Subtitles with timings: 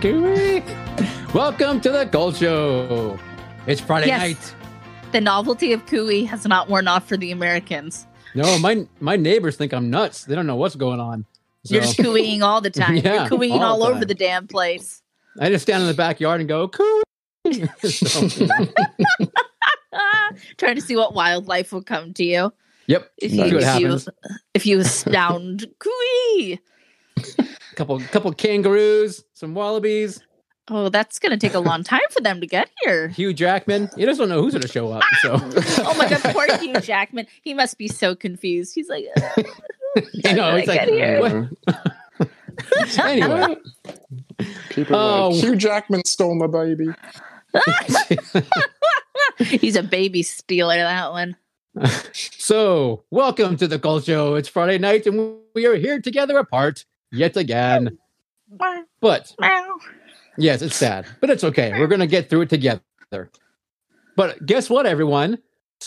[0.00, 0.62] Cooey.
[1.34, 3.18] Welcome to the Cult Show.
[3.66, 4.20] It's Friday Yes.
[4.20, 4.54] night.
[5.12, 8.06] The novelty of cooey has not worn off for the Americans.
[8.34, 10.24] No, my my neighbors think I'm nuts.
[10.24, 11.24] They don't know what's going on.
[11.64, 12.96] So You're just cooeying all the time.
[12.96, 15.02] Yeah, You're cooeying all all, over the damn place.
[15.40, 17.02] I just stand in the backyard and go cooey.
[17.82, 19.26] So, you know.
[19.94, 22.52] Ah, trying to see what wildlife will come to you
[22.88, 23.10] Yep.
[23.18, 23.98] if you if you,
[24.54, 26.58] if you astound cooey.
[27.78, 30.20] Couple couple kangaroos, some wallabies,
[30.68, 33.06] Oh, that's gonna take a long time for them to get here.
[33.16, 33.88] Hugh Jackman.
[33.96, 35.04] You just don't know who's gonna show up.
[35.22, 35.34] So
[35.84, 37.28] Oh my god, poor Hugh Jackman.
[37.42, 38.74] He must be so confused.
[38.74, 39.20] He's like, uh,
[40.12, 41.50] you know, How it's did I like get here?
[43.04, 43.56] anyway.
[44.70, 45.28] People are Oh.
[45.28, 46.88] like, Hugh Jackman stole my baby.
[49.38, 50.76] he's a baby stealer.
[50.78, 51.36] That one.
[52.12, 54.34] So, welcome to the Cult Show.
[54.34, 57.98] It's Friday night, and we are here together apart yet again.
[59.00, 59.34] But
[60.36, 61.78] yes, it's sad, but it's okay.
[61.78, 62.82] We're gonna get through it together.
[64.16, 65.38] But guess what, everyone?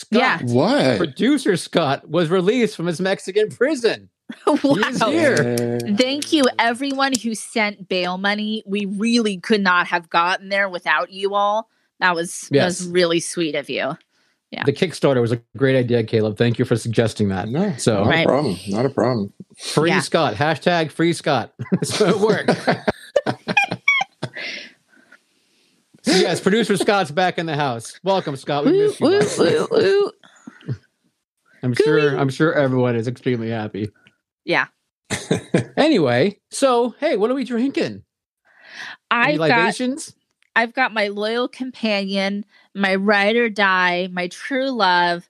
[0.09, 0.38] Yeah.
[0.38, 0.97] Scott, What?
[0.97, 4.09] producer Scott was released from his Mexican prison.
[4.45, 4.63] He's
[5.02, 5.09] wow.
[5.09, 5.80] here.
[5.97, 8.63] Thank you, everyone who sent bail money.
[8.66, 11.69] We really could not have gotten there without you all.
[12.00, 13.97] That was that was really sweet of you.
[14.52, 14.63] Yeah.
[14.66, 16.38] The Kickstarter was a great idea, Caleb.
[16.38, 17.47] Thank you for suggesting that.
[17.47, 18.25] no, So- not Right.
[18.25, 18.57] a problem.
[18.67, 19.34] Not a problem.
[19.57, 20.01] Free Yeah.
[20.01, 20.35] Scott.
[20.35, 21.53] Hashtag free Scott.
[21.84, 22.51] so it worked.
[26.03, 28.00] so yes, producer Scott's back in the house.
[28.03, 28.66] Welcome, Scott.
[28.66, 29.06] We Woo, missed you.
[29.07, 29.67] woo, bud.
[29.72, 30.12] woo,
[30.68, 30.75] woo.
[31.63, 32.18] I'm sure.
[32.18, 33.89] I'm sure everyone is extremely happy.
[34.45, 34.66] Yeah.
[35.78, 38.03] Anyway, so hey, what are we drinking?
[39.12, 40.13] Any I've got libations?
[40.56, 45.29] I've got my loyal companion, my ride or die, my true love,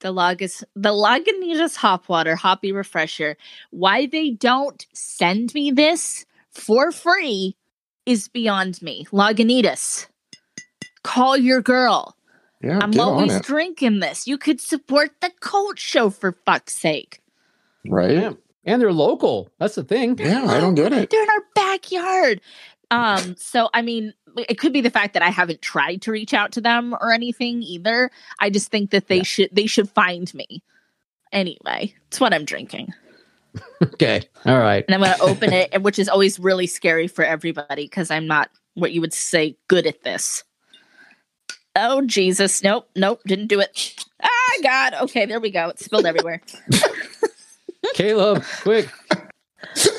[0.00, 3.36] the Lagas the Lagunitas hop water hoppy refresher.
[3.70, 7.56] Why they don't send me this for free
[8.06, 9.06] is beyond me.
[9.12, 10.06] Lagunitas.
[11.02, 12.16] Call your girl.
[12.62, 14.26] Yeah, I'm always drinking this.
[14.26, 17.22] You could support the cult show for fuck's sake.
[17.86, 18.12] Right?
[18.12, 18.32] Yeah.
[18.64, 19.50] And they're local.
[19.58, 20.18] That's the thing.
[20.18, 21.08] Yeah, I don't get it.
[21.10, 22.42] They're in our backyard.
[22.90, 26.32] Um, so I mean, it could be the fact that I haven't tried to reach
[26.34, 28.10] out to them or anything either.
[28.38, 29.22] I just think that they Yeah.
[29.24, 30.62] should they should find me.
[31.32, 32.92] Anyway, it's what I'm drinking.
[33.82, 34.22] Okay.
[34.46, 34.84] All right.
[34.86, 38.48] And I'm gonna open it, which is always really scary for everybody because I'm not
[38.74, 40.44] what you would say good at this.
[41.74, 42.62] Oh Jesus.
[42.62, 44.04] Nope, nope, didn't do it.
[44.22, 44.28] Ah
[44.62, 44.94] God.
[45.02, 45.68] Okay, there we go.
[45.70, 46.40] It spilled everywhere.
[47.94, 48.88] Caleb, quick.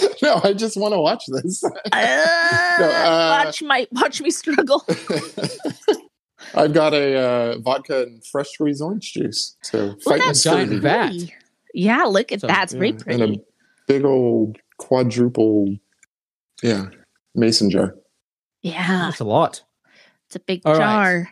[0.22, 1.62] No, I just want to watch this.
[1.92, 4.84] Ah, uh, watch my watch me struggle.
[6.54, 9.56] I've got a uh, vodka and fresh squeezed orange juice.
[9.62, 10.80] So Ooh, fighting that's giant scurvy.
[10.80, 11.12] vat.
[11.74, 12.64] Yeah, look at So, that.
[12.64, 13.22] It's very Yeah, pretty.
[13.22, 13.38] And a
[13.86, 15.74] big old quadruple,
[16.62, 16.86] yeah,
[17.34, 17.94] mason jar.
[18.62, 19.62] yeah, That's a lot.
[20.26, 20.78] it's a big All right.
[20.78, 21.30] jar.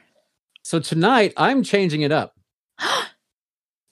[0.63, 2.35] So tonight I'm changing it up.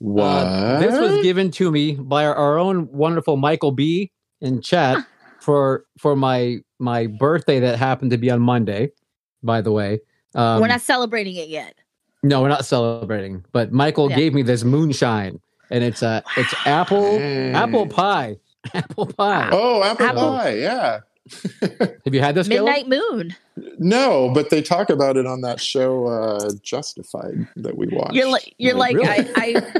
[0.00, 0.24] What?
[0.46, 4.98] Uh, this was given to me by our, our own wonderful Michael B in chat
[5.40, 8.92] for for my my birthday that happened to be on Monday.
[9.42, 10.00] By the way,
[10.34, 11.74] um, We're not celebrating it yet.
[12.22, 13.44] no, we're not celebrating.
[13.52, 14.16] But Michael Yeah.
[14.16, 15.40] gave me this moonshine,
[15.70, 17.54] and it's uh, it's apple Dang.
[17.54, 18.38] apple pie,
[18.74, 19.48] apple pie.
[19.52, 20.54] Oh, apple, Apple- pie.
[20.54, 21.00] Yeah.
[21.60, 22.48] Have you had this?
[22.48, 22.64] Caleb?
[22.74, 23.36] Midnight Moon.
[23.78, 28.14] No, but they talk about it on that show, uh, Justified, that we watched.
[28.14, 29.08] You're like you're like Really?
[29.08, 29.72] I I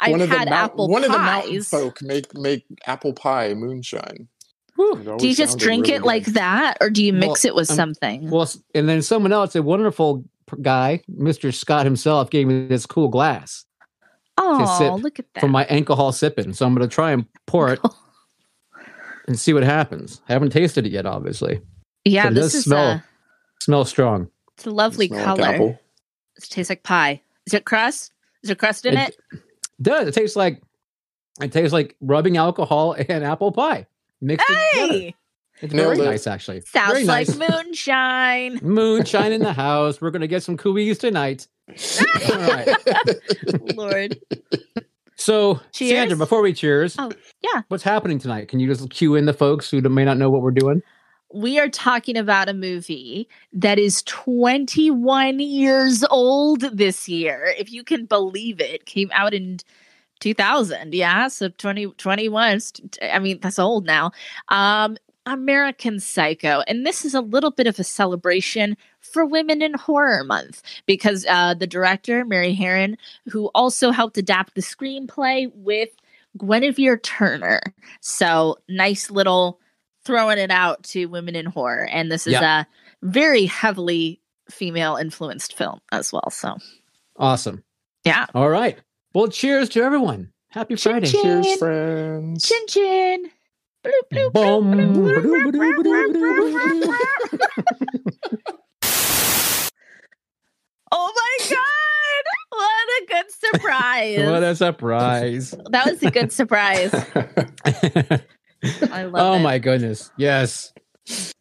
[0.00, 1.68] I've one of the had mount- apple one of the mountain pies.
[1.68, 4.28] folk make make apple pie moonshine.
[4.74, 4.98] Whew.
[4.98, 7.52] It always Do you just drink really it like that, or do you mix Well,
[7.52, 8.28] it with um, something?
[8.30, 10.22] Well, and then someone else, a wonderful
[10.60, 11.52] guy, Mr.
[11.54, 13.64] Scott himself, gave me this cool glass
[14.38, 15.40] oh, look at that!
[15.40, 16.52] for my alcohol sipping.
[16.52, 17.80] So I'm going to try and pour it
[19.26, 20.20] and see what happens.
[20.28, 21.60] haven't tasted it yet, obviously.
[22.04, 23.04] yeah, so it this does is smell- a
[23.62, 24.28] Smells strong.
[24.58, 25.48] it's a lovely Smell like color.
[25.54, 25.78] apple.
[26.36, 27.22] it tastes like pie.
[27.46, 28.12] Is it crust?
[28.42, 29.40] Is there crust in It- it?
[29.80, 30.08] Does.
[30.08, 30.62] It tastes like
[31.40, 33.86] it tastes like rubbing alcohol and apple pie
[34.20, 35.10] mixed together.
[35.62, 36.10] It's Nailed very it.
[36.10, 36.60] nice, actually.
[36.62, 37.36] sounds very like nice.
[37.38, 38.58] moonshine.
[38.62, 40.02] Moonshine in the house.
[40.02, 41.46] We're going to get some cooies tonight.
[42.30, 42.76] All right.
[43.74, 44.18] Lord,
[45.16, 45.90] So, Cheers.
[45.92, 47.10] Sandra, before we cheers, Oh,
[47.42, 47.62] yeah.
[47.68, 48.48] what's happening tonight?
[48.48, 50.82] Can you just cue in the folks who may not know what we're doing?
[51.32, 57.52] We are talking about a movie that is 21 years old this year.
[57.58, 59.58] If you can believe it, came out in
[60.20, 60.94] 2000.
[60.94, 62.60] Yeah, so 2021.
[63.02, 64.12] I mean, that's old now.
[64.48, 64.96] Um,
[65.26, 66.62] American Psycho.
[66.68, 71.26] And this is a little bit of a celebration for Women in Horror Month because
[71.28, 72.96] uh, the director, Mary Harron,
[73.28, 75.90] who also helped adapt the screenplay with
[76.38, 77.60] Guinevere Turner.
[78.00, 79.58] So nice little
[80.06, 81.86] throwing it out to women in horror.
[81.90, 82.60] And this is Yeah.
[82.62, 82.66] a
[83.02, 84.20] very heavily
[84.50, 86.30] female influenced film as well.
[86.30, 86.56] So
[87.18, 87.62] Awesome.
[88.04, 88.26] yeah.
[88.34, 88.78] All right.
[89.14, 90.32] Well, cheers to everyone.
[90.50, 91.06] Happy Chin Friday.
[91.08, 91.42] chin.
[91.42, 92.44] Cheers, friends.
[92.48, 93.30] Chin chin.
[100.92, 102.24] Oh my god!
[102.50, 104.26] What a good surprise.
[104.30, 105.54] What a surprise.
[105.70, 106.92] that was a good surprise.
[108.90, 109.40] I love oh it.
[109.40, 110.10] my goodness.
[110.16, 110.72] Yes.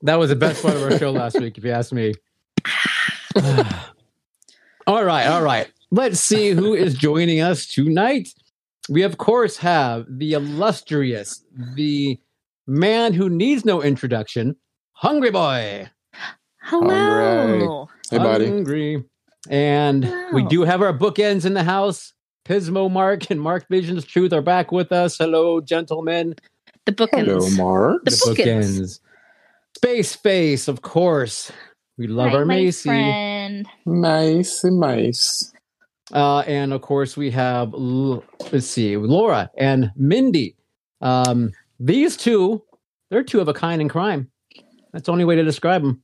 [0.02, 2.14] That was the best part of our show last week, if you ask me.
[4.88, 5.26] all right.
[5.28, 5.72] All right.
[5.92, 8.30] Let's see who is joining us tonight.
[8.90, 11.44] We, of course, have the illustrious,
[11.76, 12.20] the
[12.68, 14.56] man who needs no introduction,
[14.94, 15.90] Hungry Boy.
[16.62, 17.88] Hello.
[18.10, 18.48] Hey, buddy.
[18.48, 19.04] Hungry.
[19.50, 22.14] And we do have our bookends in the house.
[22.46, 25.18] Pismo Mark and Mark Visions Truth are back with us.
[25.18, 26.36] Hello, gentlemen.
[26.86, 27.26] The bookends.
[27.26, 28.06] Hello, Mark.
[28.06, 28.80] The The bookends.
[28.80, 29.00] bookends.
[29.78, 31.52] Space Face, of course.
[31.98, 32.90] We love Hi, our my Macy.
[32.90, 33.68] friend.
[33.86, 35.52] Nice and nice.
[36.14, 40.56] Uh, and of course, we have, let's see, Laura and Mindy.
[41.02, 42.64] Um, these two,
[43.10, 44.30] they're two of a kind in crime.
[44.94, 46.04] That's the only way to describe them.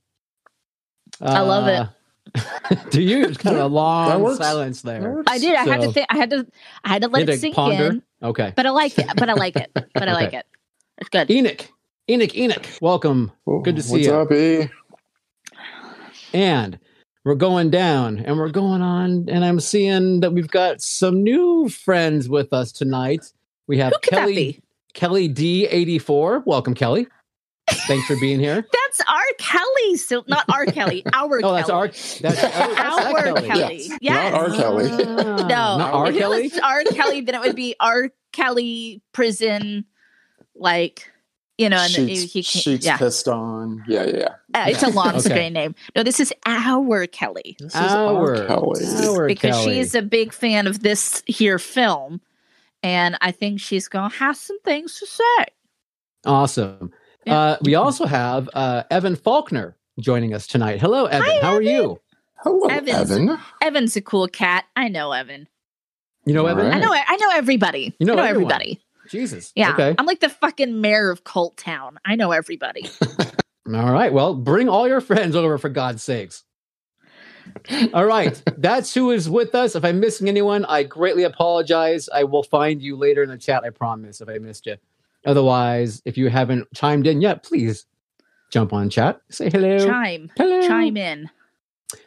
[1.20, 1.86] I love it.
[2.34, 2.78] it.
[2.90, 3.24] do you?
[3.26, 5.22] It's kind of a long silence there.
[5.26, 5.54] I did.
[5.54, 6.06] I had to think.
[6.10, 6.46] I had to.
[6.84, 7.86] I had to let it sink ponder?
[7.90, 8.02] in.
[8.22, 8.52] Okay.
[8.56, 9.06] But I like it.
[9.16, 9.70] But I like it.
[9.74, 10.46] But I like it.
[10.98, 11.30] It's good.
[11.30, 11.66] Enoch,
[12.08, 13.32] Enoch, Enoch, welcome.
[13.46, 14.12] Oh, Good to see you.
[14.12, 14.68] What's up, E?
[16.34, 16.78] And
[17.24, 19.28] we're going down and we're going on.
[19.28, 23.32] And I'm seeing that we've got some new friends with us tonight.
[23.66, 24.62] We have Who could that Kelly.
[24.94, 26.44] Kelly D84.
[26.46, 27.06] Welcome, Kelly.
[27.70, 28.56] Thanks for being here.
[28.72, 29.96] That's our Kelly.
[29.96, 31.02] So not our Kelly.
[31.14, 31.78] Our Oh, that's Kelly.
[31.80, 33.48] our that's, oh, that's that Our Kelly.
[33.48, 33.76] Kelly.
[33.88, 33.98] Yes.
[34.02, 34.32] Yes.
[34.32, 34.50] Not R.
[34.56, 34.90] Kelly.
[34.90, 35.46] Ah, No,
[35.78, 36.06] not R.
[36.08, 36.38] if Kelly.
[36.46, 36.84] it was R.
[36.84, 39.86] Kelly, then it would be our Kelly prison,
[40.54, 41.08] like
[41.58, 43.84] you know, and Sheets, he, he sheets yeah, pissed on.
[43.86, 44.28] Yeah, yeah, yeah.
[44.54, 45.20] Uh, it's a long Okay.
[45.20, 45.74] screen name.
[45.94, 48.46] No, this is our Kelly This is Our, R.
[48.46, 48.84] Kelly.
[49.06, 49.74] our because Kelly.
[49.74, 52.20] she's a big fan of this here film,
[52.82, 55.46] and I think she's gonna have some things to say.
[56.24, 56.92] awesome.
[57.26, 57.38] Yeah.
[57.38, 60.80] Uh, we also have uh, Evan Faulkner joining us tonight.
[60.80, 61.28] Hello, Evan.
[61.28, 62.00] Hi, How are you?
[62.38, 63.10] Hello, Evans.
[63.12, 63.38] Evan.
[63.60, 64.64] Evan's a cool cat.
[64.74, 65.46] I know Evan.
[66.26, 66.66] You know, All Evan.
[66.66, 66.74] right.
[66.76, 66.92] I know.
[66.92, 67.94] I know everybody.
[68.00, 68.52] You know I know everyone.
[68.52, 68.80] everybody.
[69.12, 69.52] Jesus.
[69.54, 69.94] Yeah, Okay.
[69.98, 71.98] I'm like the fucking mayor of Cult Town.
[72.04, 72.88] I know everybody.
[73.66, 74.12] All right.
[74.12, 76.42] Well, bring all your friends over for God's sakes.
[77.94, 78.42] All right.
[78.58, 79.76] That's who is with us.
[79.76, 82.08] If I'm missing anyone, I greatly apologize.
[82.12, 84.76] I will find you later in the chat, I promise, if I missed you.
[85.24, 87.86] Otherwise, if you haven't chimed in yet, please
[88.50, 89.20] jump on chat.
[89.30, 89.86] Say hello.
[89.86, 90.66] Chime, hello.
[90.66, 91.30] chime in.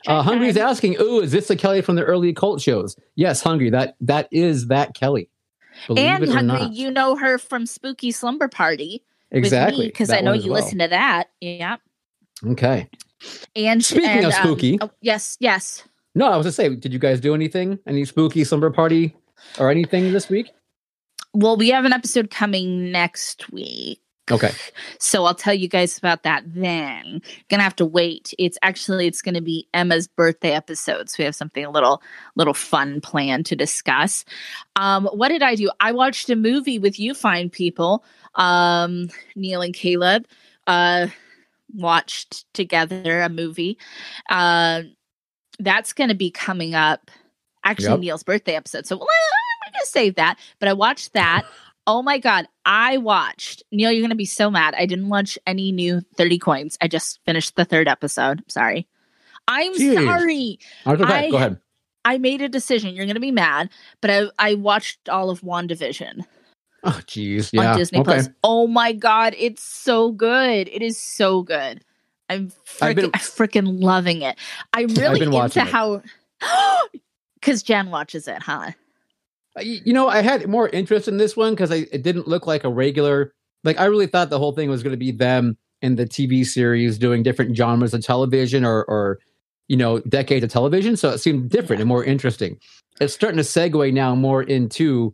[0.07, 3.69] Uh, Hungry's asking, "Ooh, is this the Kelly from the early cult shows?" Yes, Hungry.
[3.69, 5.29] That that is that Kelly.
[5.87, 6.73] Believe and it or Hungry, not.
[6.73, 10.61] you know her from Spooky Slumber Party exactly because I know you well.
[10.61, 11.29] listen to that.
[11.41, 11.77] Yeah.
[12.45, 12.89] Okay.
[13.55, 14.77] And Speaking and, of um, spooky.
[14.81, 15.83] oh, yes, yes.
[16.13, 17.79] No, I was gonna say, did you guys do anything?
[17.87, 19.15] Any spooky slumber party
[19.59, 20.51] or anything this week?
[21.33, 23.99] Well, we have an episode coming next week.
[24.31, 24.51] Okay.
[24.99, 27.21] So I'll tell you guys about that then.
[27.49, 28.33] Gonna have to wait.
[28.39, 31.09] It's actually it's gonna be Emma's birthday episode.
[31.09, 32.01] So we have something a little
[32.35, 34.25] little fun planned to discuss.
[34.75, 35.69] Um, what did I do?
[35.79, 38.03] I watched a movie with you fine people,
[38.33, 40.25] um, Neil and Caleb.
[40.65, 41.07] Uh
[41.75, 43.77] watched together a movie.
[44.29, 44.83] Uh
[45.59, 47.11] that's gonna be coming up
[47.63, 47.99] actually Yep.
[47.99, 48.85] Neil's birthday episode.
[48.87, 49.07] So well,
[49.67, 50.39] I'm gonna save that.
[50.59, 51.43] But I watched that.
[51.87, 53.91] Oh my god, I watched Neil.
[53.91, 54.73] You're gonna be so mad.
[54.77, 56.77] I didn't watch any new thirty coins.
[56.81, 58.43] I just finished the third episode.
[58.47, 58.87] Sorry.
[59.47, 60.03] I'm Jeez.
[60.03, 60.59] sorry.
[60.87, 61.59] Okay, I- go ahead.
[62.07, 62.95] I made a decision.
[62.95, 63.69] You're gonna be mad,
[64.01, 66.23] but I I watched all of WandaVision
[66.83, 67.49] Oh, jeez.
[67.51, 67.71] Yeah.
[67.71, 68.05] on Disney okay.
[68.05, 68.29] Plus.
[68.43, 70.67] Oh my god, it's so good.
[70.71, 71.83] It is so good.
[72.29, 74.37] I'm freaking freaking loving it.
[74.73, 76.01] I'm really into how
[77.35, 78.71] because Jen watches it, huh?
[79.57, 82.47] Uh, y- You know, I had more interest in this one because it didn't look
[82.47, 83.33] like a regular.
[83.63, 86.45] Like, I really thought the whole thing was going to be them in the TV
[86.45, 89.19] series doing different genres of television or, or,
[89.67, 90.95] you know, decades of television.
[90.97, 92.59] So it seemed different and more interesting.
[93.01, 95.13] It's starting to segue now more into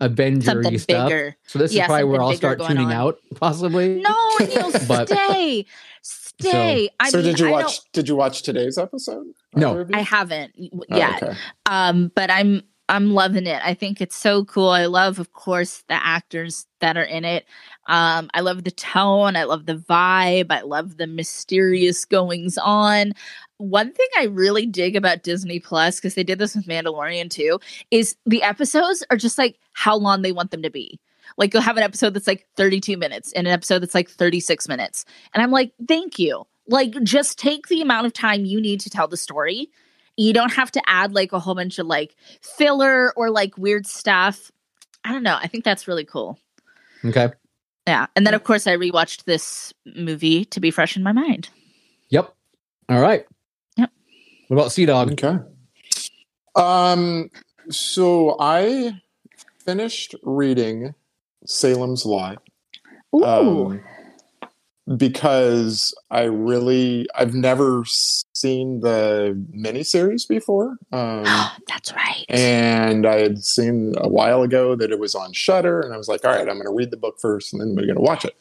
[0.00, 1.08] Avenger Something stuff.
[1.08, 1.36] bigger.
[1.46, 2.92] So this Yeah, is probably where I'll start going tuning on.
[2.92, 4.00] out, possibly.
[4.00, 5.66] No, Neil, But- stay,
[6.02, 6.88] stay.
[6.98, 7.62] I so mean, did you I watch?
[7.64, 9.26] don't- Did you watch today's episode?
[9.54, 9.72] No.
[9.72, 9.96] Either of you?
[9.96, 11.22] I haven't Oh, yet.
[11.22, 11.36] okay.
[11.68, 13.60] um but i'm i'm loving it.
[13.64, 14.68] I think it's so cool.
[14.68, 17.46] I love of course the actors that are in it.
[17.86, 19.36] Um i love the tone.
[19.36, 20.50] I love the vibe.
[20.50, 23.12] I love the mysterious goings on.
[23.58, 27.60] One thing i really dig about disney plus because they did this with mandalorian too
[27.90, 30.98] is the episodes are just like how long they want them to be.
[31.36, 34.66] Like you'll have an episode that's like 32 minutes and an episode that's like 36
[34.68, 35.04] minutes.
[35.32, 36.44] And i'm like thank you.
[36.66, 39.70] Like just take the amount of time you need to tell the story
[40.20, 43.86] you don't have to add like a whole bunch of like filler or like weird
[43.86, 44.50] stuff.
[45.02, 45.38] I don't know.
[45.40, 46.38] I think that's really cool.
[47.02, 47.30] Okay.
[47.86, 48.06] Yeah.
[48.14, 51.48] And then of course I rewatched this movie to be fresh in my mind.
[52.10, 52.34] Yep.
[52.90, 53.24] All right.
[53.76, 53.90] Yep.
[54.48, 55.12] What about Sea Dog?
[55.12, 55.38] Okay.
[56.54, 57.30] Um.
[57.70, 59.00] So I
[59.64, 60.94] finished reading
[61.46, 62.42] Salem's Lot.
[63.14, 63.24] Ooh.
[63.24, 63.80] um,
[64.96, 71.24] because I really I've never seen the miniseries before, um,
[71.68, 72.24] that's right.
[72.28, 76.08] and I had seen a while ago that it was on Shudder, and I was
[76.08, 78.00] like, all right, I'm going to read the book first, and then we're going to
[78.02, 78.34] watch it.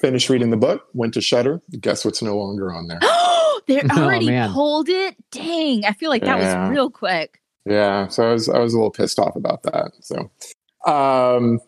[0.00, 1.62] Finished reading the book, went to Shudder.
[1.80, 2.98] Guess what's no longer on there?
[3.02, 4.52] Oh they Oh, already man.
[4.52, 5.14] pulled it.
[5.30, 5.84] Dang.
[5.84, 6.62] I feel like that Yeah.
[6.68, 7.40] was real quick.
[7.64, 9.92] Yeah, so I was I was a little pissed off about that.
[10.00, 10.30] So,
[10.92, 11.60] um,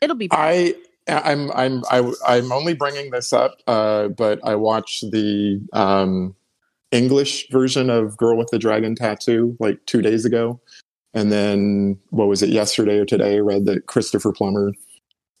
[0.00, 0.38] It'll be back.
[0.40, 0.74] I
[1.08, 6.34] I'm I'm I, I'm only bringing this up, uh, but I watched the um,
[6.90, 10.60] English version of Girl with the Dragon Tattoo like two days ago,
[11.12, 13.36] and then what was it yesterday or today?
[13.36, 14.72] I read that Christopher Plummer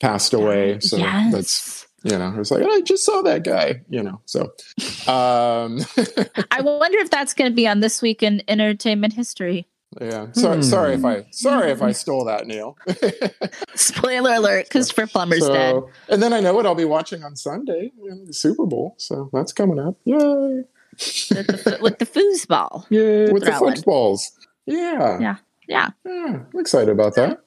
[0.00, 0.80] passed away.
[0.80, 1.32] So yes.
[1.32, 3.82] that's you know I was like I just saw that guy.
[3.88, 4.52] You know so.
[5.02, 5.80] Um,
[6.52, 9.66] I wonder if that's going to be on this week in entertainment history.
[10.00, 10.32] Yeah.
[10.32, 10.62] Sorry, Hmm.
[10.62, 12.76] sorry if I sorry if I stole that, Neil.
[13.74, 15.76] Spoiler alert, Christopher Plummer's So- dead.
[16.08, 18.94] And then I know what I'll be watching on Sunday, you the Super Bowl.
[18.98, 19.96] So that's coming up.
[20.04, 20.16] Yay.
[20.16, 22.86] With the, with the foosball.
[22.90, 23.32] Yeah.
[23.32, 23.74] With the Throwing.
[23.76, 24.32] footballs.
[24.66, 25.18] Yeah.
[25.20, 25.36] Yeah.
[25.68, 25.90] Yeah.
[26.04, 27.40] Yeah, I'm excited about that.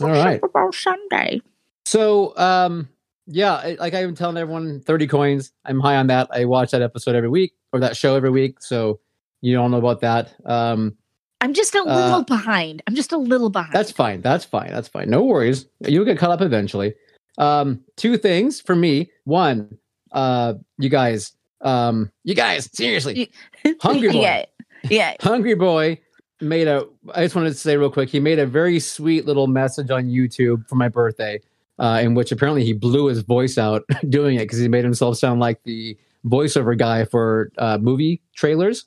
[0.00, 0.34] All right.
[0.36, 1.40] Super Bowl Sunday.
[1.84, 2.88] So, um,
[3.26, 5.52] yeah, like I've been telling everyone, 30 coins.
[5.64, 6.28] I'm high on that.
[6.32, 8.60] I watch that episode every week or that show every week.
[8.62, 9.00] So
[9.40, 10.32] you all know about that.
[10.44, 10.96] Um,
[11.40, 12.82] I'm just a Uh, little behind.
[12.86, 13.72] I'm just a little behind.
[13.72, 14.20] That's fine.
[14.20, 14.70] That's fine.
[14.70, 15.08] That's fine.
[15.08, 15.66] No worries.
[15.86, 16.94] You'll get caught up eventually.
[17.38, 19.10] Um, two things for me.
[19.24, 19.78] One,
[20.12, 21.32] uh, you guys,
[21.62, 23.30] um, you guys, seriously,
[23.80, 24.20] Hungry Boy.
[24.20, 24.44] yeah.
[24.90, 25.14] Yeah.
[25.20, 25.98] Hungry Boy
[26.40, 26.84] made a.
[27.14, 28.08] I just wanted to say real quick.
[28.10, 31.40] He made a very sweet little message on YouTube for my birthday,
[31.78, 35.16] uh, in which apparently he blew his voice out doing it because he made himself
[35.16, 38.84] sound like the voiceover guy for uh, movie trailers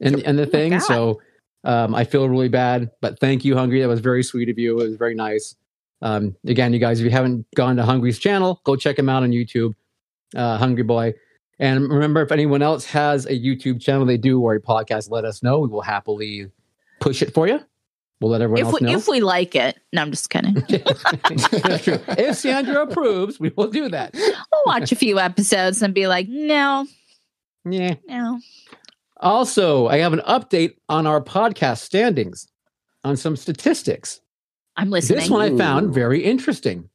[0.00, 0.70] and and the Oh thing.
[0.72, 0.78] God.
[0.82, 1.20] So
[1.64, 3.80] um, I feel really bad, but thank you, Hungry.
[3.80, 4.80] That was very sweet of you.
[4.80, 5.56] It was very nice.
[6.02, 9.22] Um, again, you guys, if you haven't gone to Hungry's channel, go check him out
[9.22, 9.74] on YouTube,
[10.36, 11.14] uh, Hungry Boy.
[11.58, 15.24] And remember, if anyone else has a YouTube channel they do or a podcast, let
[15.24, 15.60] us know.
[15.60, 16.50] We will happily
[17.00, 17.60] push it for you.
[18.20, 18.98] We'll let everyone If else we, know.
[18.98, 19.78] if we like it.
[19.92, 20.54] No, I'm just kidding.
[20.54, 21.98] That's true.
[22.08, 24.14] If Sandra approves, we will do that.
[24.52, 26.86] I'll watch a few episodes and be like, no,
[27.64, 27.94] Yeah.
[28.08, 28.40] no.
[29.24, 32.46] Also, I have an update on our podcast standings
[33.04, 34.20] on some statistics.
[34.76, 35.20] I'm listening.
[35.20, 36.90] This one I found very interesting.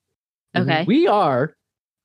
[0.55, 0.83] Okay.
[0.87, 1.55] We are,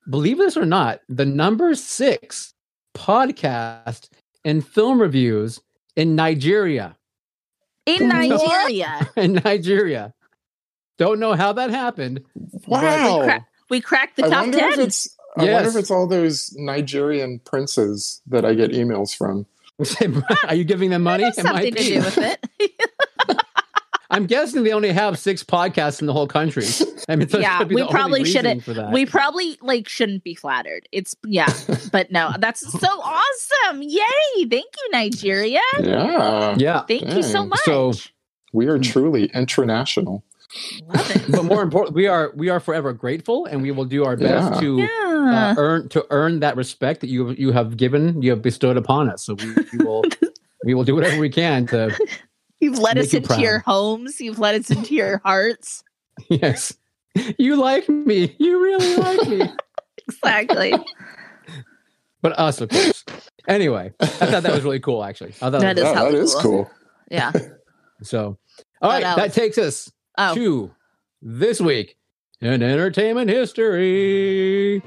[0.09, 2.54] believe this or not, the number six
[2.95, 4.09] podcast
[4.45, 5.61] and film reviews
[5.97, 6.97] in Nigeria.
[7.87, 10.14] In Nigeria, In Nigeria.
[10.97, 12.25] Don't know how that happened.
[12.66, 13.25] Wow.
[13.25, 16.54] cra- we cracked the I top wonder if it's I wonder if it's all those
[16.57, 19.47] Nigerian princes that I get emails from.
[20.49, 21.25] Are you giving them money?
[21.25, 23.40] It might something to do with it.
[24.11, 26.64] I'm guessing they only have six podcasts in the whole country.
[27.09, 30.88] I mean, that's Yeah, we probably shouldn't- we probably like shouldn't be flattered.
[30.93, 31.52] It's yeah,
[31.90, 33.83] but no, that's so awesome!
[33.83, 34.00] Yay!
[34.49, 35.61] Thank you, Nigeria.
[35.81, 36.54] Yeah.
[36.57, 36.83] yeah.
[36.83, 37.61] Thank you so much.
[37.64, 37.93] So-
[38.52, 40.23] We are truly international.
[40.87, 41.25] Love it.
[41.33, 44.54] but more important, we are we are forever grateful, and we will do our best
[44.54, 44.61] Yeah.
[44.61, 45.04] to Yeah.
[45.14, 49.09] Uh, earn to earn that respect that you you have given you have bestowed upon
[49.11, 49.25] us.
[49.25, 50.04] So we, we will
[50.64, 51.97] we will do whatever we can to
[52.61, 53.40] You've let make us you into proud.
[53.40, 54.21] your homes.
[54.21, 55.83] You've let us into your hearts.
[56.28, 56.73] yes.
[57.38, 58.35] You like me.
[58.38, 59.42] You really like me.
[60.09, 60.75] Exactly.
[62.21, 63.04] But us, of course.
[63.49, 65.04] Anyway, I thought that was really cool.
[65.04, 66.42] Actually, I thought That was is Yeah, hella that is cool.
[66.64, 66.71] cool.
[67.11, 67.33] Yeah.
[68.02, 68.38] so.
[68.83, 70.71] All What right, that takes us Oh, to
[71.23, 71.97] this week
[72.45, 74.83] in entertainment history.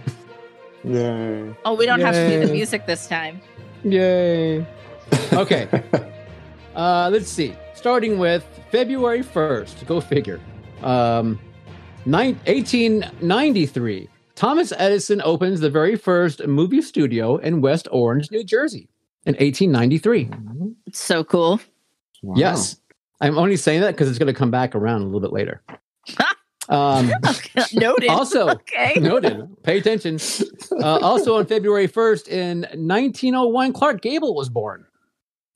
[0.83, 1.55] Yay.
[1.65, 3.41] oh, we don't have to do the music this time.
[3.83, 4.65] Yay.
[5.33, 5.67] Okay.
[6.75, 7.55] uh, let's see.
[7.73, 9.85] Starting with February 1st.
[9.87, 10.39] Go figure.
[10.83, 11.39] Um,
[12.05, 14.09] nine, 1893.
[14.35, 18.87] Thomas Edison opens the very first movie studio in West Orange, New Jersey
[19.25, 20.29] in 1893.
[20.85, 21.59] It's so cool.
[22.21, 22.35] Wow.
[22.37, 22.77] Yes.
[23.19, 25.63] I'm only saying that because it's going to come back around a little bit later.
[26.69, 28.09] Um, Okay, Noted.
[28.09, 28.95] also, okay.
[28.99, 29.47] noted.
[29.63, 30.19] Pay attention.
[30.71, 34.85] Uh, also, on February 1st in 1901, Clark Gable was born.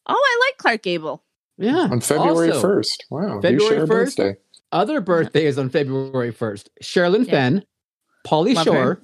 [0.08, 1.24] Oh, I like Clark Gable.
[1.58, 1.88] Yeah.
[1.91, 2.98] On February Also, 1st.
[3.10, 3.36] Wow.
[3.36, 3.88] you February share a 1st?
[3.88, 4.36] birthday.
[4.72, 7.32] Other birthdays on February 1st Sherilyn Yeah.
[7.32, 7.65] Fenn,
[8.25, 9.01] Pauly Love Shore, her.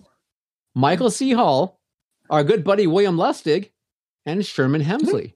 [0.76, 1.32] Michael C.
[1.34, 1.80] Hall,
[2.30, 3.72] our good buddy William Lustig,
[4.26, 5.34] and Sherman Hemsley.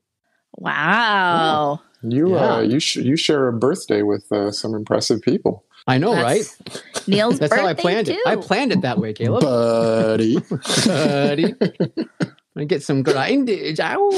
[0.57, 1.81] Wow.
[2.03, 6.13] You uh, you sh- you share a birthday with uh, some impressive people, I know,
[6.15, 7.07] That's right?
[7.07, 8.19] Neil's That's how I birthday, planned it.
[8.25, 9.41] I planned it that way, Caleb.
[9.41, 10.37] buddy.
[10.85, 11.55] Buddy.
[12.55, 13.79] I get some grindage.
[13.79, 14.09] Ow.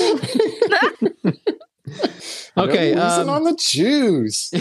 [2.57, 2.95] okay.
[2.95, 4.51] No losing um, on the Jews.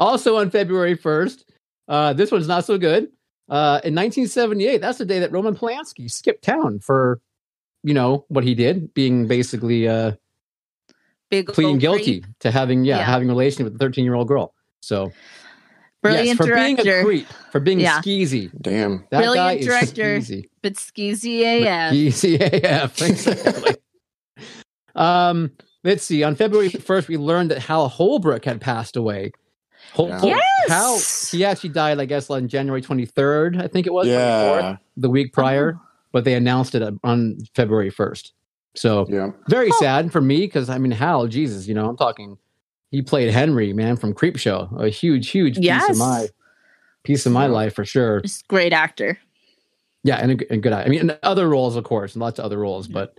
[0.00, 1.44] also on February 1st,
[1.88, 3.08] uh, this one's not so good.
[3.48, 7.20] Uh, in 1978, that's the day that Roman Polanski skipped town for,
[7.82, 10.12] you know, what he did, being basically uh,
[11.30, 12.38] Big pleading guilty creep.
[12.40, 13.04] to having, yeah, Yeah.
[13.04, 14.54] having a relation with a 13 year old girl.
[14.80, 15.12] So,
[16.02, 18.00] Brilliant yes, for being a director, creep, for being Yeah.
[18.00, 18.50] skeezy.
[18.60, 19.04] Damn.
[19.10, 20.14] That Brilliant guy director.
[20.14, 20.44] is skeezy.
[20.62, 21.92] but skeezy AF.
[21.92, 23.02] Skeezy AF.
[23.02, 23.76] Exactly.
[24.94, 25.50] um,
[25.84, 26.22] let's see.
[26.22, 29.32] On February 1st, we learned that Hal Holbrook had passed away.
[29.92, 30.18] Hol- Yeah.
[30.18, 30.68] Hol- Yes!
[30.68, 30.98] Hal,
[31.38, 34.76] he actually died, I guess, on January 23rd, I think it was, 24th, Yeah.
[34.96, 35.86] the week prior, Oh.
[36.12, 38.32] but they announced it on February 1st.
[38.76, 39.30] So Yeah.
[39.48, 39.76] very Oh.
[39.80, 42.38] sad for me because I mean, Hal, Jesus, you know, I'm talking,
[42.90, 46.28] he played Henry, man, from Creep Show, a huge, huge piece of my
[47.04, 48.20] piece of my life for sure.
[48.20, 49.18] Just great actor.
[50.04, 50.72] Yeah, and a, g- and good.
[50.72, 52.88] I mean, and other roles, of course, and lots of other roles.
[52.88, 53.18] But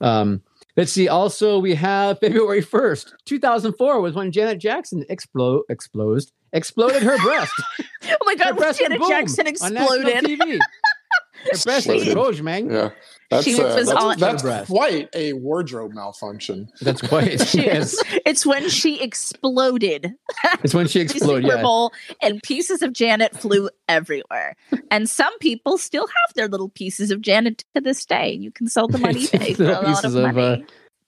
[0.00, 0.42] um,
[0.76, 1.08] let's see.
[1.08, 7.02] Also, we have February first, two thousand four, was when Janet Jackson explode exploded exploded
[7.02, 7.52] her breast.
[8.04, 10.24] Oh my her God, breast Janet boom Jackson on national exploded.
[10.40, 10.58] TV.
[11.44, 12.70] Her breast exploded, man.
[12.70, 12.90] Yeah.
[13.32, 14.70] That's, She uh, was that's, on- that's Breast.
[14.70, 16.68] quite a wardrobe malfunction.
[16.82, 17.40] That's quite.
[17.48, 20.12] She- yes, It's when she exploded.
[20.62, 21.50] it's when she exploded.
[21.50, 21.88] Super Yeah,
[22.20, 24.54] and pieces of Janet flew everywhere.
[24.90, 28.32] And some people still have their little pieces of Janet to this day.
[28.32, 30.62] You can sell them on eBay for a lot pieces of of, money.
[30.62, 30.66] uh,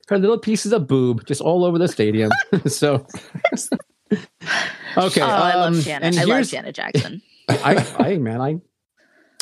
[0.08, 2.30] her little pieces of boob just all over the stadium.
[2.66, 3.06] so.
[4.96, 5.20] Okay.
[5.20, 6.16] oh, I um, love Janet.
[6.16, 7.20] and I love Janet Jackson.
[7.48, 8.60] I, I man, I,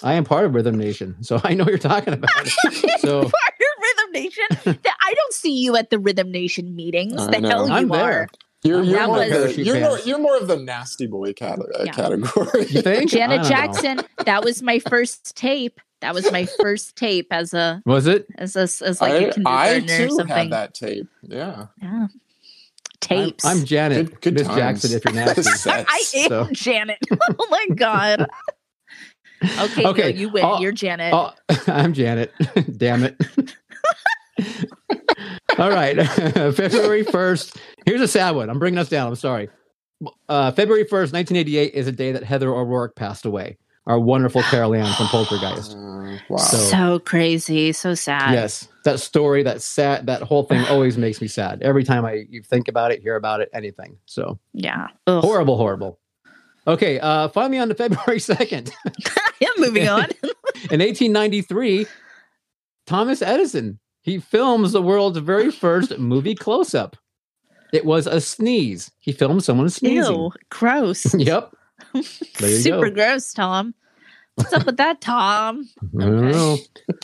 [0.03, 2.31] I am part of Rhythm Nation, so I know you're talking about.
[2.65, 3.01] It.
[3.01, 4.45] So Part of Rhythm Nation.
[4.83, 7.15] That- I don't see you at the Rhythm Nation meetings.
[7.21, 7.49] I the know.
[7.49, 7.97] hell you I'm are.
[7.99, 8.29] there.
[8.65, 11.59] You're, you're, more, my of the, you're, more, you're more of the nasty boy cat-
[11.59, 11.93] uh, Yeah.
[11.93, 12.67] category.
[12.67, 13.49] you think Janet don't know.
[13.49, 14.01] Jackson.
[14.25, 15.81] That was my first tape.
[16.01, 18.27] That was my first tape as a was it?
[18.38, 20.29] as a as like a I, I kindergarten or too something.
[20.37, 21.09] had that tape.
[21.23, 21.67] Yeah.
[21.81, 21.88] Yeah.
[22.05, 22.09] I'm,
[23.01, 23.45] Tapes.
[23.45, 24.47] I'm Janet, Good- good Miss.
[24.57, 24.93] Jackson.
[24.97, 26.49] If you're nasty, I am so.
[26.53, 26.99] Janet.
[27.38, 28.27] oh my god.
[29.59, 30.45] Okay, Okay, you win.
[30.45, 31.13] I'll- You're Janet.
[31.15, 31.33] oh,
[31.67, 32.33] I'm Janet.
[32.77, 33.17] Damn it.
[35.59, 37.57] All right, February first.
[37.87, 38.49] Here's a sad one.
[38.49, 39.09] I'm bringing us down.
[39.09, 39.51] I'm sorry.
[40.29, 43.59] Uh, February first, 1988, is a day that Heather O'Rourke passed away.
[43.87, 45.77] Our wonderful Carol Ann from Poltergeist.
[46.29, 46.37] Wow.
[46.39, 48.33] So- so crazy, so sad.
[48.33, 51.63] Yes, that story, that sad, that whole thing always makes me sad.
[51.63, 53.99] Every time I you think about it, hear about it, anything.
[54.07, 54.89] So Yeah.
[55.07, 55.23] Ugh.
[55.23, 55.99] horrible, horrible.
[56.66, 58.72] Okay, uh, me on the February second,
[59.40, 59.48] yeah.
[59.59, 60.05] Moving on.
[60.70, 61.87] in 1893,
[62.87, 66.96] Thomas Edison he films the world's very first movie close-up.
[67.72, 68.90] It was a sneeze.
[68.98, 70.12] He filmed someone sneezing.
[70.12, 70.33] Ew.
[70.51, 71.14] Gross.
[71.14, 71.55] Yep.
[71.94, 72.94] There you Super go.
[72.94, 73.75] gross, Tom.
[74.35, 75.68] What's up with that, Tom?
[76.01, 76.59] I don't know.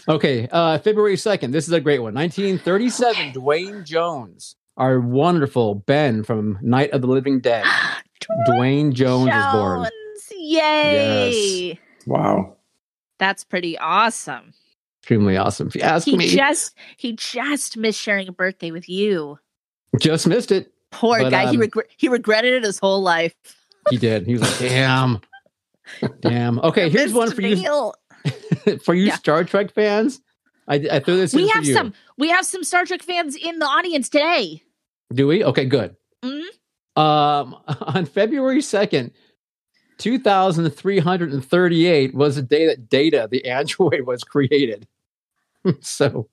[0.09, 1.53] Okay, uh, February 2nd.
[1.53, 2.15] This is a great one.
[2.15, 7.65] 1937, Duane Jones, our wonderful Ben from Night of the Living Dead.
[8.47, 9.85] Duane Jones is born.
[9.85, 11.79] Jones, Yay.
[12.07, 12.57] wow.
[13.19, 14.53] That's pretty awesome.
[15.03, 15.69] Extremely awesome.
[15.69, 19.39] If you ask He me, just he just missed sharing a birthday with you.
[20.01, 20.73] just missed it.
[20.91, 21.43] Poor But, guy.
[21.51, 23.35] he um, regret he regretted it his whole life.
[23.91, 24.27] He did.
[24.27, 25.21] He was like, damn.
[26.21, 26.59] Damn.
[26.59, 27.93] Okay, here's one for you
[28.85, 29.15] for you Yeah.
[29.17, 30.21] Star Trek fans.
[30.69, 31.73] I, I threw this in We for have you.
[31.73, 34.63] some we have some Star Trek fans in the audience today.
[35.15, 35.43] Do we?
[35.43, 35.97] Okay, good.
[36.23, 36.45] Mhm.
[36.99, 39.11] Um, on February 2nd,
[39.99, 44.87] 2338 was the day that Data, the android, was created.
[45.81, 46.29] so,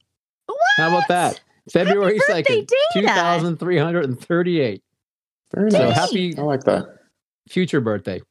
[0.77, 1.41] how about that?
[1.71, 2.75] February Happy 2nd, Data.
[2.93, 4.83] 2338.
[5.53, 5.95] Very So nice.
[5.95, 6.85] happy I like that.
[7.49, 8.21] future birthday.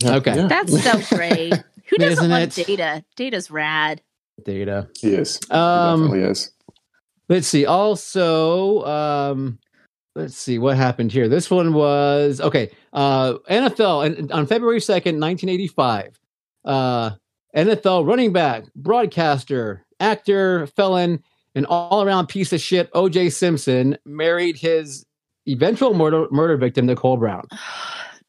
[0.00, 0.36] Yeah, Okay.
[0.36, 0.46] yeah.
[0.46, 1.54] That's so great.
[1.88, 2.66] Who doesn't Isn't love it?
[2.66, 3.04] data?
[3.16, 4.00] Data's rad.
[4.44, 4.88] Data.
[5.00, 5.40] he is.
[5.48, 6.50] He Um, definitely is.
[7.28, 7.66] Let's see.
[7.66, 9.58] Also, um,
[10.18, 11.28] let's see what happened here.
[11.28, 12.70] This one was okay.
[12.92, 16.18] Uh, NFL and on February second, nineteen eighty five.
[16.64, 17.12] Uh,
[17.56, 21.22] NFL running back, broadcaster, actor, felon,
[21.54, 22.90] an all around piece of shit.
[22.92, 23.30] O.J.
[23.30, 25.06] Simpson married his
[25.46, 27.46] eventual murder murder victim, Nicole Brown.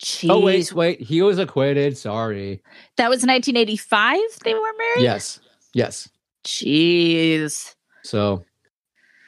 [0.04, 0.30] Jeez.
[0.30, 1.98] Oh wait, wait, he was acquitted.
[1.98, 2.62] Sorry.
[2.96, 5.04] That was 1985 they were married?
[5.04, 5.42] Yes,
[5.74, 6.08] yes.
[6.46, 7.76] Jeez.
[8.04, 8.46] So,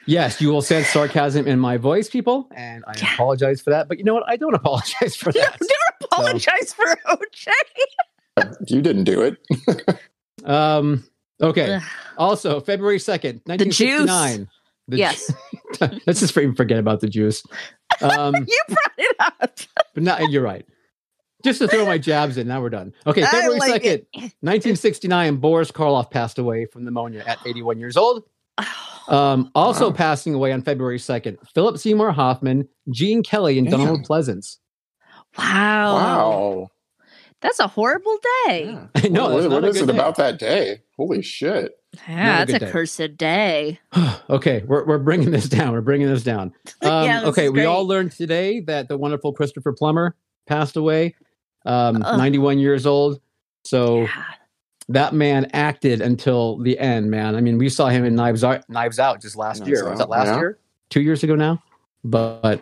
[0.06, 3.14] yes, you will sense sarcasm in my voice, people, and I Yeah.
[3.14, 3.88] apologize for that.
[3.88, 4.24] But you know what?
[4.28, 5.58] I don't apologize for No, that.
[5.58, 7.48] don't apologize for OJ.
[8.66, 9.98] You didn't do it.
[10.44, 11.04] Um.
[11.42, 11.74] Okay.
[11.74, 11.82] Ugh.
[12.16, 14.48] Also, February second, nineteen sixty nine.
[14.88, 15.30] Yes.
[16.06, 17.42] Let's just even forget about the juice.
[18.00, 19.58] Um, You brought it up.
[19.94, 20.30] but not.
[20.30, 20.66] You're right.
[21.44, 22.46] Just to throw my jabs in.
[22.48, 22.92] Now we're done.
[23.06, 24.32] Okay, February second, it.
[24.42, 25.36] nineteen sixty nine.
[25.36, 28.22] Boris Karloff passed away from pneumonia at eighty one years old.
[29.08, 29.96] Um, also Wow.
[29.96, 33.80] passing away on February 2nd, Philip Seymour Hoffman, Gene Kelly, and Damn.
[33.80, 34.58] Donald Pleasence.
[35.36, 35.94] wow.
[35.96, 36.68] Wow.
[37.40, 38.70] That's a horrible day.
[38.70, 38.86] Yeah.
[38.94, 39.24] I know.
[39.24, 39.98] What- that's not what a is good it day.
[39.98, 40.82] about that day?
[40.96, 41.72] Holy shit.
[42.08, 43.80] Yeah, Not a that's good a cursed day.
[44.30, 45.72] okay, we're, we're bringing this down.
[45.72, 46.52] We're bringing this down.
[46.82, 50.14] Um, Yeah, this okay, we all learned today that the wonderful Christopher Plummer
[50.46, 51.16] passed away,
[51.66, 52.16] um, Ugh.
[52.18, 53.20] 91 years old.
[53.64, 54.24] So Yeah.
[54.88, 57.34] That man acted until the end, man.
[57.36, 59.88] I mean, we saw him in Knives Out, Knives Out just last Knives year.
[59.88, 60.38] Was that last yeah.
[60.38, 60.58] year?
[60.90, 61.62] Two years ago now?
[62.04, 62.56] But I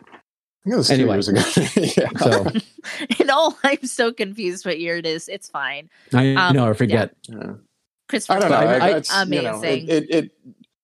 [0.64, 1.20] think it was Anyway.
[1.20, 1.90] two years ago.
[1.96, 2.08] yeah.
[2.18, 2.46] so
[3.20, 5.28] And all I'm so confused what year it is.
[5.28, 5.88] It's fine.
[6.12, 7.14] I Um, know I forget.
[7.28, 7.54] Yeah.
[8.08, 8.56] Christopher I don't know.
[8.56, 9.88] I- Plummer, I- it's, you know, amazing.
[9.88, 10.30] it, it, it,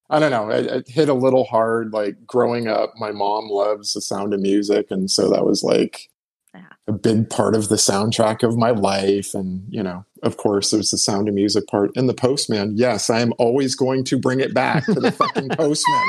[0.08, 0.48] I don't know.
[0.50, 1.92] It, it hit a little hard.
[1.92, 6.08] Like growing up, my mom loves the sound of music, and so that was like
[6.56, 6.64] Yeah.
[6.88, 9.34] a big part of the soundtrack of my life.
[9.34, 11.90] And you know, of course, there's the sound of music part.
[11.96, 12.76] And the Postman.
[12.76, 16.04] Yes, I am always going to bring it back to the fucking Postman.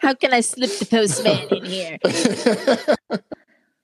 [0.00, 1.98] How can I slip the postman in here?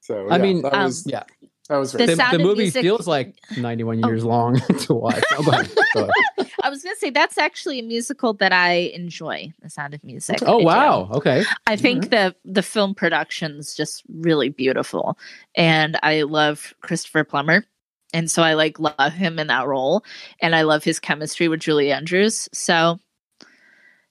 [0.01, 1.25] so I mean, that um, was Yeah.
[1.71, 4.09] That was the The, the movie Music- feels like 91 Oh.
[4.09, 5.23] years long to watch.
[5.33, 5.71] Oh, go ahead.
[5.95, 6.01] Go
[6.37, 6.51] ahead.
[6.63, 9.51] I was gonna say that's actually a musical that I enjoy.
[9.63, 10.41] The Sound of Music.
[10.43, 10.65] Oh I do.
[10.67, 11.09] wow.
[11.15, 11.45] Okay.
[11.67, 15.17] I think the the film production's just really beautiful,
[15.55, 17.65] and I love Christopher Plummer,
[18.13, 20.05] and so I like love him in that role,
[20.43, 22.47] and I love his chemistry with Julie Andrews.
[22.53, 22.99] So,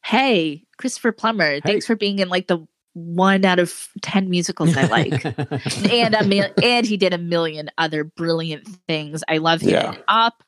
[0.03, 2.65] hey, Christopher Plummer, thanks for being in like the
[2.99, 5.25] one out of ten musicals I like.
[5.91, 9.23] and a mil- and he did a million other brilliant things.
[9.27, 9.95] I love him Yeah.
[10.07, 10.43] Up.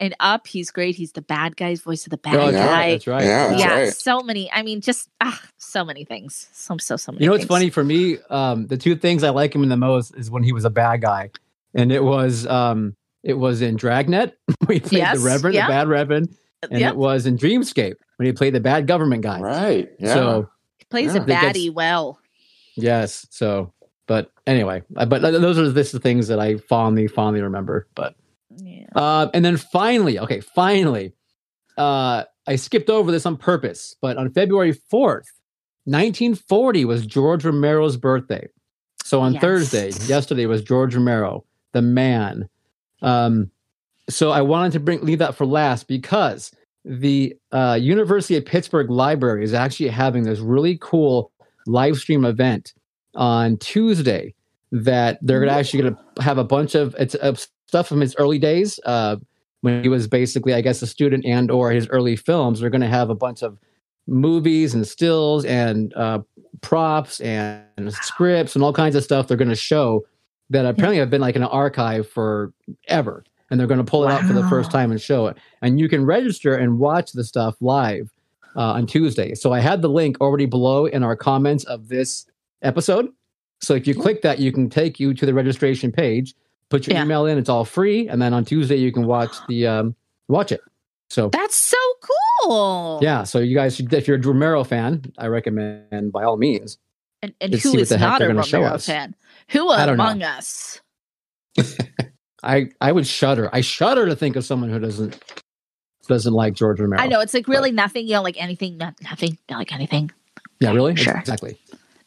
[0.00, 0.96] And Up, he's great.
[0.96, 2.66] He's the bad guy's voice of the bad Oh, that's Yeah.
[2.66, 2.72] guy.
[2.72, 2.90] right.
[2.92, 3.22] That's right.
[3.22, 3.92] Yeah, that's yeah, right.
[3.92, 4.50] so many.
[4.52, 6.48] I mean, just ah, so many things.
[6.52, 7.22] So so so many.
[7.22, 7.48] You know what's things.
[7.48, 8.18] funny for me?
[8.28, 10.70] Um, the two things I like him in the most is when he was a
[10.70, 11.30] bad guy,
[11.74, 14.36] and it was um, it was in Dragnet
[14.66, 15.66] when he played Yes, the Reverend, yeah.
[15.68, 16.34] the bad Reverend,
[16.68, 19.38] and Yep, it was in Dreamscape when he played the bad government guy.
[19.38, 19.88] right.
[20.00, 20.14] Yeah.
[20.14, 20.46] So he
[20.92, 21.22] plays yeah.
[21.22, 22.20] a baddie well.
[22.76, 23.72] yes, so
[24.06, 27.88] but anyway, but those are this the things that I fondly fondly remember.
[27.94, 28.14] But
[28.56, 28.86] Yeah.
[28.94, 31.14] Uh, and then finally, okay, finally,
[31.78, 35.30] uh, I skipped over this on purpose, but on February 4th,
[35.84, 38.46] 1940 was George Romero's birthday.
[39.04, 39.40] So on Yes.
[39.40, 42.48] Thursday, yesterday was George Romero, the man.
[43.00, 43.50] Um,
[44.10, 46.52] so I wanted to bring leave that for last because
[46.84, 51.30] the uh, University of Pittsburgh Library is actually having this really cool
[51.66, 52.74] live stream event
[53.14, 54.34] on Tuesday
[54.72, 57.34] that they're actually going to have a bunch of it's uh,
[57.66, 59.16] stuff from his early days uh,
[59.60, 62.60] when he was basically, I guess, a student and or his early films.
[62.60, 63.58] They're going to have a bunch of
[64.06, 66.20] movies and stills and uh,
[66.62, 70.04] props and scripts and all kinds of stuff they're going to show
[70.50, 72.52] that apparently have been like in an archive for
[72.88, 75.36] ever and they're going to pull it out for the first time and show it
[75.60, 78.10] and you can register and watch the stuff live
[78.56, 82.26] uh, on tuesday so i had the link already below in our comments of this
[82.62, 83.08] episode
[83.60, 86.34] so if you click that you can take you to the registration page
[86.70, 87.04] put your Yeah.
[87.04, 89.94] email in it's all free and then on tuesday you can watch the um,
[90.28, 90.60] watch it
[91.10, 91.76] so That's so
[92.46, 92.98] cool.
[93.02, 96.78] yeah, so you guys, if you're a Romero fan, I recommend by all means.
[97.20, 99.14] And, and who is not a Romero fan?
[99.50, 100.04] Who I don't know.
[100.04, 100.80] among us?
[102.42, 103.48] I I would shudder.
[103.52, 105.18] I shudder to think of someone who doesn't
[106.08, 107.00] doesn't like George Romero.
[107.02, 108.06] I know it's like really nothing.
[108.06, 110.10] You know, like anything, not, nothing, not like anything.
[110.60, 110.96] Yeah, really?
[110.96, 111.16] Sure.
[111.16, 111.58] Exactly.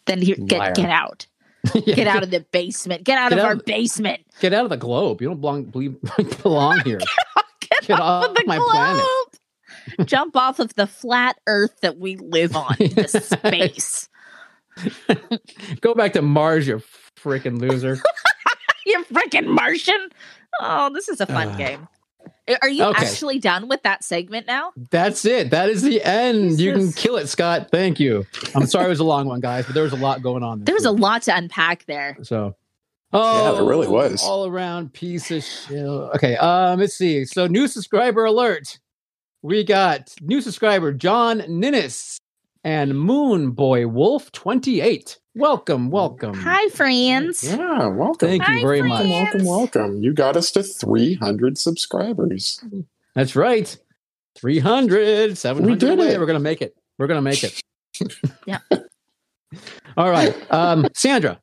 [0.05, 0.73] Then you Liar.
[0.73, 1.25] get get out,
[1.73, 4.21] Yeah, get out of the basement, get out Get of out our of- basement.
[4.41, 5.21] Get out of the globe.
[5.21, 5.63] You don't belong
[6.43, 6.99] belong here.
[7.61, 8.69] Get, Get off off of the my globe.
[8.71, 10.07] planet.
[10.07, 14.09] Jump off of the flat Earth that we live on into space.
[15.81, 16.81] Go back to Mars, you
[17.17, 17.97] freaking loser.
[18.85, 20.09] You freaking Martian.
[20.61, 21.55] Oh, this is a fun Ah.
[21.57, 21.87] game.
[22.61, 23.05] Are you Okay.
[23.05, 24.71] actually done with that segment now?
[24.91, 25.49] That's it.
[25.49, 26.59] That is the end.
[26.59, 27.69] You can kill it, Scott.
[27.71, 28.25] Thank you.
[28.53, 30.59] I'm sorry it was a long one, guys, but there was a lot going on.
[30.59, 32.15] this There was a lot to unpack there.
[32.21, 32.55] So,
[33.13, 34.23] oh, there really was.
[34.23, 35.83] all around piece of shit.
[35.85, 37.25] Okay, um, let's see.
[37.25, 38.77] So, new subscriber alert.
[39.41, 42.19] We got new subscriber John Ninnis
[42.63, 45.17] and Moon Boy Wolf 28.
[45.37, 46.33] Welcome, welcome.
[46.33, 47.43] Hi, friends.
[47.43, 48.29] Yeah, welcome.
[48.29, 48.89] Thank you very friends.
[48.89, 49.07] much.
[49.09, 50.01] Welcome, welcome.
[50.01, 52.63] You got us to 300 subscribers.
[53.15, 53.77] That's right.
[54.37, 56.13] 300, 700 did away.
[56.13, 56.19] it.
[56.21, 56.73] We're going to make it.
[56.97, 57.61] We're going to make it.
[58.45, 58.59] Yeah.
[59.97, 60.33] All right.
[60.51, 61.39] Um, Sandra,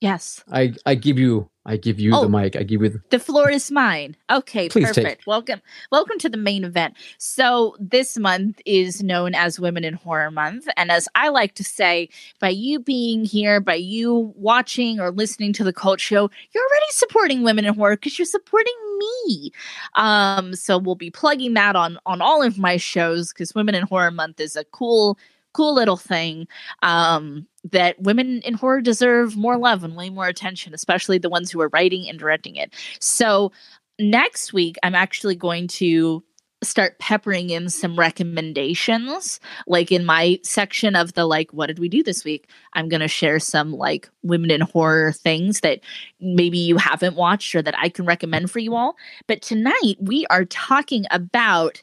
[0.00, 0.42] Yes.
[0.50, 2.22] I, I give you I give you Oh.
[2.22, 2.56] the mic.
[2.56, 4.16] I give you the The floor is mine.
[4.30, 5.26] Okay, Please take perfect.
[5.26, 5.62] Welcome.
[5.90, 6.94] Welcome to the main event.
[7.16, 11.64] So, this month is known as Women in Horror Month, and as I like to
[11.64, 16.64] say, by you being here, by you watching or listening to the Cult Show, you're
[16.64, 19.50] already supporting women in horror because you're supporting me.
[19.94, 23.84] Um, so we'll be plugging that on on all of my shows because Women in
[23.84, 25.18] Horror Month is a cool
[25.54, 26.46] cool little thing
[26.82, 31.50] um, that women in horror deserve more love and way more attention, especially the ones
[31.50, 32.74] who are writing and directing it.
[33.00, 33.52] So
[33.98, 36.22] next week, I'm actually going to
[36.64, 39.38] start peppering in some recommendations.
[39.66, 42.48] Like in my section of the like what did we do this week?
[42.72, 45.80] I'm going to share some like women in horror things that
[46.20, 48.96] maybe you haven't watched or that i can recommend for you all.
[49.26, 51.82] But tonight we are talking about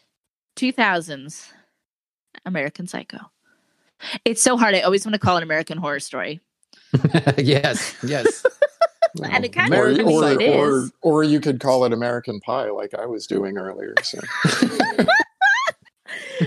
[0.58, 1.52] 2000s
[2.46, 3.20] american psycho
[4.26, 6.40] it's so hard i always want to call it american horror story
[7.38, 8.46] yes, yes.
[9.24, 10.92] And it kind or, of- or, it or, is.
[11.02, 13.94] or you could call it American Pie, like I was doing earlier.
[14.04, 14.20] So.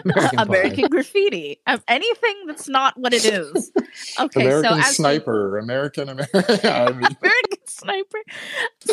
[0.04, 1.60] American American graffiti.
[1.66, 3.70] Um, anything that's not what it is.
[4.18, 6.44] Okay, American so as we- Sniper, American American.
[6.64, 8.18] I mean, American Sniper.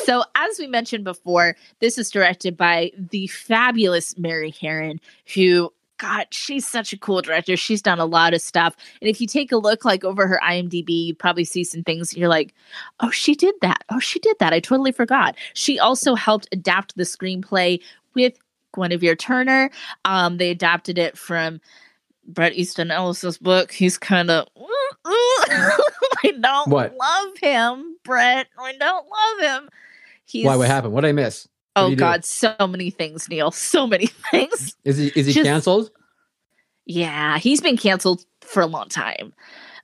[0.03, 4.99] So, as we mentioned before, this is directed by the fabulous Mary Harron,
[5.33, 7.55] who, God, she's such a cool director.
[7.55, 8.75] She's done a lot of stuff.
[9.01, 12.17] And if you take a look like over her IMDb, you'd probably see some things
[12.17, 12.55] you're like,
[13.01, 13.83] oh, she did that.
[13.91, 14.51] Oh, she did that.
[14.51, 15.35] I totally forgot.
[15.53, 17.79] She also helped adapt the screenplay
[18.15, 18.33] with
[18.75, 19.69] Guinevere Turner.
[20.03, 21.61] Um, they adapted it from
[22.25, 23.71] Bret Easton Ellis's book.
[23.71, 24.47] He's kind of,
[25.05, 26.95] I don't What?
[26.97, 28.47] love him, Bret.
[28.57, 29.69] I don't love him.
[30.25, 30.55] He's, Why?
[30.55, 30.93] What happened?
[30.93, 31.47] What did I miss?
[31.75, 31.99] Oh he do?
[31.99, 33.51] God, so many things, Neil.
[33.51, 34.75] So many things.
[34.83, 35.91] Is he is he Just- canceled?
[36.85, 39.33] Yeah, he's been canceled for a long time.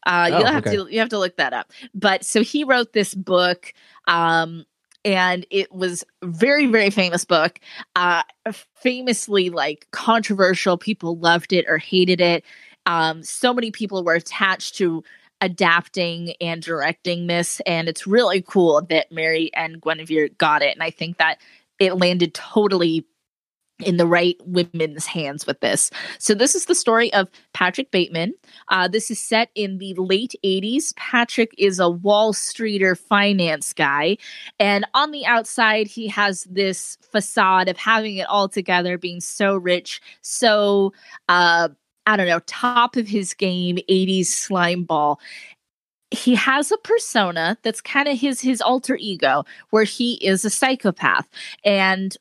[0.06, 0.76] Uh, Oh, you'll have okay.
[0.78, 1.72] to you have to look that up.
[1.94, 3.74] But so he wrote this book,
[4.08, 4.66] um,
[5.06, 7.60] and it was very very famous book.
[7.96, 8.24] Uh,
[8.76, 10.78] famously like controversial.
[10.78, 12.44] People loved it or hated it.
[12.86, 15.04] Um, so many people were attached to
[15.42, 20.74] adapting and directing this, and it's really cool that Mary and Guinevere got it.
[20.74, 21.38] And I think that
[21.80, 23.06] it landed totally
[23.80, 25.92] in the right women's hands with this.
[26.18, 28.34] So this is the story of Patrick Bateman.
[28.70, 30.96] Uh, this is set in the late 80s.
[30.96, 34.18] Patrick is a Wall Streeter finance guy.
[34.60, 39.56] And on the outside, he has this facade of having it all together, being so
[39.56, 40.94] rich, so,
[41.30, 41.70] uh,
[42.08, 45.20] I don't know, top of his game, 80s slime ball.
[46.12, 50.50] He has a persona that's kind of his his alter ego where he is a
[50.50, 51.28] psychopath
[51.64, 52.16] and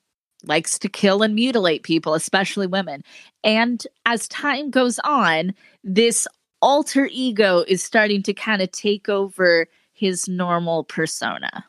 [0.45, 3.03] likes to kill and mutilate people, especially women.
[3.45, 6.27] And as time goes on, this
[6.63, 11.65] alter ego is starting to kind of take over his normal persona.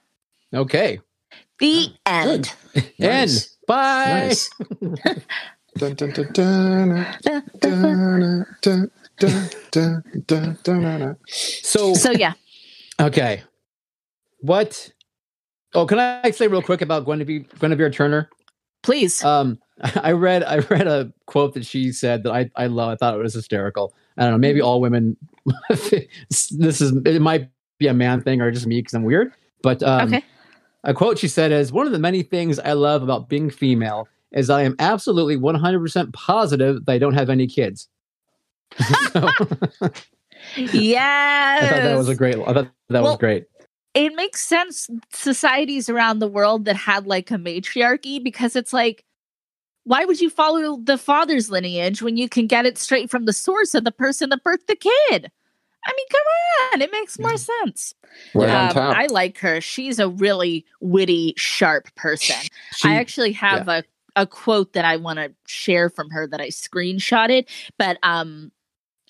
[0.54, 1.00] Okay.
[1.60, 2.54] The end.
[3.00, 3.58] Nice.
[3.58, 4.06] And bye.
[4.26, 4.50] nice.
[5.78, 6.12] Dun, dun,
[8.62, 11.18] dun, dun, dun, dun, dun, dun, dun.
[11.28, 12.34] So, so yeah.
[13.00, 13.44] Okay.
[14.40, 14.92] What?
[15.74, 18.30] Oh, can I say real quick about Guinevere, Guinevere Turner?
[18.84, 19.24] Please.
[19.24, 19.60] Um,
[19.96, 22.90] I read I read a quote that she said that I I love.
[22.90, 23.94] I thought it was hysterical.
[24.18, 24.38] I don't know.
[24.38, 24.68] Maybe mm-hmm.
[24.68, 25.18] all women.
[25.70, 26.52] this
[26.82, 29.32] is it might be a man thing or just me because I'm weird.
[29.62, 30.26] But um, okay.
[30.84, 34.08] a quote she said is one of the many things I love about being female
[34.32, 37.88] is I am absolutely 100% positive that I don't have any kids.
[39.12, 39.30] so,
[40.56, 41.64] Yes.
[41.64, 42.36] I thought that was a great.
[42.36, 43.46] I thought that Well, was great.
[43.94, 49.04] it makes sense societies around the world that had like a matriarchy because it's like
[49.86, 53.32] why would you follow the father's lineage when you can get it straight from the
[53.34, 55.32] source of the person that birthed the kid
[55.86, 57.94] i mean come on it makes more sense
[58.36, 58.96] Right on Um, top.
[58.98, 62.36] i like her she's a really witty sharp person
[62.76, 63.84] She, i actually have a,
[64.18, 67.48] a quote that i want to share from her that i screenshotted
[67.80, 68.52] but um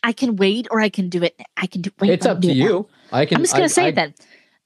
[0.10, 2.48] i can wait or i can do it i can do wait it's up to
[2.50, 2.66] it now.
[2.66, 2.76] you.
[3.12, 3.38] I can.
[3.38, 4.14] I'm just gonna I- say I- it then.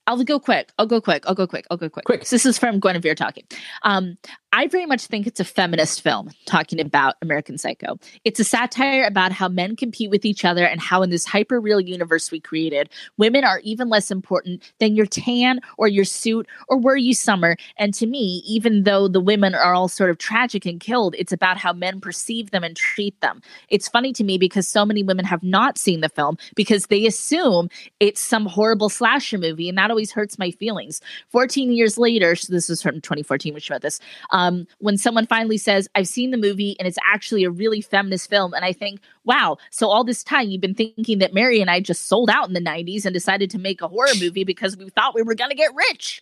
[0.07, 0.71] I'll go quick.
[0.79, 1.23] I'll go quick.
[1.27, 1.65] I'll go quick.
[1.69, 2.05] I'll go quick.
[2.05, 2.25] Quick.
[2.25, 3.43] So this is from Guinevere talking.
[3.83, 4.17] Um,
[4.53, 7.97] I very much think it's a feminist film talking about American Psycho.
[8.25, 11.61] It's a satire about how men compete with each other and how, in this hyper
[11.61, 16.47] real universe we created, women are even less important than your tan or your suit
[16.67, 17.55] or were you summer.
[17.77, 21.31] And to me, even though the women are all sort of tragic and killed, it's
[21.31, 23.41] about how men perceive them and treat them.
[23.69, 27.05] It's funny to me because so many women have not seen the film because they
[27.05, 27.69] assume
[28.01, 30.99] it's some horrible slasher movie, and that always hurts my feelings.
[31.29, 34.40] 14 years later, so this is from 2014, which wrote this um,
[34.79, 38.53] when someone finally says, I've seen the movie and it's actually a really feminist film.
[38.53, 41.79] And I think, wow, so all this time you've been thinking that Mary and I
[41.79, 44.89] just sold out in the 90s and decided to make a horror movie because we
[44.89, 46.21] thought we were going to get rich.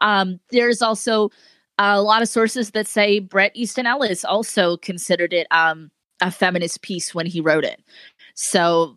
[0.00, 1.30] Um, there's also
[1.78, 6.82] a lot of sources that say Bret Easton Ellis also considered it um, a feminist
[6.82, 7.82] piece when he wrote it.
[8.34, 8.96] So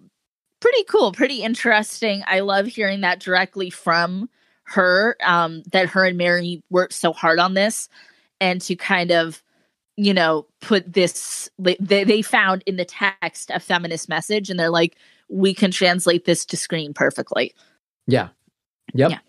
[0.59, 2.23] pretty cool, pretty interesting.
[2.27, 4.29] I love hearing that directly from
[4.63, 7.87] her um, that her and Mary worked so hard on this
[8.41, 9.43] and to kind of
[9.95, 14.69] you know put this they, they found in the text a feminist message and they're
[14.69, 14.95] like
[15.29, 17.53] we can translate this to screen perfectly
[18.05, 18.29] yeah
[18.93, 19.19] yep Yeah.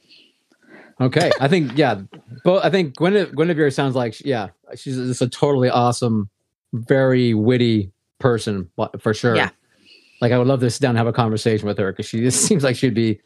[1.00, 2.00] okay i think yeah
[2.44, 6.28] but i think Gwene- guinevere sounds like yeah she's just a totally awesome
[6.74, 8.68] very witty person
[9.00, 9.50] for sure Yeah.
[10.20, 12.20] like i would love to sit down and have a conversation with her because she
[12.20, 13.20] just seems like she'd be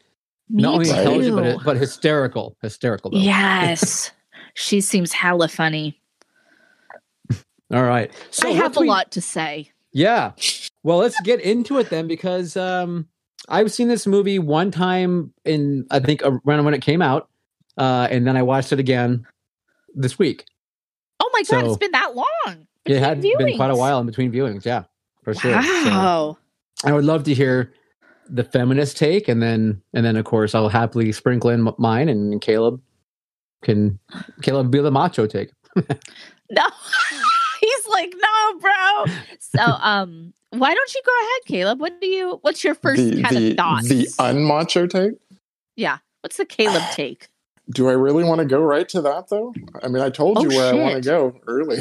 [0.49, 0.91] Me not only too.
[0.95, 3.17] intelligent but, but hysterical hysterical though.
[3.17, 4.11] yes
[4.53, 5.99] she seems hella funny
[7.73, 10.31] all right so i have a we- lot to say Yeah.
[10.83, 13.07] Well, let's get into it then because um
[13.47, 17.29] I've seen this movie one time in I think around when it came out.
[17.77, 19.25] Uh and then I watched it again
[19.95, 20.45] this week.
[21.21, 23.99] oh my god So- it's been that long it had between been quite a while
[23.99, 24.83] in between viewings, yeah.
[25.23, 25.61] For sure.
[25.61, 26.37] So wow
[26.85, 27.71] I would love to hear
[28.29, 32.41] the feminist take and then and then of course I'll happily sprinkle in mine and
[32.41, 32.81] Caleb
[33.63, 33.97] can
[34.41, 35.49] Caleb be the macho take.
[35.75, 35.85] no
[37.61, 39.05] he's like no bro
[39.39, 43.23] so um why don't you go ahead caleb what do you what's your first the
[43.23, 43.83] kind the, of thought?
[43.85, 45.13] the unmacho take.
[45.75, 47.29] yeah what's the caleb take
[47.71, 49.53] Do I really want to go right to that though?
[49.81, 51.79] I mean, I told Oh, you where I want to go early.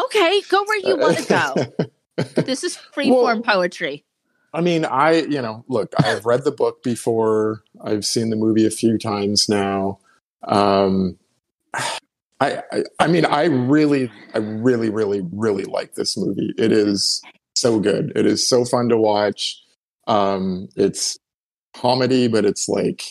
[0.00, 1.26] okay go where you want to
[2.24, 4.04] go this is free Well- form poetry
[4.56, 7.64] I mean, I you know, look, I've read the book before.
[7.82, 9.98] I've seen the movie a few times now.
[10.48, 11.18] Um,
[12.40, 16.52] I, I I mean, I really, I really, really, really like this movie.
[16.58, 17.22] It is
[17.54, 18.12] so good.
[18.16, 19.60] It is so fun to watch.
[20.06, 21.18] Um, it's
[21.74, 23.04] comedy, but it's like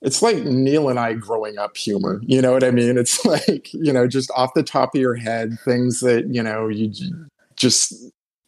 [0.00, 2.20] it's like Neil and I growing up humor.
[2.24, 2.98] You know what I mean?
[2.98, 6.68] It's like you know, just off the top of your head, things that you know
[6.68, 6.92] you
[7.56, 7.92] just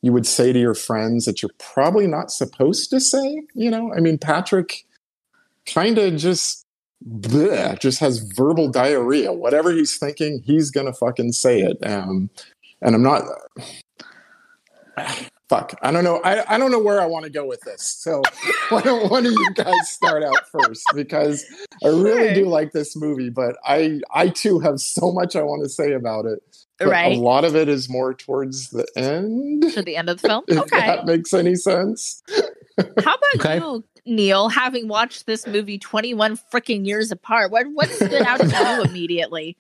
[0.03, 3.43] you would say to your friends that you're probably not supposed to say.
[3.55, 4.87] You know, I mean, Patrick
[5.67, 6.60] kind of just
[7.09, 9.33] bleh, just has verbal diarrhea.
[9.33, 11.77] Whatever he's thinking, he's gonna fucking say it.
[11.87, 12.31] Um,
[12.83, 13.23] and I'm not.
[15.49, 16.21] Fuck, I don't know.
[16.23, 17.83] I, I don't know where I want to go with this.
[17.83, 18.23] So
[18.69, 20.85] why don't one of you guys start out first?
[20.95, 21.45] Because
[21.85, 22.35] I really Sure.
[22.35, 25.93] do like this movie, but I I too have so much I want to say
[25.93, 26.39] about it.
[26.79, 29.73] But right A lot of it is more towards the end.
[29.73, 32.23] to the end of the film If okay that makes any sense.
[33.01, 33.55] How about Okay.
[33.57, 38.47] you neil having watched this movie 21 freaking years apart what what stood out to
[38.47, 39.57] you immediately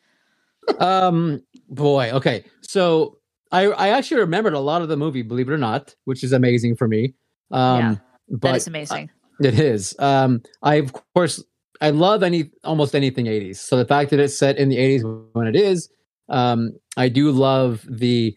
[0.79, 2.45] Um, boy, okay.
[2.63, 3.19] So
[3.53, 6.33] I I actually remembered a lot of the movie, believe it or not, which is
[6.33, 7.15] amazing for me.
[7.51, 7.95] Um, Yeah,
[8.29, 9.11] but that is amazing
[9.43, 9.95] It is.
[9.99, 11.43] Um, I of course
[11.81, 13.57] I love any almost anything '80s.
[13.57, 15.91] So the fact that it's set in the '80s when it is,
[16.29, 18.37] um, I do love the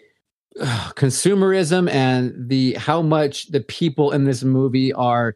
[0.60, 5.36] uh, consumerism and the how much the people in this movie are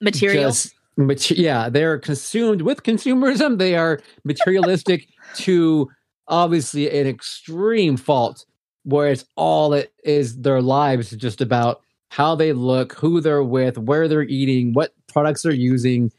[0.00, 3.58] material just mate- yeah, they're consumed with consumerism.
[3.58, 5.88] They are materialistic to
[6.26, 8.44] obviously an extreme fault,
[8.82, 13.44] where it's all it is their lives is just about how they look, who they're
[13.44, 16.12] with, where they're eating, what products they're using,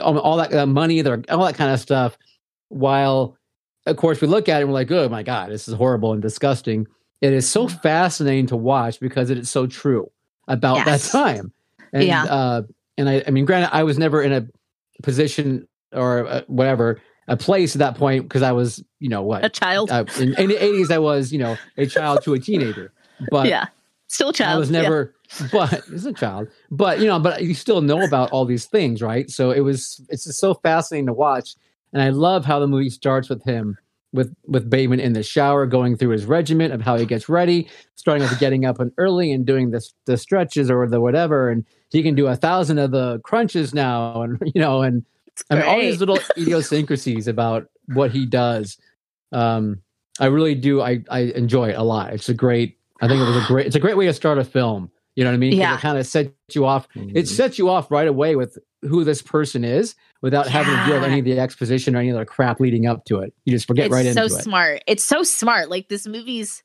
[0.00, 2.16] all all that uh, money, their all that kind of stuff.
[2.68, 3.36] While,
[3.86, 6.12] of course, we look at it and we're like, oh my god, this is horrible
[6.12, 6.86] and disgusting.
[7.20, 10.10] It is so fascinating to watch because it is so true
[10.48, 11.10] about Yes.
[11.10, 11.52] that time.
[11.92, 12.24] And, Yeah.
[12.24, 12.62] Uh,
[12.96, 14.46] and I, I mean, granted, I was never in a
[15.02, 19.44] position or uh, whatever, a place at that point because I was, you know, what
[19.44, 22.38] a child uh, in, in the 80s, I was, you know, a child to a
[22.38, 22.92] teenager.
[23.30, 23.66] But yeah
[24.10, 24.82] still a child I was yeah.
[24.82, 25.14] never,
[25.52, 29.00] but as a child, but you know, but you still know about all these things,
[29.00, 29.30] right?
[29.30, 31.54] So it was, it's just so fascinating to watch,
[31.92, 33.78] and I love how the movie starts with him
[34.12, 37.68] with with Bateman in the shower, going through his regiment of how he gets ready,
[37.94, 41.64] starting with getting up and early and doing this the stretches or the whatever, and
[41.90, 45.04] he can do a thousand of the crunches now, and you know, and
[45.50, 48.78] I mean, all these little idiosyncrasies about what he does.
[49.32, 49.82] Um,
[50.18, 50.82] I really do.
[50.82, 52.12] I I enjoy it a lot.
[52.12, 52.78] It's a great.
[53.00, 53.66] I think it was a great.
[53.66, 54.90] It's a great way to start a film.
[55.16, 55.52] You know what I mean?
[55.54, 55.76] Yeah.
[55.76, 56.88] It kind of sets you off.
[56.94, 61.00] It sets you off right away with who this person is without having to deal
[61.00, 63.32] with any of the exposition or any other crap leading up to it.
[63.44, 64.26] You just forget it's right so into it.
[64.26, 64.84] It's so smart.
[64.86, 65.70] It's so smart.
[65.70, 66.62] Like this movie's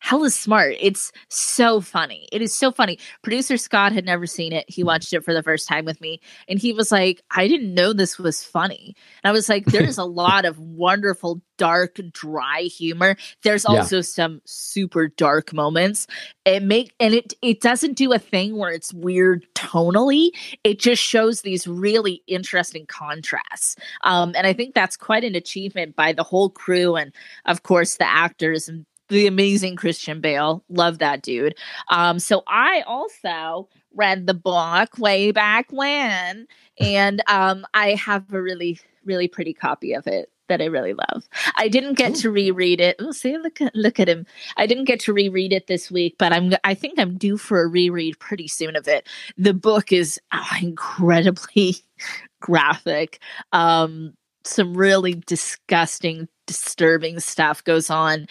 [0.00, 0.74] hella smart.
[0.80, 2.28] It's so funny.
[2.32, 2.98] It is so funny.
[3.22, 4.64] Producer Scott had never seen it.
[4.68, 7.74] He watched it for the first time with me and he was like, I didn't
[7.74, 8.94] know this was funny.
[9.22, 13.16] And I was like, there's a lot of wonderful, dark, dry humor.
[13.42, 13.76] There's Yeah.
[13.76, 16.06] also some super dark moments.
[16.44, 20.30] It make and it it doesn't do a thing where it's weird tonally.
[20.64, 23.76] It just shows these really interesting contrasts.
[24.04, 27.12] Um, and I think that's quite an achievement by the whole crew and
[27.46, 30.64] of course the actors and the amazing Christian Bale.
[30.68, 31.54] Love that dude.
[31.88, 36.46] Um, so I also read the book way back when,
[36.78, 41.28] and um, I have a really, really pretty copy of it that I really love.
[41.56, 42.96] I didn't get to reread it.
[42.98, 44.26] Oh, see, look at look at him.
[44.56, 47.62] I didn't get to reread it this week, but I'm I think I'm due for
[47.62, 49.06] a reread pretty soon of it.
[49.36, 51.76] The book is oh, incredibly
[52.40, 53.20] graphic.
[53.52, 58.26] Um, some really disgusting, disturbing stuff goes on.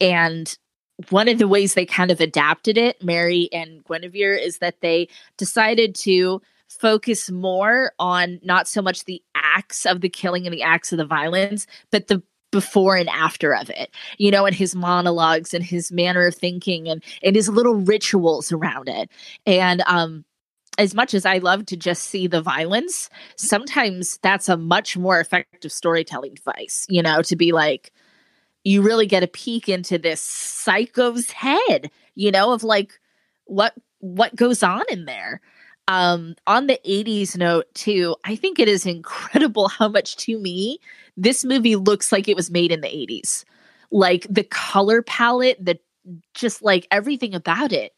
[0.00, 0.56] And
[1.10, 5.08] one of the ways they kind of adapted it, Mary and Guinevere, is that they
[5.36, 10.62] decided to focus more on not so much the acts of the killing and the
[10.62, 14.74] acts of the violence, but the before and after of it you know and his
[14.74, 19.10] monologues and his manner of thinking and and his little rituals around it.
[19.44, 20.24] And um
[20.78, 25.20] as much as I love to just see the violence, sometimes that's a much more
[25.20, 27.92] effective storytelling device, you know, to be like,
[28.68, 33.00] you really get a peek into this psycho's head, you know, of like
[33.46, 35.40] what what goes on in there.
[35.88, 40.80] Um, on the 80s note, too, I think it is incredible how much to me
[41.16, 43.44] this movie looks like it was made in the 80s.
[43.90, 45.78] Like the color palette, the
[46.34, 47.94] just like everything about it,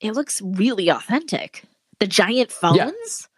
[0.00, 1.64] it looks really authentic
[1.98, 3.28] the giant phones.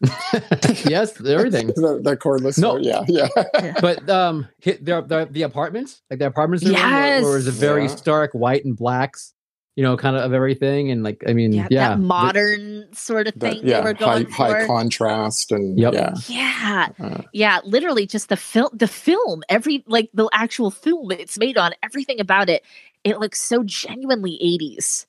[0.88, 1.66] yes, everything.
[1.76, 2.58] the, the cordless.
[2.58, 2.72] No.
[2.74, 3.74] phone, yeah, yeah.
[3.80, 7.24] But um, the, the the apartments, like the apartments, they're Yes.
[7.24, 7.88] or, or is it very Yeah.
[7.88, 9.34] stark white and blacks?
[9.76, 13.28] You know, kind of of everything, and like I mean, Yeah, yeah, that modern sort
[13.28, 14.66] of That- thing they yeah, were high, going high for.
[14.66, 15.94] contrast and Yep.
[15.94, 16.14] yeah.
[16.28, 21.38] yeah, Uh, yeah, literally just the film, the film, every like the actual film it's
[21.38, 22.64] made on, everything about it,
[23.04, 25.06] it looks so genuinely eighties.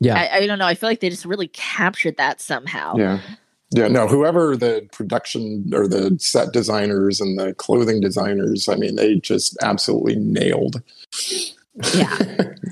[0.00, 0.66] yeah, I, I don't know.
[0.66, 2.96] I feel like they just really captured that somehow.
[2.98, 3.20] yeah.
[3.76, 8.96] Yeah, no, whoever the production or the set designers and the clothing designers, I mean,
[8.96, 10.82] they just absolutely nailed
[11.94, 12.08] Yeah.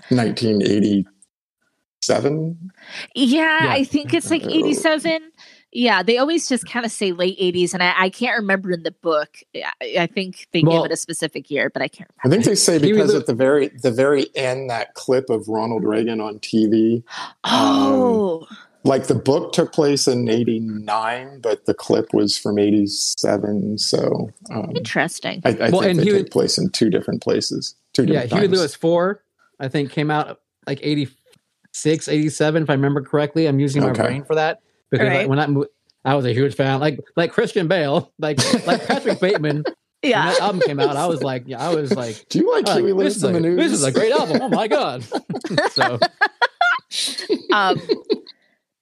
[0.08, 2.70] 1987.
[3.14, 3.72] Yeah, Yeah.
[3.72, 5.30] I think it's like Uh, 87.
[5.76, 8.84] Yeah, they always just kind of say late 80s, and I, I can't remember in
[8.84, 9.38] the book.
[9.56, 12.44] I, I think they Well- give it a specific year, but I can't I think
[12.44, 16.20] they say because Lew- at the very the very end, that clip of Ronald Reagan
[16.20, 17.02] on TV,
[17.44, 18.46] Oh,
[18.84, 23.78] like the book took place in '89, but the clip was from '87.
[23.78, 25.40] So um, interesting.
[25.44, 28.14] I, I Well, think and they Huey- take place in two different places, two different
[28.14, 28.22] yeah.
[28.24, 28.58] different Huey times.
[28.60, 29.22] Lewis Fore,
[29.60, 33.46] I think, came out like 86, 87, if I remember correctly.
[33.46, 34.02] I'm using my Okay.
[34.02, 34.60] brain for that
[34.90, 35.18] because Right.
[35.20, 35.66] like, when I, mo-
[36.04, 39.64] I was a huge fan, like like Christian Bale, like like Patrick Bateman.
[40.02, 40.32] When Yeah.
[40.32, 42.92] that album came out, I was like, yeah, I was like, Do you like Huey
[42.92, 43.56] this, Lewis is in the news?
[43.56, 44.40] this is a great album.
[44.42, 45.02] Oh my god!
[45.72, 45.98] so
[47.52, 47.80] um,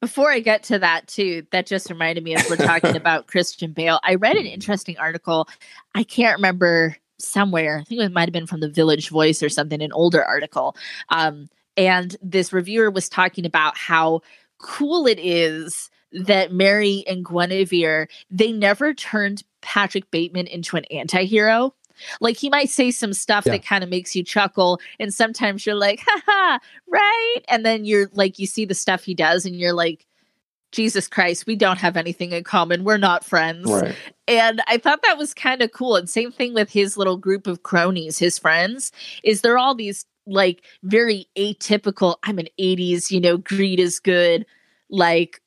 [0.03, 3.73] before I get to that, too, that just reminded me as we're talking about Christian
[3.73, 4.01] Bale.
[4.03, 5.49] I read an interesting article.
[5.95, 7.79] I can't remember somewhere.
[7.79, 10.77] I think it might have been from the Village Voice or something, an older article.
[11.11, 14.23] Um, and this reviewer was talking about how
[14.59, 21.75] cool it is that Mary and Guinevere they never turned Patrick Bateman into an anti-hero.
[22.21, 23.53] Like he might say some stuff Yeah.
[23.53, 27.39] that kind of makes you chuckle, and sometimes you're like, haha, right?
[27.49, 30.07] And then you're like, you see the stuff he does, and you're like,
[30.73, 32.83] Jesus Christ, we don't have anything in common.
[32.85, 33.71] We're not friends.
[33.71, 33.95] right.
[34.27, 35.97] And I thought that was kind of cool.
[35.97, 38.91] And same thing with his little group of cronies, his friends,
[39.23, 44.47] is they're all these like very atypical, I'm an 80s, you know, greed is good,
[44.89, 45.43] like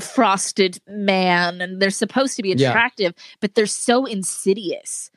[0.00, 1.60] frosted man.
[1.60, 2.70] And they're supposed to be Yeah.
[2.70, 5.10] attractive, but they're so insidious.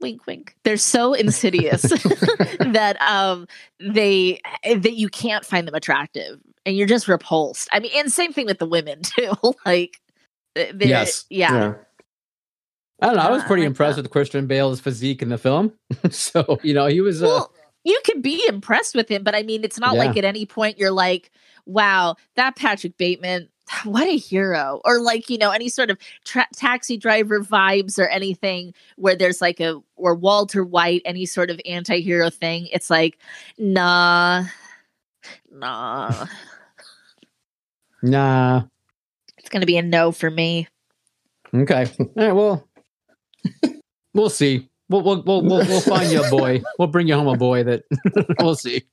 [0.00, 0.54] Wink wink.
[0.64, 1.82] They're so insidious
[2.60, 3.46] that um
[3.78, 7.68] they that you can't find them attractive and you're just repulsed.
[7.72, 9.32] I mean, and same thing with the women too.
[9.66, 9.98] like
[10.54, 11.24] they're- Yes.
[11.30, 11.52] yeah.
[11.52, 11.74] Yeah.
[13.02, 13.22] I don't know.
[13.22, 14.02] I was I pretty like impressed that.
[14.02, 15.72] with Christian Bale's physique in the film.
[16.10, 17.22] so you know, he was.
[17.22, 20.00] Uh, Well, you can be impressed with him, but I mean, it's not Yeah.
[20.04, 21.30] like at any point you're like,
[21.64, 23.48] wow, that Patrick Bateman,
[23.84, 28.06] what a hero or like you know any sort of tra- taxi driver vibes or
[28.08, 33.18] anything where there's like a or walter white any sort of anti-hero thing it's like
[33.58, 34.44] nah
[35.52, 36.26] nah
[38.02, 38.62] Nah.
[39.36, 40.66] it's gonna be a no for me
[41.54, 41.86] Okay.
[41.98, 42.32] All right.
[42.32, 42.68] Well,
[44.14, 44.68] we'll see.
[44.88, 46.62] We'll we'll we'll we'll, we'll find you a boy.
[46.78, 47.82] We'll bring you home a boy that
[48.40, 48.84] we'll see.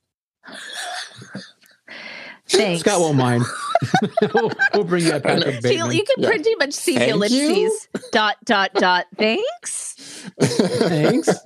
[2.48, 3.44] Thanks Scott won't mind.
[4.34, 5.96] we'll, we'll bring you a Patrick So Bateman.
[5.96, 6.28] you can Yeah.
[6.28, 7.78] pretty much see the ellipses you.
[8.12, 9.94] dot dot dot thanks
[10.38, 11.28] Thanks.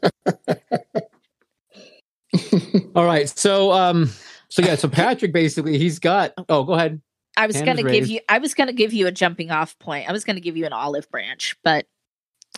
[2.94, 3.28] All right.
[3.28, 4.10] So um.
[4.48, 4.76] So yeah.
[4.76, 6.32] So Patrick basically he's got.
[6.48, 7.00] Oh, go ahead.
[7.36, 8.10] I was Hand gonna give raised.
[8.10, 8.20] you.
[8.28, 10.08] I was gonna give you a jumping off point.
[10.08, 11.86] I was gonna give you an olive branch, but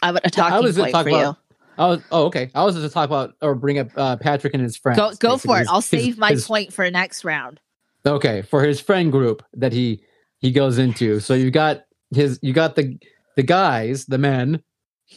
[0.03, 1.39] I would a Yeah, I talking was point talk for about-
[1.77, 2.01] I was.
[2.13, 2.51] Oh, okay.
[2.55, 4.97] I was just to talk about or bring up uh, Patrick and his friends.
[4.99, 5.05] you.
[5.11, 5.67] Go go for it.
[5.69, 7.61] I'll His- save my his- point for a next round.
[8.07, 10.03] Okay, for his friend group that he
[10.39, 11.21] he goes into.
[11.21, 11.85] So you got
[12.15, 12.99] his you got the
[13.37, 14.63] the guys, the men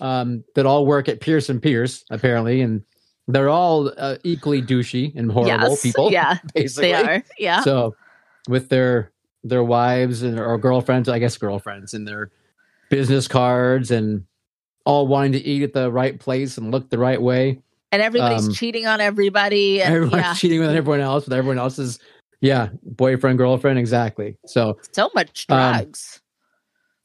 [0.01, 2.83] um that all work at Pierce and Pierce apparently and
[3.29, 5.81] they're all uh, equally douchey and horrible yes.
[5.81, 6.91] people Yeah, basically.
[6.91, 7.23] they are.
[7.37, 7.61] Yeah.
[7.61, 7.95] So
[8.47, 9.11] with their
[9.43, 12.31] their wives and or girlfriends, I guess girlfriends and their
[12.89, 14.23] business cards and
[14.85, 17.59] all wanting to eat at the right place and look the right way.
[17.91, 19.81] and everybody's um, cheating on everybody.
[19.81, 21.99] And Everyone's yeah, cheating with everyone else, with everyone else's
[22.41, 24.37] yeah, boyfriend, girlfriend, exactly.
[24.45, 26.21] So so much um, drugs.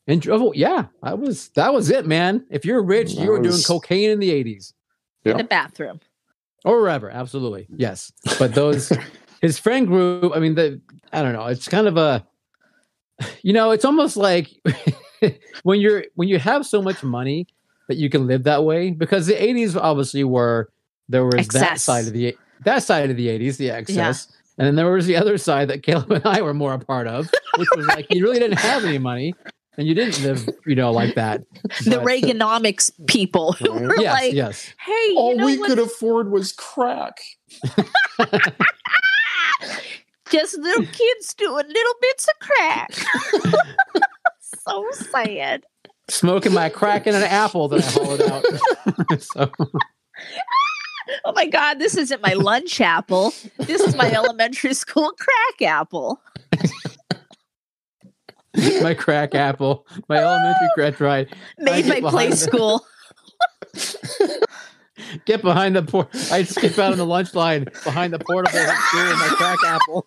[0.06, 2.44] And oh, yeah, I was that was it, man.
[2.50, 4.72] If you're rich, That you were doing cocaine in the 80s
[5.24, 6.00] in the bathroom.
[6.64, 7.08] or wherever.
[7.10, 7.66] Absolutely.
[7.76, 8.12] Yes.
[8.38, 8.92] But those
[9.40, 10.80] his friend group, I mean, the
[11.12, 12.26] I don't know, it's kind of a
[13.42, 14.50] you know, it's almost like
[15.62, 17.46] when you're when you have so much money
[17.88, 20.70] that you can live that way because the 80s obviously were
[21.08, 24.28] there was that side of the that side of the 80s, the excess.
[24.58, 27.06] And then there was the other side that Caleb and I were more a part
[27.06, 29.34] of, which was like you really didn't have any money
[29.78, 31.40] and you didn't live, you know, like that.
[31.84, 34.74] The But- Reaganomics people who were yes, like, yes.
[34.78, 35.68] "Hey, All know we what?
[35.70, 37.18] could afford was crack.
[40.30, 42.90] Just little kids doing little bits of crack."
[44.66, 45.64] so sad.
[46.08, 48.44] Smoking my crack in an apple that I hollowed out.
[49.22, 49.50] so,
[51.24, 53.32] Oh my god, this isn't my lunch apple.
[53.58, 56.20] This is my elementary school crack apple.
[58.82, 61.34] my crack apple, my elementary crack ride.
[61.58, 62.84] Made by play the- school.
[65.24, 66.08] Get behind the port.
[66.30, 70.06] I skip out on the lunch line behind the portable school with my crack apple.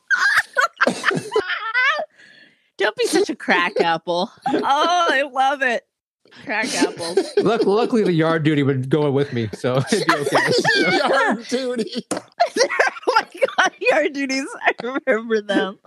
[2.78, 4.32] Don't be such a crack apple.
[4.48, 5.84] Oh, I love it.
[6.44, 7.18] Crack apples.
[7.38, 10.98] Look, luckily the yard duty would go with me, so it'd be okay.
[10.98, 12.06] Yard duty.
[12.14, 12.22] oh
[13.08, 13.26] my
[13.58, 14.46] god, yard duties.
[14.62, 14.72] I
[15.08, 15.80] remember them.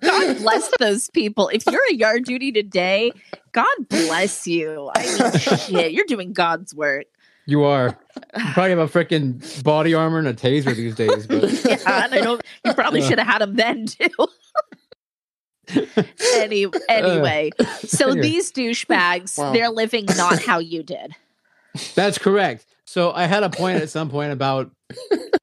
[0.00, 1.48] God bless those people.
[1.52, 3.12] If you're a yard duty today,
[3.52, 4.90] God bless you.
[4.94, 7.06] I mean, shit, you're doing God's work.
[7.46, 7.98] You are.
[8.16, 12.14] You probably have a freaking body armor and a taser these days, but Yeah, and
[12.14, 12.42] I don't.
[12.64, 13.08] You probably Uh.
[13.08, 14.08] should have had them then too.
[16.36, 17.50] Any, anyway,
[17.86, 18.22] so Anyway.
[18.22, 19.52] these douchebags, Wow.
[19.52, 21.14] they're living not how you did.
[21.94, 22.66] That's correct.
[22.84, 24.70] So I had a point at some point about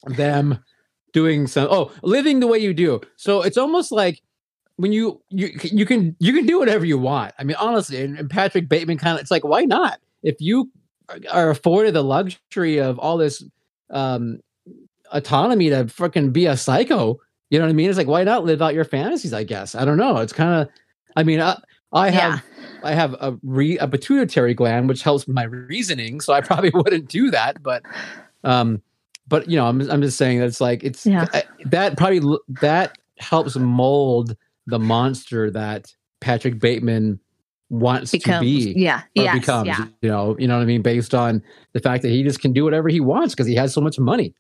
[0.06, 0.60] them
[1.14, 3.02] doing some oh living the way you do.
[3.18, 4.22] So it's almost like
[4.78, 7.34] when you you you can you can do whatever you want.
[7.38, 10.00] I mean honestly, and, and Patrick Bateman kind of it's like why not?
[10.24, 10.72] If you
[11.30, 13.44] are afforded the luxury of all this
[13.90, 14.40] um
[15.12, 17.20] autonomy to freaking be a psycho,
[17.52, 17.90] you know what I mean?
[17.90, 19.34] It's like why not live out your fantasies?
[19.34, 20.18] I guess I don't know.
[20.18, 20.70] It's kind of
[21.16, 21.60] I mean I,
[21.94, 22.40] I have Yeah.
[22.84, 27.08] I have a re, a pituitary gland which helps my reasoning, so I probably wouldn't
[27.10, 27.62] do that.
[27.62, 27.84] But,
[28.44, 28.82] um,
[29.28, 31.28] but you know, I'm I'm just saying that it's like it's Yeah.
[31.34, 32.22] I- that probably
[32.62, 34.36] that helps mold
[34.66, 37.20] the monster that Patrick Bateman
[37.70, 39.68] wants Becomes, to be yeah, or yes, becomes.
[39.68, 39.86] yeah.
[40.02, 41.42] You know, you know what I mean, based on
[41.74, 43.98] the fact that he just can do whatever he wants because he has so much
[44.00, 44.34] money.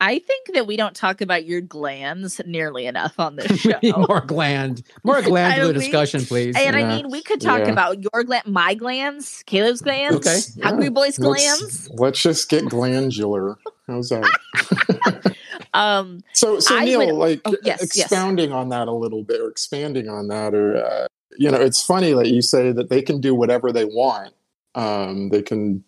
[0.00, 3.78] I think that we don't talk about your glands nearly enough on this show.
[3.82, 6.54] more gland, more glandular I mean- discussion, please.
[6.56, 7.72] And I mean, we could talk Yeah.
[7.72, 10.38] about your gland, my glands, Caleb's glands, Okay.
[10.68, 11.90] Hungry Boy's Let's- glands.
[11.94, 13.58] Let's just get glandular.
[13.86, 15.34] How's that?
[15.74, 18.06] Um, So, so I Neil, would- like oh, yes, yes.
[18.06, 21.82] expounding on that a little bit, or expanding on that, or uh, you know, it's
[21.82, 24.32] funny that you say that they can do whatever they want.
[24.74, 25.84] Um, they can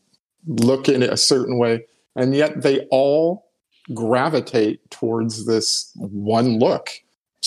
[0.47, 3.50] look in a certain way, and yet they all
[3.95, 6.91] gravitate towards this one look.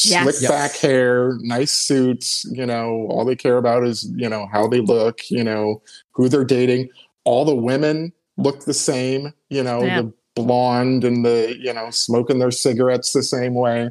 [0.04, 0.24] Yes.
[0.24, 0.52] Slick Yes.
[0.52, 2.46] back hair, nice suits.
[2.52, 5.20] You know, all they care about is you know how they look.
[5.30, 5.82] You know
[6.12, 6.90] who they're dating.
[7.26, 9.34] All the women look the same.
[9.50, 10.02] You know Yeah.
[10.02, 13.88] the blonde and the you know smoking their cigarettes the same way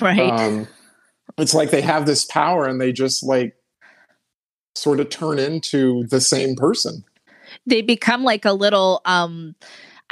[0.00, 0.18] right.
[0.18, 0.66] um
[1.38, 3.54] it's like they have this power and they just like
[4.74, 7.04] sort of turn into the same person.
[7.66, 9.54] They become like a little um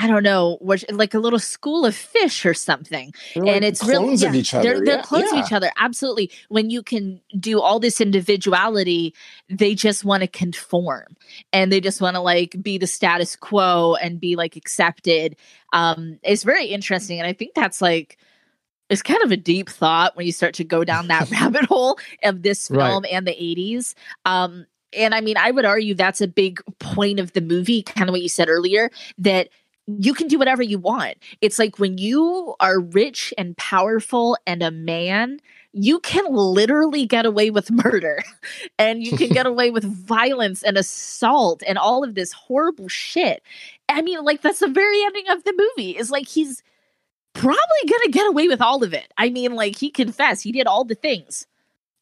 [0.02, 3.14] I don't know, what- like a little school of fish or something.
[3.34, 4.62] They're like and it's really yeah, each other.
[4.62, 5.38] They're, they're yeah, clones yeah.
[5.38, 5.70] of each other.
[5.78, 6.30] Absolutely.
[6.48, 9.14] When you can do all this individuality,
[9.48, 11.16] they just want to conform
[11.52, 15.36] and they just want to like be the status quo and be like accepted.
[15.72, 17.20] Um, it's very interesting.
[17.20, 18.18] And I think that's like,
[18.90, 21.98] it's kind of a deep thought when you start to go down that rabbit hole
[22.24, 22.88] of this Right.
[22.88, 23.94] film and the 80s.
[24.24, 28.10] Um, and I mean, I would argue that's a big point of the movie, kind
[28.10, 29.48] of what you said earlier, that
[29.86, 31.16] you can do whatever you want.
[31.40, 35.38] It's like when you are rich and powerful and a man,
[35.72, 38.22] you can literally get away with murder
[38.78, 43.42] and you can get away with violence and assault and all of this horrible shit.
[43.88, 46.62] I mean, like, that's the very ending of the movie is like he's
[47.34, 47.58] probably
[47.88, 49.12] gonna get away with all of it.
[49.18, 51.46] I mean, like, he confessed, he did all the things.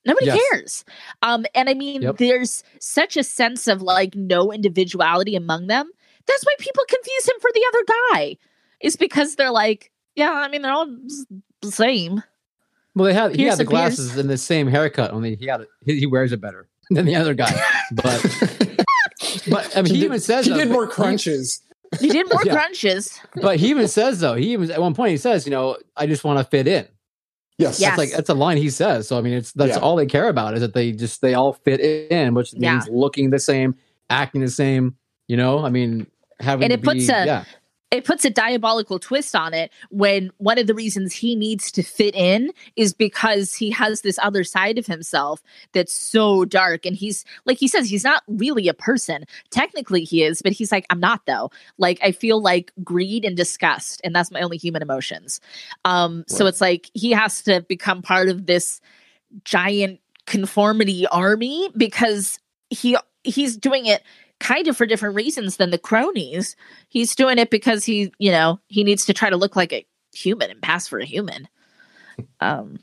[0.06, 0.40] Nobody Yes.
[0.50, 0.84] cares.
[1.22, 2.16] Um, and I mean, Yep.
[2.18, 5.90] there's such a sense of like no individuality among them.
[6.30, 8.36] That's why people confuse him for the other guy.
[8.80, 10.86] Is because they're like, yeah, I mean, they're all
[11.60, 12.22] the same.
[12.94, 13.96] Well, they had he Pierce had the and Pierce.
[13.96, 17.04] glasses and the same haircut, only he had it, he, he wears it better than
[17.06, 17.52] the other guy.
[17.92, 18.22] But
[19.50, 21.60] but I mean, he, did, even says he though, did more crunches.
[22.00, 22.52] He did more Yeah.
[22.54, 23.18] crunches.
[23.42, 26.06] but he even says though, he even at one point he says, you know, I
[26.06, 26.86] just want to fit in.
[27.58, 27.78] Yes.
[27.80, 27.90] Yeah.
[27.90, 29.06] That's like that's a line he says.
[29.08, 29.78] So I mean, it's that's Yeah.
[29.82, 32.74] all they care about is that they just they all fit in, which Yeah.
[32.74, 33.74] means looking the same,
[34.08, 34.96] acting the same.
[35.28, 36.06] You know, I mean,
[36.40, 37.44] having And it puts a- yeah,
[37.90, 41.82] It puts a diabolical twist on it when one of the reasons he needs to
[41.82, 46.86] fit in is because he has this other side of himself that's so dark.
[46.86, 49.24] And he's like he says, he's not really a person.
[49.50, 51.50] Technically, he is, but he's like, I'm not though.
[51.78, 55.40] Like, I feel like greed and disgust, and that's my only human emotions.
[55.84, 58.80] Um, so it's like he has to become part of this
[59.44, 62.38] giant conformity army because
[62.68, 64.02] he he's doing it
[64.40, 66.56] kind of for different reasons than the cronies.
[66.88, 69.86] He's doing it because he, you know, he needs to try to look like a
[70.12, 71.48] human and pass for a human.
[72.40, 72.80] Um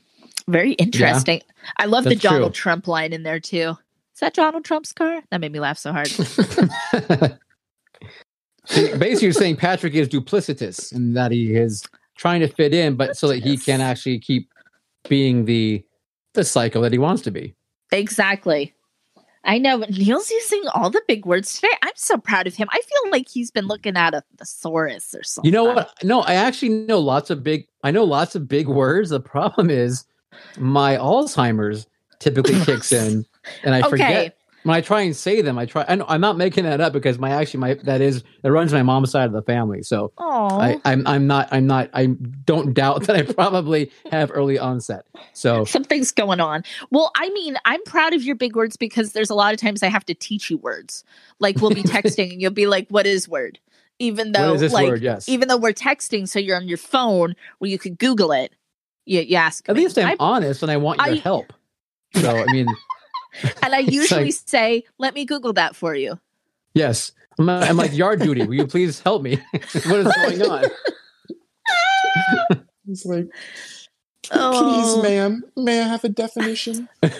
[0.48, 1.42] very interesting.
[1.76, 2.30] I love the That's true.
[2.30, 3.76] Donald Trump line in there too.
[4.14, 5.22] Is that Donald Trump's car?
[5.30, 6.08] That made me laugh so hard.
[8.68, 11.84] Basically, you're saying Patrick is duplicitous and that he is
[12.16, 14.50] trying to fit in, but so that he can actually keep
[15.08, 15.84] being the
[16.34, 17.54] the cycle that he wants to be.
[17.92, 18.74] exactly.
[19.44, 21.72] I know, but Neil's using all the big words today.
[21.82, 22.68] I'm so proud of him.
[22.70, 25.48] I feel like he's been looking at a thesaurus or something.
[25.48, 25.92] You know what?
[26.02, 27.66] No, I actually know lots of big.
[27.84, 29.10] I know lots of big words.
[29.10, 30.04] The problem is
[30.58, 31.86] my Alzheimer's
[32.18, 33.24] typically kicks in,
[33.62, 33.90] and I Okay.
[33.90, 35.58] forget when I try and say them.
[35.58, 35.84] I try.
[35.88, 38.72] I know, I'm not making that up because my actually my that is that runs
[38.72, 39.82] my mom's side of the family.
[39.82, 44.58] So I, I'm I'm not I'm not I don't doubt that I probably have early
[44.58, 45.06] onset.
[45.32, 46.64] So something's going on.
[46.90, 49.82] Well, I mean, I'm proud of your big words because there's a lot of times
[49.82, 51.04] I have to teach you words.
[51.38, 53.58] Like we'll be texting and you'll be like, "What is word?"
[54.00, 55.02] Even though, what is this like, word?
[55.02, 55.28] Yes.
[55.28, 58.52] even though we're texting, so you're on your phone where you could Google it.
[59.06, 59.68] You, you ask.
[59.68, 59.82] At me.
[59.82, 61.52] least I'm I- honest and I want your I- help.
[62.14, 62.66] So I mean,
[63.62, 66.18] and I usually like- say, "Let me Google that for you."
[66.74, 67.12] yes.
[67.40, 68.44] I'm, I'm like yard duty.
[68.44, 69.36] Will you please help me?
[69.52, 70.64] what is going on?
[72.90, 73.26] It's like,
[74.30, 74.62] Oh.
[74.62, 76.88] please, ma'am, may I have a definition?
[77.02, 77.12] Can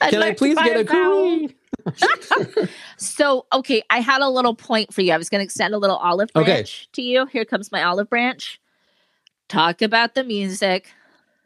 [0.00, 1.48] I like please get a vowel.
[1.48, 2.68] curry?
[2.96, 5.12] So, okay, I had a little point for you.
[5.12, 6.44] I was going to extend a little olive Okay.
[6.44, 7.26] branch to you.
[7.26, 8.60] Here comes my olive branch.
[9.48, 10.90] Talk about the music.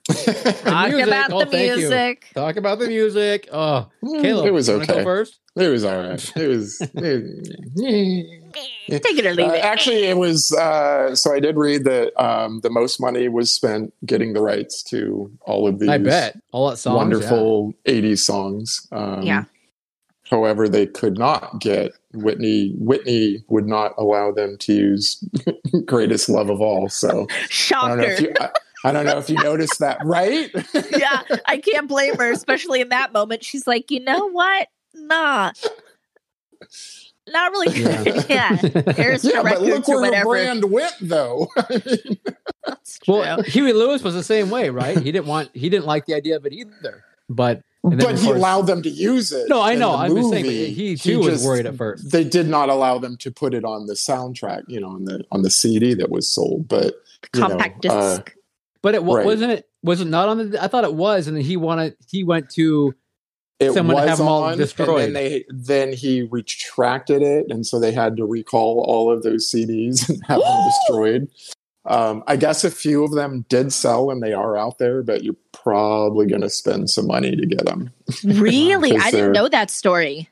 [0.06, 1.06] Talk music.
[1.06, 1.76] about Oh, the thank you.
[1.76, 2.26] music.
[2.34, 3.48] Talk about the music.
[3.52, 5.04] Oh, Caleb, it was you wanna Go okay.
[5.04, 5.38] first.
[5.56, 6.32] It was all right.
[6.36, 6.80] It was.
[6.80, 8.42] it-
[9.02, 9.64] Take it or leave Uh, it.
[9.64, 10.52] actually, it was.
[10.52, 14.82] Uh, so I did read that um, the most money was spent getting the rights
[14.84, 16.96] to all of these I bet all that songs.
[16.96, 18.86] wonderful '80s songs.
[18.92, 19.44] Um, Yeah.
[20.30, 22.74] However, they could not get Whitney.
[22.78, 25.22] Whitney would not allow them to use
[25.84, 28.22] "Greatest Love of All." So I don't know if Shocker.
[28.22, 28.34] you.
[28.40, 28.50] I,
[28.86, 30.50] I don't know if you noticed that, right?
[30.96, 33.44] yeah, I can't blame her, especially in that moment.
[33.44, 34.68] She's like, you know what?
[34.94, 35.52] Nah.
[37.28, 38.04] Not really Yeah.
[38.04, 38.26] good.
[38.28, 38.56] Yeah.
[38.94, 40.24] Here's yeah, but look where her whatever.
[40.30, 41.48] brand went, though.
[42.66, 43.14] That's true.
[43.18, 44.96] Well, Huey Lewis was the same way, right?
[44.98, 45.50] He didn't want.
[45.54, 47.02] He didn't like the idea of it either.
[47.28, 49.48] But but of he allowed them to use it.
[49.48, 49.94] No, I know.
[49.94, 50.44] I'm just saying.
[50.44, 50.72] But movie.
[50.72, 52.10] he too was just- worried at first.
[52.12, 55.24] They did not allow them to put it on the soundtrack, you know, on the
[55.32, 56.68] on the CD that was sold.
[56.68, 56.94] But
[57.34, 58.35] you know, Compact uh, disc.
[58.86, 59.26] But it Right.
[59.26, 59.68] wasn't it.
[59.82, 60.62] Was it not on the?
[60.62, 61.96] I thought it was, and then he wanted.
[62.08, 62.94] He went to.
[63.58, 65.06] it someone was have them all on, destroyed.
[65.06, 69.24] and then they then he retracted it, and so they had to recall all of
[69.24, 71.28] those CDs and have them destroyed.
[71.84, 75.24] Um, I guess a few of them did sell and they are out there, but
[75.24, 77.90] you're probably going to spend some money to get them.
[78.24, 78.96] Really?
[78.96, 80.28] I didn't know that story.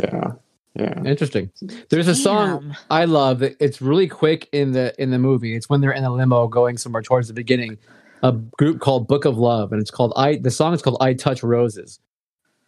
[0.00, 0.34] Yeah,
[0.74, 1.02] yeah.
[1.04, 1.50] Interesting.
[1.88, 3.42] There's a song I love.
[3.42, 5.56] It's really quick in the in the movie.
[5.56, 7.78] It's when they're in a limo going somewhere towards the beginning.
[8.22, 10.36] A group called Book of Love, and it's called I.
[10.36, 11.98] The song is called "I Touch Roses."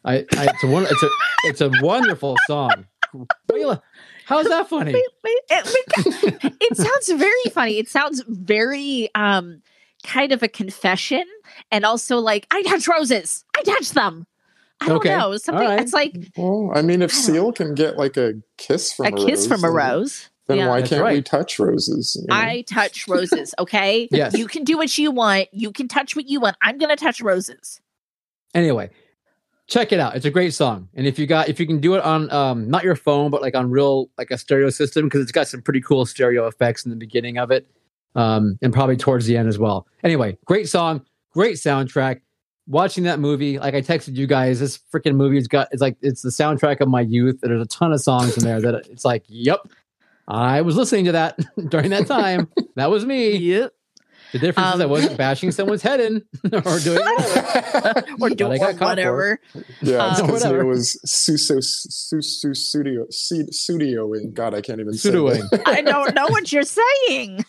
[0.05, 0.87] I, I it's a one.
[0.91, 1.09] It's a
[1.45, 2.87] it's a wonderful song.
[3.13, 3.81] What are you la-
[4.25, 4.95] How's that funny?
[4.95, 7.79] Wait, wait, it, it sounds very funny.
[7.79, 9.63] It sounds very um
[10.03, 11.25] kind of a confession
[11.71, 13.45] and also like I touch roses.
[13.57, 14.27] I touch them.
[14.83, 15.11] I don't Okay.
[15.17, 15.37] know.
[15.37, 15.81] Something All right.
[15.81, 19.07] it's like Well, I mean, if I don't- Seal can get like a kiss from
[19.07, 20.29] a a, kiss rose, from a rose.
[20.49, 20.69] then Yeah.
[20.69, 22.17] why That's can't we touch roses?
[22.21, 22.35] you know?
[22.35, 24.09] I touch roses, okay?
[24.13, 24.37] Yes.
[24.37, 25.49] You can do what you want.
[25.53, 26.57] You can touch what you want.
[26.63, 27.81] I'm gonna touch roses.
[28.55, 28.91] Anyway,
[29.69, 30.17] check it out.
[30.17, 30.89] It's a great song.
[30.95, 33.41] And if you got if you can do it on um not your phone, but
[33.43, 36.85] like on real like a stereo system, because it's got some pretty cool stereo effects
[36.85, 37.67] in the beginning of it.
[38.15, 39.87] Um, and probably towards the end as well.
[40.05, 41.01] Anyway, great song,
[41.33, 42.21] great soundtrack.
[42.69, 46.23] Watching that movie, like I texted you guys, this freaking movie's got it's like it's
[46.23, 47.41] the soundtrack of my youth.
[47.43, 49.61] There's a ton of songs in there that it's like, yep,
[50.29, 51.39] I was listening to that
[51.69, 52.49] during that time.
[52.77, 53.37] that was me.
[53.37, 53.75] Yep.
[54.33, 58.01] The difference is I Um, wasn't bashing someone's head in or doing whatever.
[58.13, 59.41] Or But do or got caught for it.
[59.53, 59.75] whatever.
[59.83, 60.61] yeah, Um, because Whatever.
[60.63, 64.33] it was Suso Su, Su, Studio Su- Studioing.
[64.33, 65.51] God, I can't even say Pseudoing.
[65.51, 65.63] that.
[65.69, 67.45] I don't know what you're saying.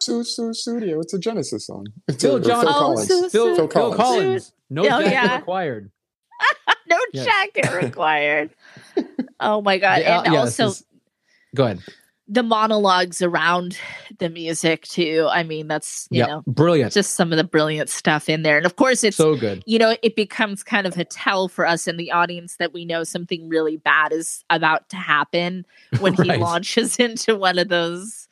[0.00, 1.00] Su, Su, Studio.
[1.00, 1.86] It's a Genesis song.
[2.06, 3.08] It's Phil a, or John- Phil Oh, Collins.
[3.08, 4.52] Su- Phil, Su- Phil Phil Collins.
[4.74, 4.90] Collins.
[4.90, 5.36] No Oh, jacket yeah.
[5.36, 5.90] required.
[6.88, 7.26] no Yes.
[7.26, 8.50] jacket required.
[9.40, 10.00] Oh my god.
[10.02, 10.84] Yeah, and yes, also it's-
[11.54, 11.82] go ahead.
[12.28, 13.78] the monologues around
[14.18, 15.28] the music too.
[15.30, 16.92] I mean, that's you Yeah, know brilliant.
[16.92, 18.56] just some of the brilliant stuff in there.
[18.56, 19.62] And of course it's so good.
[19.66, 22.84] you know, it becomes kind of a tell for us in the audience that we
[22.84, 25.64] know something really bad is about to happen
[26.00, 28.28] when he launches into one of those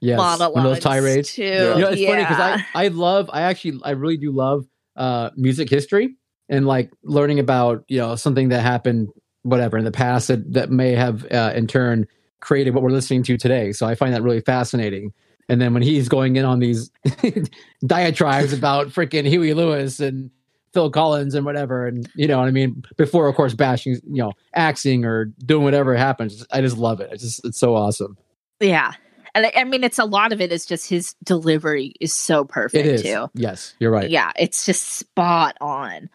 [0.00, 0.54] Yes, monologues.
[0.54, 1.32] one of those tirades.
[1.32, 1.42] Too.
[1.42, 1.74] Yeah.
[1.74, 4.66] You know, it's funny because I I love I actually I really do love
[4.96, 6.16] uh music history
[6.48, 9.08] and like learning about you know something that happened
[9.42, 12.06] whatever in the past that that may have uh, in turn
[12.40, 13.72] created what we're listening to today.
[13.72, 15.12] So I find that really fascinating.
[15.48, 16.90] And then when he's going in on these
[17.86, 20.30] diatribes about freaking Huey Lewis and
[20.72, 24.22] Phil Collins and whatever, and you know what I mean, before of course bashing, you
[24.22, 27.10] know, axing or doing whatever happens, I just love it.
[27.12, 28.18] It's just it's so awesome.
[28.60, 28.92] Yeah.
[29.36, 32.44] And I, I mean it's a lot of it is just his delivery is so
[32.44, 33.02] perfect It is.
[33.02, 33.28] too.
[33.34, 34.08] Yes, you're right.
[34.10, 36.08] Yeah, it's just spot on.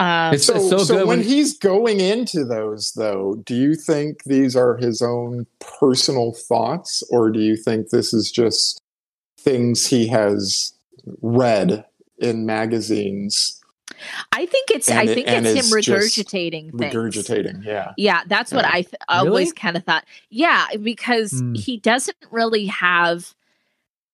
[0.00, 3.74] Um It's- So, so so, good when when- he's going into those, though, do you
[3.74, 8.80] think these are his own personal thoughts, or do you think this is just
[9.38, 10.72] things he has
[11.20, 11.84] read
[12.18, 13.60] in magazines
[14.32, 16.94] I think it's I And it- think and it's him regurgitating things.
[16.94, 17.64] regurgitating?
[17.64, 18.70] Yeah, Yeah, that's what Yeah.
[18.72, 19.52] I th- always Really?
[19.52, 20.04] kind of thought.
[20.30, 21.54] Yeah, because Hmm.
[21.54, 23.34] he doesn't really have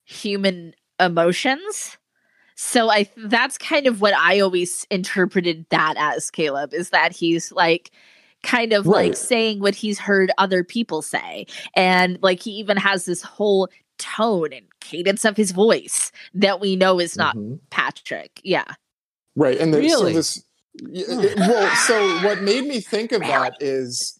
[0.04, 1.96] human emotions.
[2.56, 7.50] So I that's kind of what I always interpreted that as Caleb is that he's
[7.52, 7.90] like
[8.42, 13.04] kind of like saying what he's heard other people say and like he even has
[13.04, 13.68] this whole
[13.98, 17.60] tone and cadence of his voice that we know is not Mhm.
[17.70, 18.40] Patrick.
[18.42, 18.64] Yeah.
[19.36, 19.58] Right.
[19.58, 20.12] And the, Really?
[20.12, 24.16] so this, it- well, so what made me think of that is,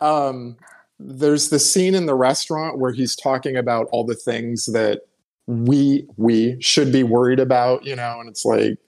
[0.00, 0.56] um,
[0.98, 5.02] there's the scene in the restaurant where he's talking about all the things that
[5.46, 8.78] we we should be worried about, you know, and it's like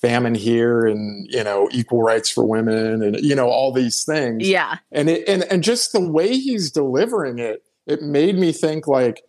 [0.00, 4.48] famine here and you know equal rights for women and you know all these things
[4.48, 4.78] Yeah.
[4.90, 9.22] and it and, and just the way he's delivering it it made me think like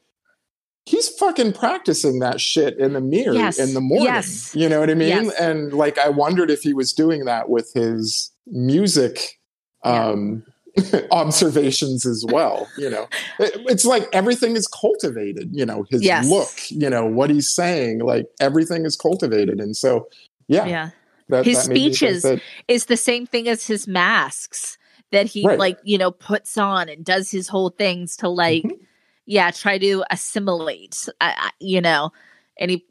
[0.86, 3.58] he's fucking practicing that shit in the mirror Yes.
[3.60, 4.54] in the morning Yes.
[4.56, 5.34] you know what i mean Yes.
[5.40, 9.40] and like i wondered if he was doing that with his music
[9.86, 10.10] Yeah.
[10.10, 10.44] um
[11.12, 13.08] observations as well you know
[13.40, 16.28] It- it's like everything is cultivated you know his Yes.
[16.28, 20.08] look you know what he's saying like everything is cultivated and so
[20.50, 20.90] yeah, Yeah.
[21.30, 24.78] that, His that made me think speeches that- is the same thing as his masks
[25.12, 25.60] that he Right.
[25.60, 28.80] like you know puts on and does his whole things to like Mhm.
[29.26, 32.12] Yeah try to assimilate I, you know
[32.60, 32.86] and he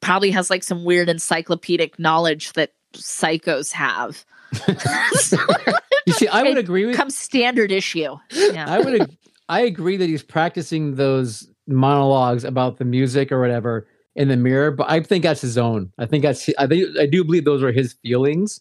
[0.00, 4.24] probably has like some weird encyclopedic knowledge that psychos have
[6.06, 9.16] You see, I would agree with comes standard issue yeah I would ag-
[9.48, 14.70] I agree that he's practicing those monologues about the music or whatever in the mirror,
[14.70, 15.92] but I think that's his own.
[15.98, 18.60] I think that's I think I do believe those are his feelings.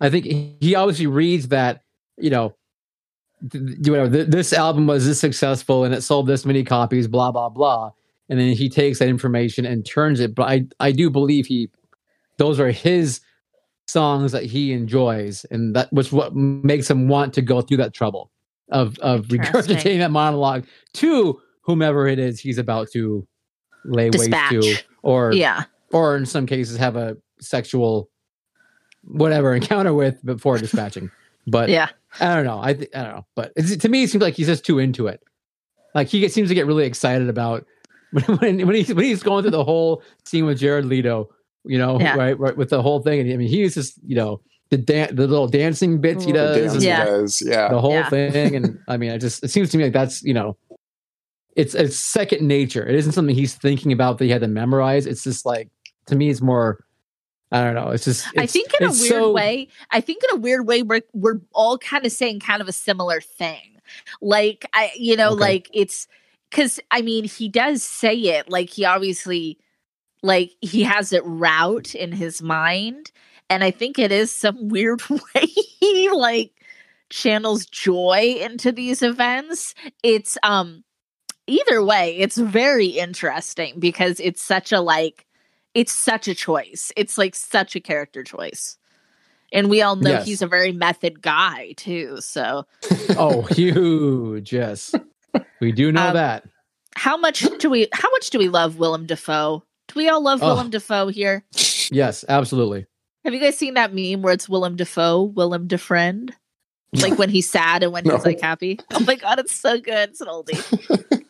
[0.00, 0.24] I think
[0.60, 1.82] he obviously reads that,
[2.16, 2.54] you know,
[3.42, 7.48] whatever th- this album was this successful and it sold this many copies, blah blah
[7.48, 7.90] blah,
[8.28, 10.34] and then he takes that information and turns it.
[10.34, 11.70] But I I do believe he
[12.38, 13.20] those are his
[13.86, 17.92] songs that he enjoys, and that was what makes him want to go through that
[17.94, 18.30] trouble
[18.70, 20.64] of of regurgitating that monologue
[20.94, 23.26] to whomever it is he's about to
[23.84, 24.52] lay Dispatch.
[24.52, 25.64] waste to, or Yeah.
[25.92, 28.10] or in some cases have a sexual
[29.04, 31.10] whatever encounter with before dispatching.
[31.46, 31.88] But Yeah.
[32.20, 32.60] I don't know.
[32.62, 33.26] I th- I don't know.
[33.36, 35.20] But it's, to me, it seems like he's just too into it.
[35.94, 37.66] Like he gets, seems to get really excited about
[38.12, 41.30] when when, when he's when he's going through the whole scene with Jared Leto.
[41.64, 42.16] You know, Yeah.
[42.16, 43.20] right, right, with the whole thing.
[43.20, 46.38] And I mean, he's just you know the dan- the little dancing bits he The
[46.38, 47.04] does, Dance and Yeah.
[47.04, 47.68] does, yeah.
[47.68, 48.08] the whole Yeah.
[48.08, 48.56] thing.
[48.56, 50.56] And I mean, it just it seems to me like that's you know,
[51.56, 52.86] it's it's second nature.
[52.86, 55.06] It isn't something he's thinking about that he had to memorize.
[55.06, 55.68] It's just like
[56.06, 56.84] to me, it's more.
[57.52, 57.90] I don't know.
[57.90, 58.26] It's just.
[58.38, 61.40] I think in a weird so- way, I think in a weird way, we're we're
[61.52, 63.80] all kind of saying kind of a similar thing.
[64.20, 65.40] Like I, you know, Okay.
[65.40, 66.06] like it's
[66.50, 68.48] because I mean, he does say it.
[68.48, 69.58] Like he obviously,
[70.22, 73.10] like he has it route in his mind,
[73.48, 76.52] and I think it is some weird way he like
[77.08, 79.74] channels joy into these events.
[80.04, 80.84] It's um
[81.48, 85.26] either way, it's very interesting because it's such a like
[85.74, 86.92] it's such a choice.
[86.96, 88.76] It's like such a character choice.
[89.52, 90.26] And we all know Yes.
[90.26, 92.18] he's a very method guy too.
[92.20, 92.66] So
[93.16, 94.52] Oh, huge!
[94.52, 94.94] Yes,
[95.60, 96.44] we do know Um, that.
[96.96, 99.64] how much do we how much do we love Willem Dafoe?
[99.88, 100.46] Do we all love Oh.
[100.46, 101.44] Willem Dafoe here?
[101.90, 102.86] Yes, absolutely.
[103.24, 106.30] Have you guys seen that meme where it's Willem Dafoe, Willem DeFriend?
[106.94, 108.14] Like when he's sad and when No.
[108.16, 108.78] he's like happy.
[108.92, 110.10] Oh my god, it's so good.
[110.10, 111.26] It's an oldie.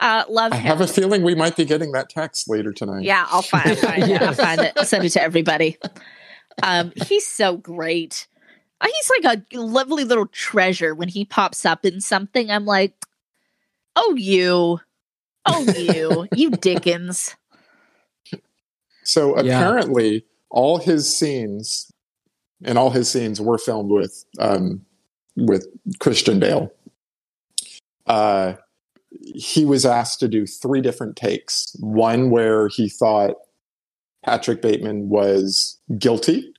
[0.00, 0.66] Uh love I him.
[0.66, 3.02] have a feeling we might be getting that text later tonight.
[3.04, 4.22] Yeah, I'll find, find it.
[4.22, 4.78] I'll find it.
[4.86, 5.76] Send it to everybody.
[6.62, 8.26] Um, he's so great.
[8.80, 12.50] Uh, He's like a lovely little treasure when he pops up in something.
[12.50, 12.94] I'm like,
[13.96, 14.78] oh you,
[15.46, 17.34] oh you, you Dickens.
[19.02, 19.58] So Yeah.
[19.58, 21.90] apparently, all his scenes
[22.64, 24.84] and all his scenes were filmed with um,
[25.36, 25.66] with
[25.98, 26.72] Christian Bale.
[28.06, 28.54] Uh,
[29.10, 31.74] he was asked to do three different takes.
[31.80, 33.36] One where he thought
[34.24, 36.52] Patrick Bateman was guilty.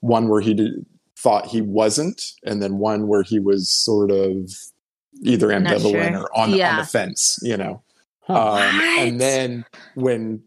[0.00, 0.86] One where he did,
[1.16, 4.50] thought he wasn't, and then one where he was sort of
[5.22, 6.22] either ambivalent sure.
[6.22, 7.38] or on, on the fence.
[7.42, 7.82] You know.
[8.28, 10.42] Um, and then when,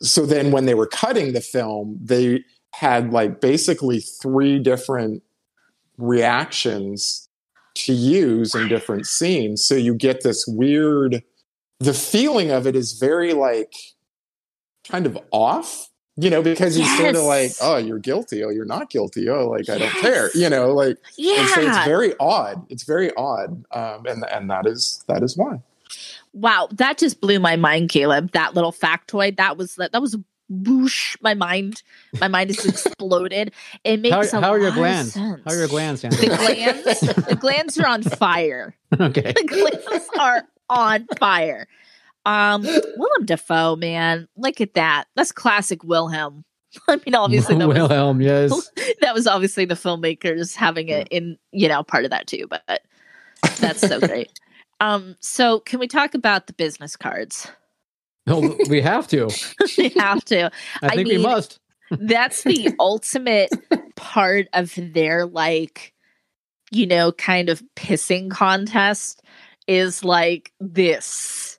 [0.00, 5.22] so then when they were cutting the film, they had like basically three different
[5.98, 7.27] reactions
[7.86, 9.64] to use in different scenes.
[9.64, 11.22] So you get this weird,
[11.80, 13.74] the feeling of it is very like
[14.88, 18.42] kind of off, you know, because he's sort of like, oh, you're guilty.
[18.42, 19.28] Oh, you're not guilty.
[19.28, 22.66] Oh, like, I don't care, you know, like, and so it's very odd.
[22.70, 23.64] It's very odd.
[23.70, 25.60] Um, and, and that is, that is why.
[26.34, 28.32] Wow, that just blew my mind, Caleb.
[28.32, 29.38] That little factoid.
[29.38, 30.16] That was that was
[30.48, 31.16] whoosh.
[31.20, 31.82] My mind,
[32.20, 33.52] my mind is exploded.
[33.84, 35.14] It makes How, how are your glands?
[35.14, 35.42] sense.
[35.44, 38.74] How are your glands, The glands, the glands are on fire.
[39.00, 39.32] okay.
[39.32, 41.66] the glands are on fire.
[42.24, 45.04] Um, Willem Dafoe, man, look at that.
[45.16, 46.44] That's classic Wilhelm.
[46.88, 48.70] I mean, obviously that was, Wilhelm, yes.
[49.00, 52.46] that was obviously the filmmakers having it in, you know, part of that too.
[52.48, 52.82] But
[53.58, 54.30] that's so great.
[54.80, 57.50] Um, so can we talk about the business cards?
[58.28, 59.30] No, we have to.
[59.78, 60.50] we have to.
[60.82, 61.58] I I think we must.
[61.90, 63.50] That's the ultimate
[63.96, 65.94] part of their like,
[66.70, 69.22] you know, kind of pissing contest
[69.66, 71.58] is like this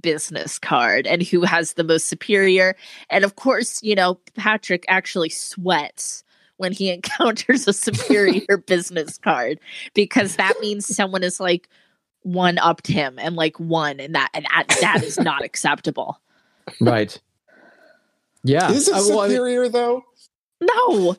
[0.00, 2.76] business card and who has the most superior.
[3.10, 6.24] And of course, you know, Patrick actually sweats
[6.56, 9.60] when he encounters a superior business card
[9.94, 11.68] because that means someone is like
[12.26, 16.20] one upped him and like one and that and that, that is not acceptable.
[16.80, 17.18] Right.
[18.42, 18.70] Yeah.
[18.72, 20.04] Is it Uh, well, I superior though?
[20.60, 21.16] No.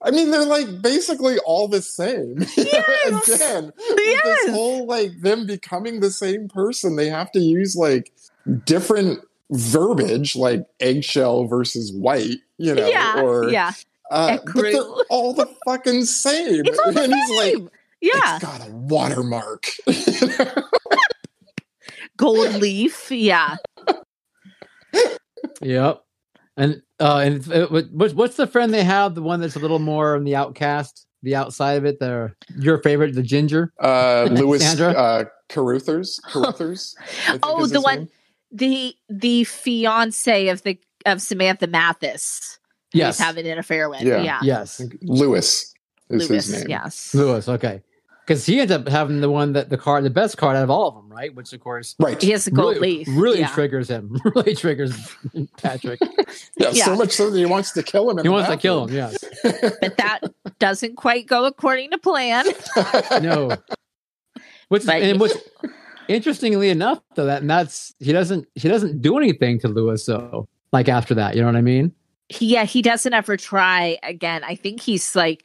[0.00, 2.38] I mean, they're like basically all the same.
[2.56, 3.28] Yes!
[3.28, 4.22] Again, with Yes.
[4.24, 8.12] this whole like them becoming the same person, they have to use like
[8.64, 9.20] different
[9.50, 12.38] verbiage, like eggshell versus white.
[12.58, 13.20] You know, yeah.
[13.22, 13.72] or yeah.
[14.10, 16.62] uh, but they're all the fucking same.
[16.64, 17.70] It's all the and he's like, same.
[18.02, 18.36] Yeah.
[18.36, 19.64] it's got a watermark.
[22.16, 23.10] Gold leaf.
[23.10, 23.56] Yeah.
[25.60, 26.02] Yep.
[26.56, 29.14] And uh, and uh, what- what's what's the friend they have?
[29.14, 31.98] The one that's a little more on the outcast, the outside of it.
[31.98, 33.72] The your favorite, the ginger.
[33.80, 34.92] uh, Lewis Sandra?
[34.92, 36.20] uh, Carruthers.
[36.24, 36.94] Carruthers.
[37.42, 38.08] Oh, the one name.
[38.50, 42.58] the the fiance of the of Samantha Mathis.
[42.92, 43.16] Yes.
[43.18, 44.02] He's having an affair with.
[44.02, 44.22] Yeah.
[44.22, 44.40] Yeah.
[44.42, 44.78] Yes.
[44.80, 45.72] I think Lewis
[46.10, 46.46] is Lewis.
[46.46, 46.68] his name.
[46.68, 47.14] Yes.
[47.14, 47.48] Lewis.
[47.48, 47.82] Okay.
[48.32, 50.70] Because he ends up having the one that the card, the best card out of
[50.70, 51.34] all of them, right?
[51.34, 52.20] Which of course Right.
[52.20, 53.08] He has a gold really, leaf.
[53.10, 53.48] really yeah.
[53.48, 54.16] triggers him.
[54.34, 54.96] Really triggers
[55.62, 56.00] Patrick.
[56.56, 56.84] Yeah, Yeah.
[56.86, 58.16] so much so that he wants to kill him.
[58.18, 58.94] He the wants to kill him.
[58.94, 59.18] Yes.
[59.42, 60.20] but that
[60.58, 62.46] doesn't quite go according to plan.
[63.20, 63.50] No.
[64.68, 65.36] What's But and you- what's
[66.08, 70.04] interestingly enough, though, that and that's he doesn't he doesn't do anything to Lewis.
[70.06, 71.92] So like after that, you know what I mean?
[72.32, 74.42] He, yeah, he doesn't ever try again.
[74.44, 75.44] I think he's like,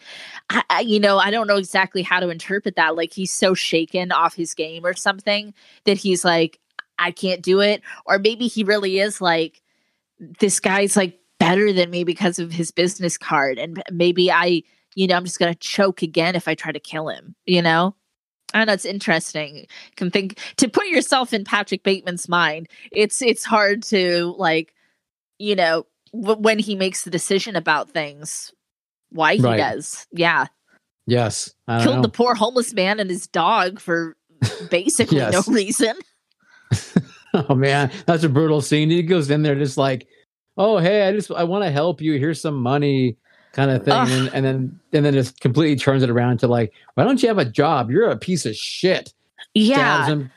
[0.49, 2.95] I, I, you know, I don't know exactly how to interpret that.
[2.95, 5.53] Like he's so shaken off his game or something
[5.85, 6.59] that he's like,
[6.99, 7.81] I can't do it.
[8.05, 9.61] Or maybe he really is like,
[10.39, 14.63] this guy's like better than me because of his business card, and maybe I,
[14.95, 17.35] you know, I'm just gonna choke again if I try to kill him.
[17.45, 17.95] You know.
[18.53, 19.67] I know it's interesting.
[19.97, 22.69] Can think to put yourself in Patrick Bateman's mind.
[22.91, 24.73] It's it's hard to like,
[25.37, 28.51] you know, w- when he makes the decision about things,
[29.11, 29.57] why he Right.
[29.57, 30.05] does.
[30.11, 30.47] Yeah,
[31.05, 31.53] Yes.
[31.67, 32.01] I killed know.
[32.01, 34.17] the poor homeless man and his dog for
[34.69, 35.95] basically no reason.
[37.33, 38.89] Oh man, that's a brutal scene.
[38.89, 40.07] He goes in there just like,
[40.57, 42.17] "Oh hey, I just I want to help you.
[42.17, 43.17] Here's some money."
[43.53, 46.71] Kind of thing, and, and then and then just completely turns it around to like,
[46.93, 47.89] why don't you have a job?
[47.91, 49.07] You're a piece of shit.
[49.09, 49.13] Stabs
[49.55, 50.31] Yeah, him,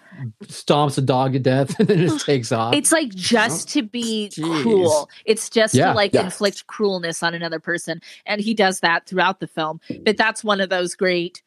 [0.44, 2.74] stomps a dog to death, and then it just takes off.
[2.74, 4.62] it's like just to be Jeez.
[4.62, 5.08] cruel.
[5.24, 5.88] It's just Yeah.
[5.90, 6.24] to like Yeah.
[6.24, 9.80] inflict cruelness on another person, and he does that throughout the film.
[10.04, 11.42] But that's one of those great.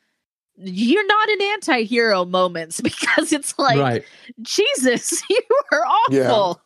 [0.56, 4.04] You're not an anti-hero moments because it's like right.
[4.42, 5.40] Jesus, you
[5.72, 6.32] are Yeah.
[6.32, 6.62] awful.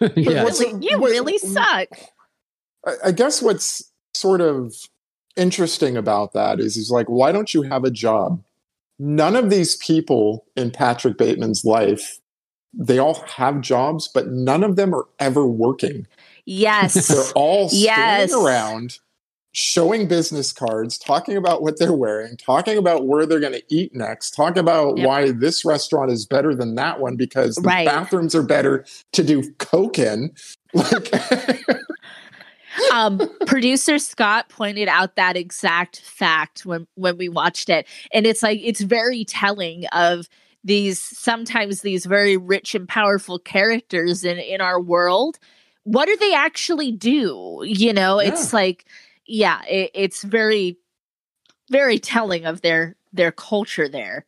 [0.00, 0.42] You yeah.
[0.44, 1.88] Really, you what- really suck.
[2.86, 4.74] I, I guess what's sort of
[5.36, 8.42] interesting about that is he's like, why don't you have a job?
[8.98, 12.18] None of these people in Patrick Bateman's life,
[12.72, 16.06] they all have jobs, but none of them are ever working.
[16.46, 17.08] Yes.
[17.08, 18.30] They're all Yes.
[18.30, 18.98] standing around
[19.52, 23.94] showing business cards, talking about what they're wearing, talking about where they're going to eat
[23.94, 25.06] next, talking about Yep.
[25.06, 27.86] why this restaurant is better than that one because the Right.
[27.86, 30.32] bathrooms are better to do coke in.
[30.74, 31.10] Like,
[32.92, 38.42] um, producer Scott pointed out that exact fact when when we watched it, and it's
[38.42, 40.28] like it's very telling of
[40.64, 45.38] these sometimes these very rich and powerful characters in in our world.
[45.84, 47.62] What do they actually do?
[47.64, 48.84] You know, it's like
[49.26, 50.78] yeah, it, it's very
[51.70, 54.24] very telling of their their culture there.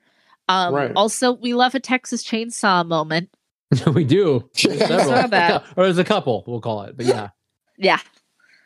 [0.49, 0.93] Um, Right.
[0.97, 3.31] Also, we love a Texas Chainsaw moment.
[3.93, 4.49] we do.
[4.57, 4.73] Yeah.
[4.87, 5.05] Several.
[5.05, 5.65] Saw that.
[5.77, 6.97] or there's a couple, we'll call it.
[6.97, 7.29] But yeah,
[7.77, 7.99] Yeah,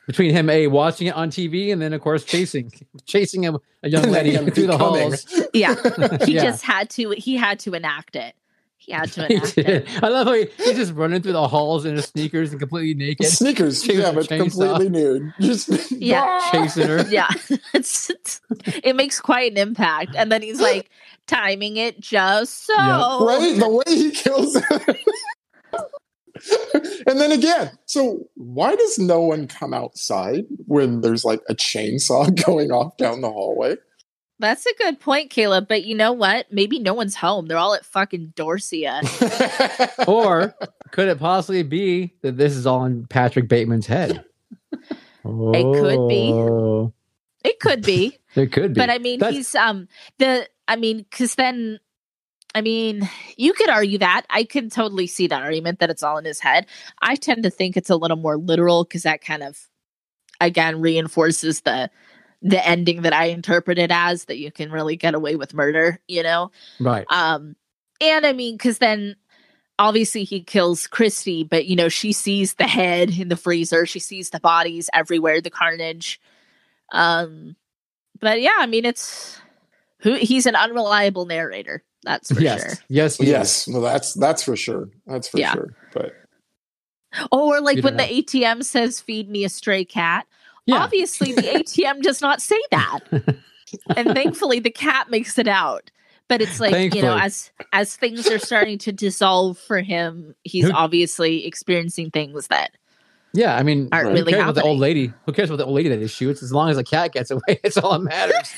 [0.07, 2.71] between him a watching it on TV and then of course chasing
[3.07, 5.27] chasing a, a young lady through the becoming- halls.
[5.55, 5.75] yeah.
[6.25, 6.43] He Yeah.
[6.45, 7.11] just had to.
[7.17, 8.35] He had to enact it.
[8.77, 9.87] He had to He enact it.
[10.03, 12.95] I love how he, he's just running through the halls in his sneakers and completely
[12.95, 15.33] naked, Sneakers, Chasing yeah, but completely nude.
[15.41, 16.41] Just Yeah.
[16.51, 17.07] chasing her.
[17.09, 17.29] yeah
[17.73, 18.41] it's, it's-
[18.83, 20.91] it makes quite an impact and then he's like
[21.29, 23.25] timing it just so Yeah.
[23.25, 23.57] right?
[23.57, 24.81] The way he kills her.
[27.07, 32.25] and then again, so why does no one come outside when there's like a chainsaw
[32.47, 33.77] going off down the hallway?
[34.39, 37.75] that's a good point caleb but you know what maybe no one's home they're all
[37.75, 38.99] at fucking dorsia
[40.09, 40.53] Or
[40.91, 44.25] could it possibly be that this is all in Patrick Bateman's head?
[44.73, 44.83] It
[45.25, 46.33] could be.
[46.33, 46.93] Oh,
[47.45, 48.81] it could be It could be.
[48.81, 49.87] but i mean That's- he's um
[50.19, 51.79] the i mean because then
[52.55, 54.25] i mean you could argue that.
[54.31, 56.67] I can totally see that argument that it's all in his head.
[57.01, 59.69] I tend to think it's a little more literal because that kind of
[60.41, 61.91] again reinforces the
[62.43, 66.01] the ending that i interpret it as that you can really get away with murder
[66.09, 66.51] you know?
[66.81, 67.07] Right.
[67.09, 67.55] um
[68.01, 69.17] and i mean because then
[69.79, 73.87] obviously he kills christy but you know she sees the head in the freezer.
[73.87, 76.21] She sees the bodies everywhere the carnage.
[76.93, 77.57] Um
[78.21, 79.41] but yeah i mean it's
[80.01, 82.61] who he's an unreliable narrator that's for yes.
[82.63, 83.17] sure Yes.
[83.17, 84.89] he yes, well, that's that's for sure.
[85.07, 85.53] That's for Yeah.
[85.53, 85.75] sure.
[85.93, 86.13] But
[87.31, 90.27] oh, or like when don't the atm says feed me a stray cat
[90.67, 90.77] Yeah.
[90.79, 93.01] obviously the atm does not say that
[93.97, 95.91] and thankfully the cat makes it out
[96.29, 100.71] but it's like you know as as things are starting to dissolve for him he's
[100.71, 102.71] obviously experiencing things that
[103.35, 105.13] Yeah, I mean, Aren't who really cares about the old lady?
[105.25, 106.43] Who cares about the old lady that shoots?
[106.43, 108.49] As long as the cat gets away, it's all that matters.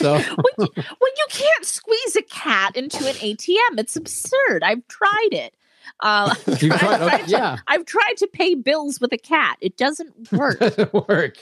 [0.00, 4.86] So when you, when you can't squeeze a cat into an atm it's absurd i've
[4.88, 5.54] tried it
[6.02, 9.18] uh, you tried, okay, I've tried to- yeah, I've tried to pay bills with a
[9.18, 9.58] cat.
[9.60, 10.58] It doesn't work.
[10.58, 11.36] doesn't work.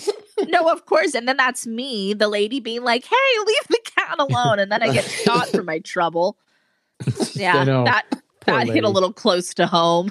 [0.48, 1.14] no, of course.
[1.14, 4.82] And then that's me, the lady, being like, "Hey, leave the cat alone," and then
[4.82, 6.38] I get shot for my trouble.
[7.34, 8.06] Yeah, that
[8.40, 10.10] Poor that hit a little close to home.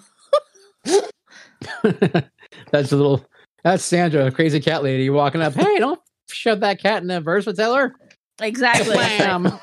[2.72, 3.26] That's a little.
[3.64, 5.54] That's Sandra, the crazy cat lady, walking up.
[5.54, 6.00] Hey, don't
[6.30, 7.92] shove that cat in the verse that versatile.
[8.40, 8.96] Exactly.
[8.96, 9.60] Wham!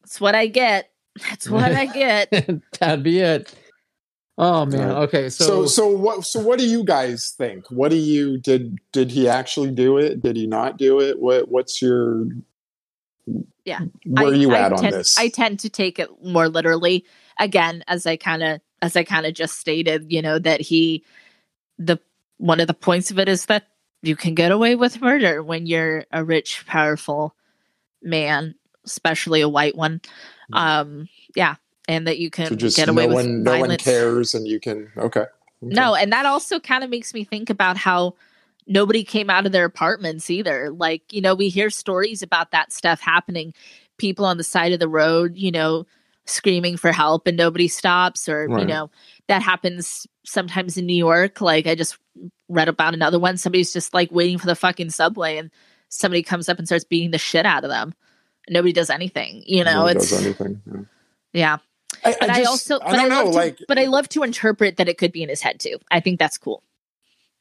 [0.00, 0.90] That's what I get.
[1.28, 2.30] That's what I get.
[2.80, 3.54] That'd be it.
[4.38, 4.90] Oh man.
[4.90, 5.28] Okay.
[5.28, 7.70] so So, so what so what do you guys think?
[7.70, 10.22] What do you did did he actually do it?
[10.22, 11.20] Did he not do it?
[11.20, 12.26] What what's your
[13.64, 13.80] Yeah.
[14.06, 15.18] where are you I at on this?
[15.18, 17.04] I tend to take it more literally.
[17.38, 21.04] Again, as I kind of as I kind of just stated, you know, that he
[21.78, 21.98] the
[22.42, 23.68] one of the points of it is that
[24.02, 27.36] you can get away with murder when you're a rich, powerful
[28.02, 30.00] man, especially a white one.
[30.52, 31.54] Um, yeah,
[31.86, 34.46] and that you can so just get away no with one, no one cares, and
[34.46, 35.20] you can okay.
[35.20, 35.30] okay.
[35.62, 38.16] No, and that also kind of makes me think about how
[38.66, 40.70] nobody came out of their apartments either.
[40.70, 43.54] Like, you know, we hear stories about that stuff happening,
[43.98, 45.86] people on the side of the road, you know,
[46.24, 48.90] screaming for help and nobody stops, or, you know,
[49.32, 51.40] that happens sometimes in New York.
[51.40, 51.96] Like, I just
[52.48, 53.36] read about another one.
[53.38, 55.50] Somebody's just like waiting for the fucking subway and
[55.88, 57.94] somebody comes up and starts beating the shit out of them.
[58.50, 60.60] Nobody does anything, you know, Nobody it's, does anything.
[60.66, 60.82] yeah.
[61.32, 61.56] yeah.
[62.04, 63.84] I, But I, just- also, I but I, don't know, love to, like but I
[63.86, 65.78] love to interpret that it could be in his head too.
[65.90, 66.62] I think that's cool.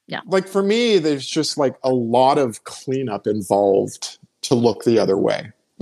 [0.07, 0.21] Yeah.
[0.27, 5.17] Like for me, there's just like a lot of cleanup involved to look the other
[5.17, 5.51] way.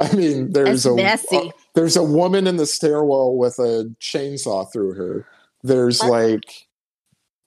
[0.00, 1.52] I mean, there's It's a messy.
[1.76, 5.26] There's a woman in the stairwell with a chainsaw through her.
[5.62, 6.66] There's like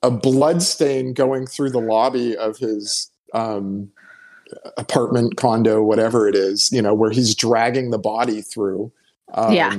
[0.03, 3.89] a blood stain going through the lobby of his um,
[4.77, 6.71] apartment, condo, whatever it is.
[6.71, 8.91] You know, where he's dragging the body through.
[9.33, 9.75] Um, Yeah.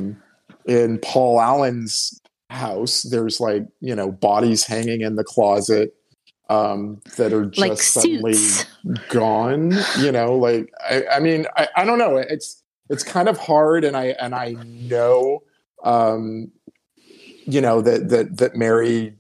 [0.66, 2.20] In Paul Allen's
[2.51, 5.94] house, there's like you know bodies hanging in the closet
[6.48, 8.34] um, that are just like suddenly
[9.09, 12.59] gone you know like i, I mean I, I don't know it's
[12.91, 15.43] it's kind of hard and i and i know
[15.84, 16.51] um
[17.47, 19.14] you know that that that mary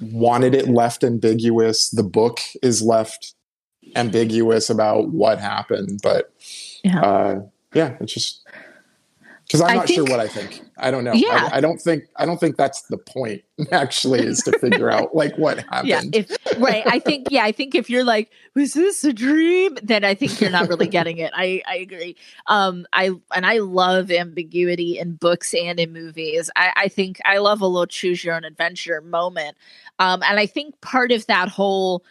[0.00, 3.34] wanted it left ambiguous the book is left
[3.96, 6.32] ambiguous about what happened but
[6.84, 7.00] Yeah.
[7.02, 7.40] uh
[7.74, 8.43] yeah it's just
[9.46, 11.48] because i'm not sure what i think i don't know Yeah.
[11.52, 13.42] I, I don't think i don't think that's the point
[13.72, 17.52] actually is to figure out like what happened Yeah, if right, I think yeah, I
[17.52, 19.76] think if you're like, was this a dream?
[19.82, 21.32] Then I think you're not really getting it.
[21.34, 22.16] I I agree.
[22.46, 26.50] Um, I and I love ambiguity in books and in movies.
[26.56, 29.56] I I think I love a little choose your own adventure moment.
[29.98, 32.04] Um, and I think part of that whole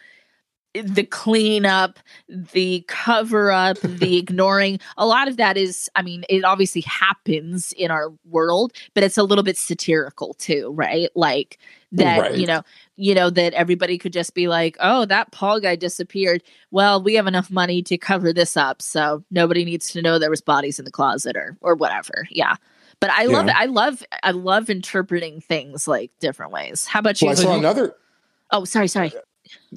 [0.74, 1.98] the cleanup,
[2.28, 7.72] the cover up, the ignoring, a lot of that is, I mean, it obviously happens
[7.74, 11.08] in our world, but it's a little bit satirical too, right?
[11.14, 11.58] Like
[11.92, 12.34] that, Right.
[12.36, 12.62] you know,
[12.96, 16.42] you know, that everybody could just be like, oh, that Paul guy disappeared.
[16.72, 18.82] Well, we have enough money to cover this up.
[18.82, 22.26] So nobody needs to know there was bodies in the closet or or whatever.
[22.30, 22.56] Yeah.
[23.00, 23.52] But I love Yeah.
[23.52, 23.56] it.
[23.62, 26.84] I love I love interpreting things like different ways.
[26.86, 27.26] How about you?
[27.28, 27.94] well, i saw another
[28.50, 29.12] oh, sorry, sorry.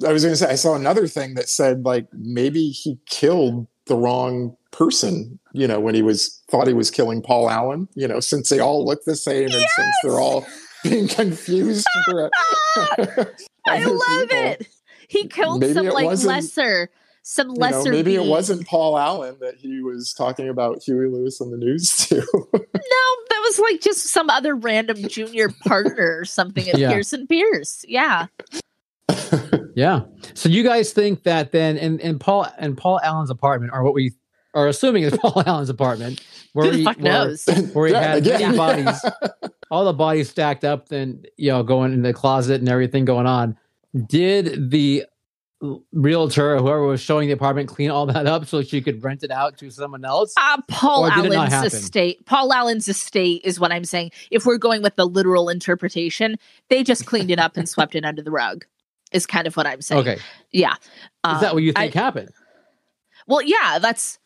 [0.06, 3.66] I was going to say, I saw another thing that said like maybe he killed
[3.86, 5.38] the wrong person.
[5.52, 7.88] You know, when he was thought he was killing Paul Allen.
[7.94, 10.46] You know, since they all look the same and since they're all
[10.84, 12.30] being confused for.
[13.66, 14.36] I love people.
[14.38, 14.68] it.
[15.08, 16.90] He killed Maybe some it like wasn't- lesser,
[17.22, 17.90] some You know, lesser.
[17.90, 21.94] maybe it wasn't Paul Allen that he was talking about Huey Lewis on the news
[22.08, 22.14] to.
[22.16, 26.90] No, that was like just some other random junior partner or something at Yeah.
[26.92, 27.84] Pierce and Pierce.
[27.88, 28.26] Yeah.
[29.78, 30.00] Yeah.
[30.34, 33.94] So you guys think that then in, in Paul and Paul Allen's apartment, or what
[33.94, 34.10] we
[34.52, 36.20] are assuming is Paul Allen's apartment,
[36.52, 37.46] where Who the he, fuck where, knows?
[37.74, 38.40] where he Yeah, had again.
[38.40, 38.56] many
[38.86, 39.04] bodies,
[39.70, 43.28] all the bodies stacked up, then you know, going in the closet and everything going
[43.28, 43.56] on.
[44.08, 45.04] Did the
[45.92, 49.22] realtor, or whoever was showing the apartment, clean all that up so she could rent
[49.22, 50.34] it out to someone else?
[50.36, 52.26] Uh, Paul Or did it not Allen's estate.
[52.26, 54.10] Paul Allen's estate is what I'm saying.
[54.32, 56.36] If we're going with the literal interpretation,
[56.68, 58.64] they just cleaned it up and swept it under the rug.
[59.12, 60.00] Is kind of what I'm saying.
[60.00, 60.18] Okay.
[60.52, 60.72] Yeah.
[60.74, 60.78] Is
[61.24, 62.30] Um, that what you I- think happened?
[63.26, 64.18] Well, yeah, that's.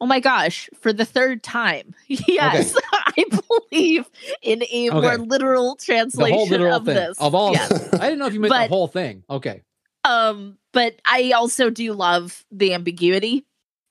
[0.00, 0.70] Oh my gosh!
[0.80, 3.24] For the third time, yes, I
[3.70, 4.08] believe
[4.42, 5.16] in a more Okay.
[5.24, 7.18] literal The translation literal of thing this.
[7.18, 7.52] of all.
[7.52, 7.72] Yes.
[7.94, 9.24] I didn't know if you meant the whole thing.
[9.28, 9.62] Okay.
[10.04, 13.44] Um, but I also do love the ambiguity,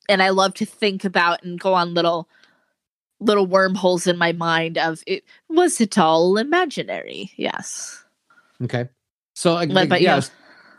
[0.07, 2.29] and I love to think about and go on little
[3.19, 7.31] little wormholes in my mind of it was it all imaginary?
[7.35, 8.03] Yes.
[8.63, 8.87] Okay.
[9.37, 10.07] So like, What about you?
[10.07, 10.31] yes,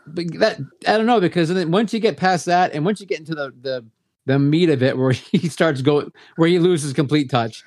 [0.05, 3.05] but that I don't know because then once you get past that and once you
[3.07, 3.85] get into the the
[4.25, 7.63] the meat of it where he starts going where he loses complete touch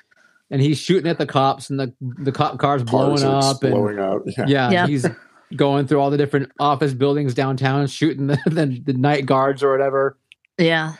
[0.51, 3.63] and he's shooting at the cops and the the cop cars blowing Cars are up
[3.63, 4.21] and blowing out.
[4.37, 4.45] Yeah.
[4.47, 4.87] yeah, Yeah.
[4.87, 5.07] he's
[5.55, 9.71] going through all the different office buildings downtown shooting the, the, the night guards or
[9.71, 10.15] whatever.
[10.59, 10.93] Yeah.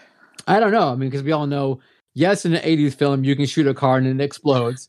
[0.48, 0.90] I don't know.
[0.90, 1.82] I mean, because we all know,
[2.16, 4.88] yes, in an '80s film, you can shoot a car and it explodes.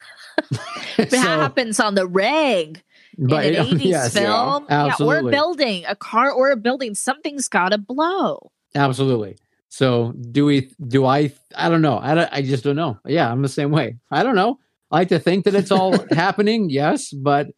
[0.96, 2.82] It happens on the reg
[3.18, 4.66] but in an 80s yes, film.
[4.68, 6.94] Yeah, or a building, a car or a building.
[6.94, 8.50] Something's got to blow.
[8.74, 9.36] Absolutely.
[9.68, 10.70] So do we?
[10.86, 11.32] Do I?
[11.56, 11.98] I don't know.
[11.98, 12.98] I don't, I just don't know.
[13.06, 13.96] Yeah, I'm the same way.
[14.10, 14.58] I don't know.
[14.90, 16.70] I like to think that it's all happening.
[16.70, 17.48] Yes, but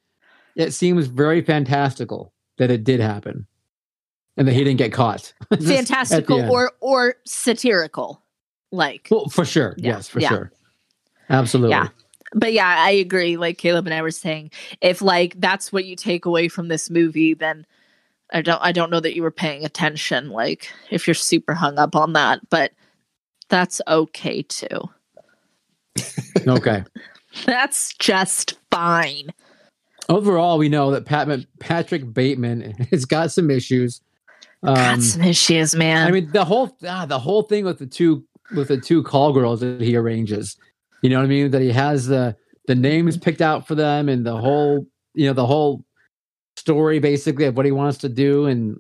[0.55, 3.47] it seems very fantastical that it did happen,
[4.39, 5.21] and that he didn't get caught.
[5.53, 8.23] Just at the Fantastical or or satirical.
[8.73, 9.75] Like, Well, for sure.
[9.79, 10.29] Yeah, Yes, for yeah.
[10.29, 10.53] sure.
[11.29, 11.77] Absolutely.
[12.35, 13.37] But yeah, I agree.
[13.37, 14.51] Like Caleb and I were saying,
[14.81, 17.67] if like that's what you take away from this movie, then
[18.33, 20.31] I don't I don't know that you were paying attention.
[20.31, 22.73] Like if you're super hung up on that, but
[23.49, 24.91] that's okay too.
[26.47, 26.85] Okay.
[27.45, 29.31] That's just fine.
[30.09, 31.29] Overall, we know that Pat,
[31.59, 34.01] Patrick Bateman has got some issues.
[34.65, 36.07] Got Um, some issues, man.
[36.07, 38.25] I mean, the whole ah, the whole thing with the two
[38.55, 40.57] with the two call girls that he arranges.
[41.03, 41.51] You know what I mean?
[41.51, 42.37] That he has the
[42.67, 45.85] the names picked out for them and the whole you know the whole
[46.57, 48.79] story basically of what he wants to do and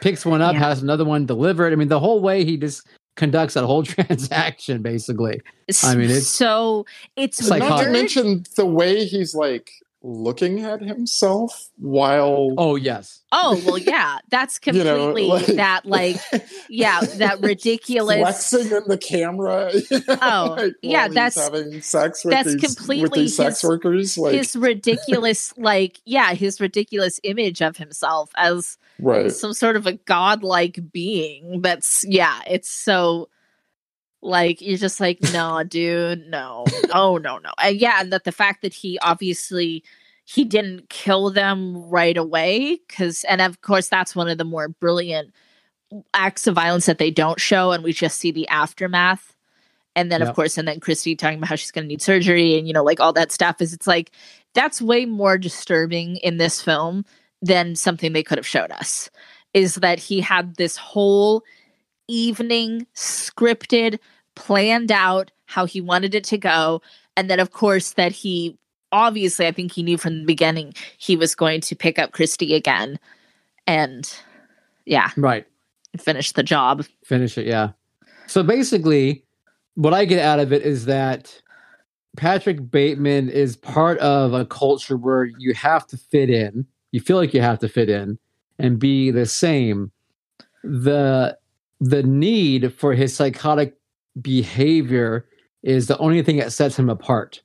[0.00, 0.60] picks one up, Yeah.
[0.60, 1.72] has another one delivered.
[1.72, 5.40] I mean, the whole way he just conducts that whole transaction basically.
[5.84, 6.84] I mean, it's- so
[7.16, 9.70] it's It's like Not to mention the way he's like
[10.06, 15.86] looking at himself while Oh yes, Oh well, yeah, that's you know, completely like- that
[15.86, 16.16] like
[16.68, 18.18] yeah that ridiculous.
[18.18, 19.70] flexing in the camera.
[19.90, 23.62] you know, Oh, like, yeah, that's- having sex with that's these, with completely these sex
[23.62, 24.18] his- workers.
[24.18, 29.86] Like his ridiculous like yeah his ridiculous image of himself as right, some sort of
[29.86, 33.28] a godlike being that's yeah it's so
[34.24, 36.64] like you're just like no dude no.
[36.92, 37.50] Oh no no.
[37.62, 39.84] And yeah and that the fact that he obviously
[40.24, 44.68] he didn't kill them right away because and of course that's one of the more
[44.68, 45.32] brilliant
[46.14, 49.36] acts of violence that they don't show and we just see the aftermath.
[49.94, 50.30] And then Yep.
[50.30, 52.72] of course and then christy talking about how she's going to need surgery and you
[52.72, 54.10] know like all that stuff is it's like
[54.54, 57.04] that's way more disturbing in this film
[57.42, 59.10] than something they could have showed us
[59.52, 61.44] is that he had this whole
[62.08, 63.98] evening scripted
[64.34, 66.80] planned out how he wanted it to go
[67.16, 68.56] and then of course that he
[68.92, 72.54] obviously i think he knew from the beginning he was going to pick up christy
[72.54, 72.98] again
[73.66, 74.16] and
[74.86, 75.46] yeah right.
[75.98, 77.70] finish the job Finish it, yeah.
[78.26, 79.24] So basically,
[79.74, 81.40] what I get out of it is that
[82.16, 86.66] Patrick Bateman is part of a culture where you have to fit in.
[86.92, 88.18] You feel like you have to fit in
[88.58, 89.92] and be the same.
[90.62, 91.36] The
[91.80, 93.76] the need for his psychotic
[94.20, 95.26] behavior
[95.62, 97.42] is the only thing that sets him apart.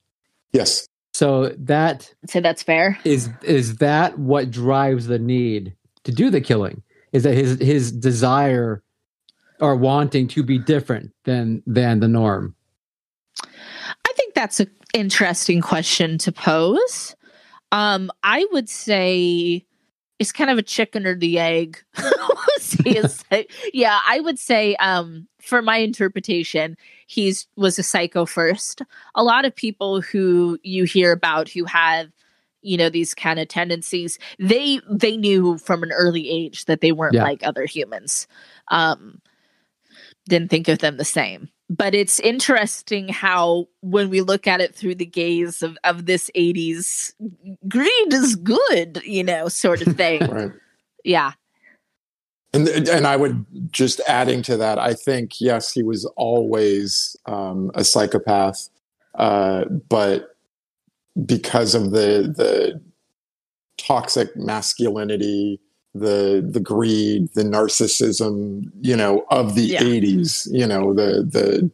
[0.51, 6.29] yes, So that so that's fair is is that what drives the need to do
[6.29, 6.83] the killing?
[7.11, 8.83] Is that his his desire
[9.59, 12.55] or wanting to be different than than the norm?
[13.41, 17.15] I think that's an interesting question to pose.
[17.71, 19.65] Um, I would say
[20.19, 21.81] it's kind of a chicken or the egg.
[22.59, 26.77] See, it's like- yeah, I would say um, for my interpretation,
[27.07, 28.81] he's was a psycho first.
[29.15, 32.11] A lot of people who you hear about who have
[32.61, 36.91] you know these kind of tendencies they they knew from an early age that they
[36.91, 37.23] weren't Yeah.
[37.23, 38.27] like other humans
[38.67, 39.21] um
[40.27, 44.73] didn't think of them the same but it's interesting how when we look at it
[44.73, 47.13] through the gaze of, of this 80s
[47.67, 50.51] greed is good you know sort of thing right.
[51.03, 51.33] yeah
[52.53, 57.69] And and I would just adding to that, I think yes, he was always um,
[57.75, 58.69] a psychopath,
[59.13, 60.35] uh, but
[61.25, 62.81] because of the the
[63.77, 65.59] toxic masculinity,
[65.95, 69.83] the the greed, the narcissism, you know, of the Yeah.
[69.83, 71.71] '80s, you know, the the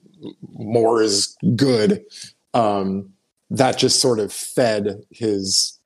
[0.54, 2.04] more is good.
[2.54, 3.12] Um,
[3.52, 5.78] that just sort of fed his,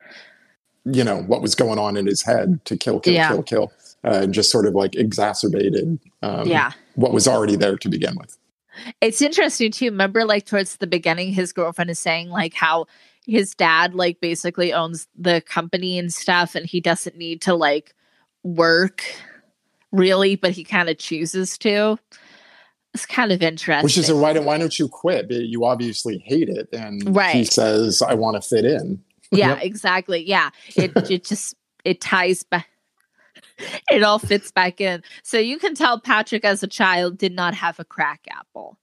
[0.85, 3.27] you know, what was going on in his head to kill, kill, Yeah.
[3.27, 3.71] kill, kill
[4.05, 8.15] uh, and just sort of like exacerbated um, yeah what was already there to begin
[8.17, 8.37] with.
[9.01, 12.85] it's interesting too remember like towards the beginning his girlfriend is saying like how
[13.25, 17.93] his dad like basically owns the company and stuff and he doesn't need to like
[18.43, 19.03] work
[19.91, 21.97] really but he kind of chooses to
[22.93, 25.29] it's kind of interesting Which is a why don't why don't you quit?
[25.29, 27.33] You obviously hate it, and right.
[27.33, 27.47] he Right.
[27.51, 29.59] says, "I want to fit in." yeah Yep.
[29.63, 31.55] exactly yeah it it just
[31.85, 32.67] it ties back
[33.91, 37.53] it all fits back in so you can tell patrick as a child did not
[37.53, 38.79] have a crack apple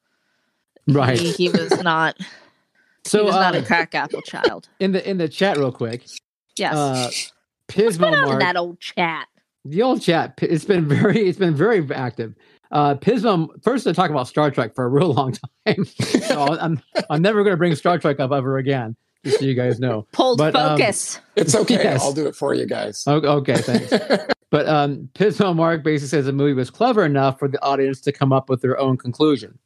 [0.86, 1.18] Right.
[1.18, 2.24] he, he was not he
[3.06, 6.04] So was not uh, a crack apple child in the in the chat, real quick,
[6.56, 7.10] yes uh,
[7.66, 9.26] Put Pismo on Mark, that old chat
[9.70, 12.34] the old chat, it's been very it's been very active.
[12.72, 15.36] Uh, Pismo first to talk about Star Trek for a real long
[15.66, 15.84] time.
[15.84, 16.80] so I'm
[17.10, 18.96] I'm never going to bring Star Trek up ever again.
[19.24, 20.06] Just so you guys know.
[20.12, 21.74] pulled But, um, focus It's okay.
[21.82, 22.02] Yes.
[22.02, 23.02] I'll do it for you guys.
[23.06, 23.92] O- Okay, thanks.
[24.50, 28.12] But um, Pismo Mark basically says the movie was clever enough for the audience to
[28.12, 29.58] come up with their own conclusion.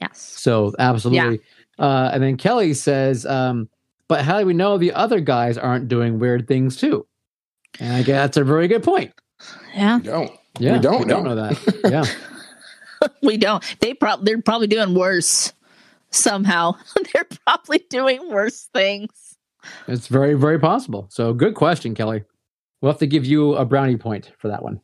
[0.00, 1.40] yes So absolutely.
[1.78, 3.68] Uh, and then Kelly says, um,
[4.08, 7.06] but how do we know the other guys aren't doing weird things too?
[7.78, 9.12] And I guess that's a very good point.
[9.74, 10.30] Yeah We don't.
[10.58, 11.34] Yeah, We don't we don't know.
[11.34, 11.80] know that.
[11.90, 13.08] Yeah.
[13.22, 13.62] we don't.
[13.80, 15.52] They probably they're probably doing worse
[16.10, 16.74] somehow.
[17.12, 19.36] they're probably doing worse things.
[19.88, 21.06] It's very, very possible.
[21.10, 22.24] So good question, Kelly.
[22.80, 24.80] We'll have to give you a brownie point for that one.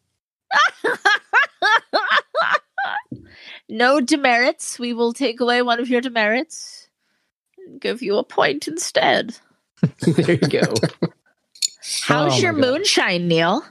[3.68, 4.78] no demerits.
[4.78, 6.88] We will take away one of your demerits
[7.66, 9.36] and give you a point instead.
[10.00, 10.74] there you go.
[12.02, 12.60] How's Oh your God.
[12.60, 13.62] moonshine, Neil?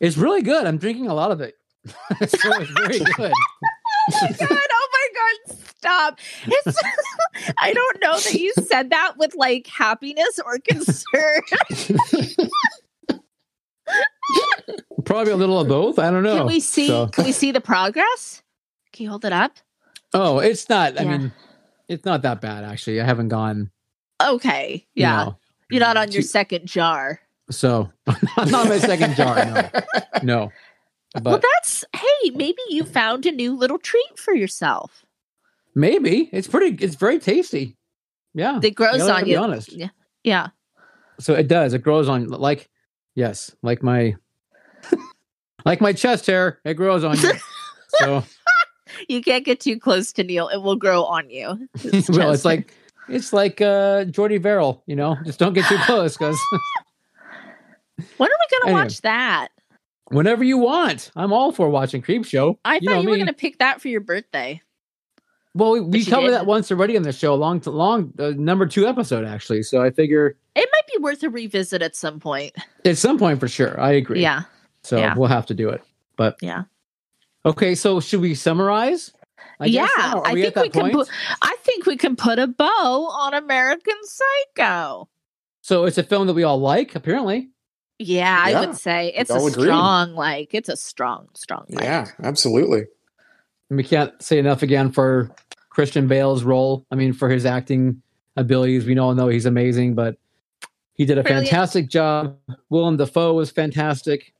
[0.00, 0.66] It's really good.
[0.66, 1.54] I'm drinking a lot of it.
[1.86, 3.32] so it's very good.
[3.32, 4.48] Oh my god!
[4.50, 5.56] Oh my god!
[5.78, 6.18] Stop!
[6.46, 6.78] It's,
[7.58, 11.42] I don't know that you said that with like happiness or concern.
[15.04, 15.98] Probably a little of both.
[15.98, 16.38] I don't know.
[16.38, 16.86] Can we see?
[16.88, 18.42] So- Can we see the progress?
[18.92, 19.58] Can you hold it up?
[20.16, 21.00] oh, it's not.
[21.00, 21.32] I mean,
[21.88, 23.00] it's not that bad actually.
[23.00, 23.70] I haven't gone.
[24.22, 24.86] Okay.
[24.94, 25.16] you Yeah.
[25.24, 25.38] know,
[25.70, 26.02] You're not mm.
[26.02, 27.20] on your second jar.
[27.50, 29.36] So I'm not my second jar.
[29.44, 29.70] No,
[30.22, 30.38] no.
[31.14, 35.04] well, But that's hey, maybe you found a new little treat for yourself.
[35.74, 36.82] maybe it's pretty.
[36.84, 37.76] It's very tasty.
[38.34, 38.58] Yeah.
[38.62, 39.38] it grows I gotta on you.
[39.38, 39.72] honest.
[39.72, 39.88] Yeah.
[40.24, 40.48] Yeah.
[41.20, 41.74] So it does.
[41.74, 42.68] It grows on like
[43.14, 44.16] yes, like my
[45.64, 46.58] like my chest hair.
[46.64, 47.32] It grows on you.
[47.88, 48.24] so
[49.08, 50.48] You can't get too close to Neil.
[50.48, 51.68] It will grow on you.
[52.08, 52.72] Well, it's like
[53.08, 54.82] it's like uh Jordy Verrill.
[54.86, 56.38] You know, just don't get too close because
[58.16, 58.82] when are we gonna Anyway.
[58.82, 59.48] watch that?
[60.08, 62.58] whenever you want, I'm all for watching Creepshow.
[62.64, 64.60] I You thought you were gonna pick that for your birthday.
[65.56, 66.48] Well, we, we covered that didn't.
[66.48, 69.62] once already on the show, long to long uh, number two episode actually.
[69.62, 72.54] So I figure It might be worth a revisit at some point.
[72.84, 73.80] at some point for sure.
[73.80, 74.20] I agree.
[74.20, 74.42] Yeah.
[74.82, 75.14] So yeah.
[75.16, 75.82] we'll have to do it.
[76.16, 76.64] But Yeah.
[77.46, 79.12] okay, so should we summarize?
[79.60, 79.82] I yeah.
[79.86, 80.18] guess now.
[80.22, 80.92] Are I think we that can point?
[80.94, 81.08] put
[81.42, 85.08] I think we can put a bow on American Psycho.
[85.62, 87.50] So it's a film that we all like, apparently.
[87.98, 89.52] Yeah, I would say it's a agreed.
[89.52, 90.52] strong like.
[90.52, 91.84] It's a strong, strong like.
[91.84, 92.84] yeah, absolutely.
[93.70, 95.30] And we can't say enough again for
[95.70, 96.84] Christian Bale's role.
[96.90, 98.02] I mean, for his acting
[98.36, 100.16] abilities, we all know he's amazing, but
[100.94, 101.48] he did a Brilliant.
[101.48, 102.36] fantastic job.
[102.68, 104.32] Willem Dafoe was fantastic.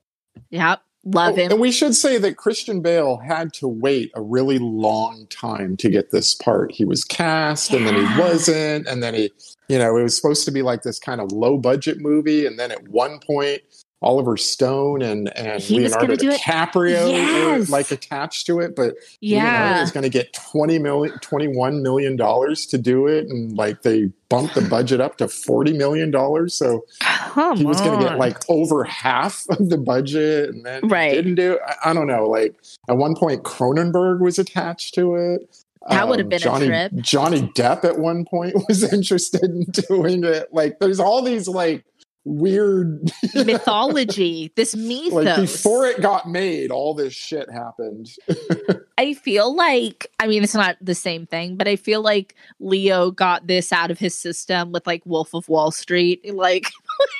[0.49, 0.81] Yep.
[1.07, 1.51] Love Oh, him.
[1.51, 5.89] And we should say that Christian Bale had to wait a really long time to
[5.89, 6.71] get this part.
[6.71, 8.87] He was cast and then he wasn't.
[8.87, 9.31] And then he,
[9.67, 12.45] you know, it was supposed to be like this kind of low budget movie.
[12.45, 13.61] And then at one point,
[14.01, 16.39] Oliver Stone and, and He Leonardo gonna do it.
[16.39, 17.69] DiCaprio Yes.
[17.69, 18.75] were like attached to it.
[18.75, 19.81] But Leonardo yeah.
[19.81, 23.25] was going to get 20 million, 21 million dollars to do it.
[23.27, 26.53] And like they bumped the budget up to 40 million dollars.
[26.55, 30.87] So Come he was going to get like over half of the budget and then
[30.87, 31.13] Right.
[31.13, 32.53] didn't do I, I don't know like
[32.89, 36.67] at one point cronenberg was attached to it That would have um, been a johnny,
[36.67, 36.91] trip.
[36.95, 41.85] johnny depp at one point was interested in doing it like there's all these like
[42.23, 45.13] weird mythology, this mythos.
[45.13, 48.09] like before it got made all this shit happened
[48.97, 53.11] I feel like, I mean, it's not the same thing, but I feel like Leo
[53.11, 56.33] got this out of his system with like Wolf of Wall Street.
[56.33, 56.71] Like,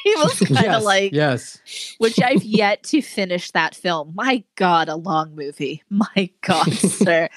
[0.04, 1.96] he was kind of yes, like, yes.
[1.98, 4.14] which I've yet to finish that film.
[4.16, 5.84] My God, a long movie.
[5.90, 7.28] My God, sir.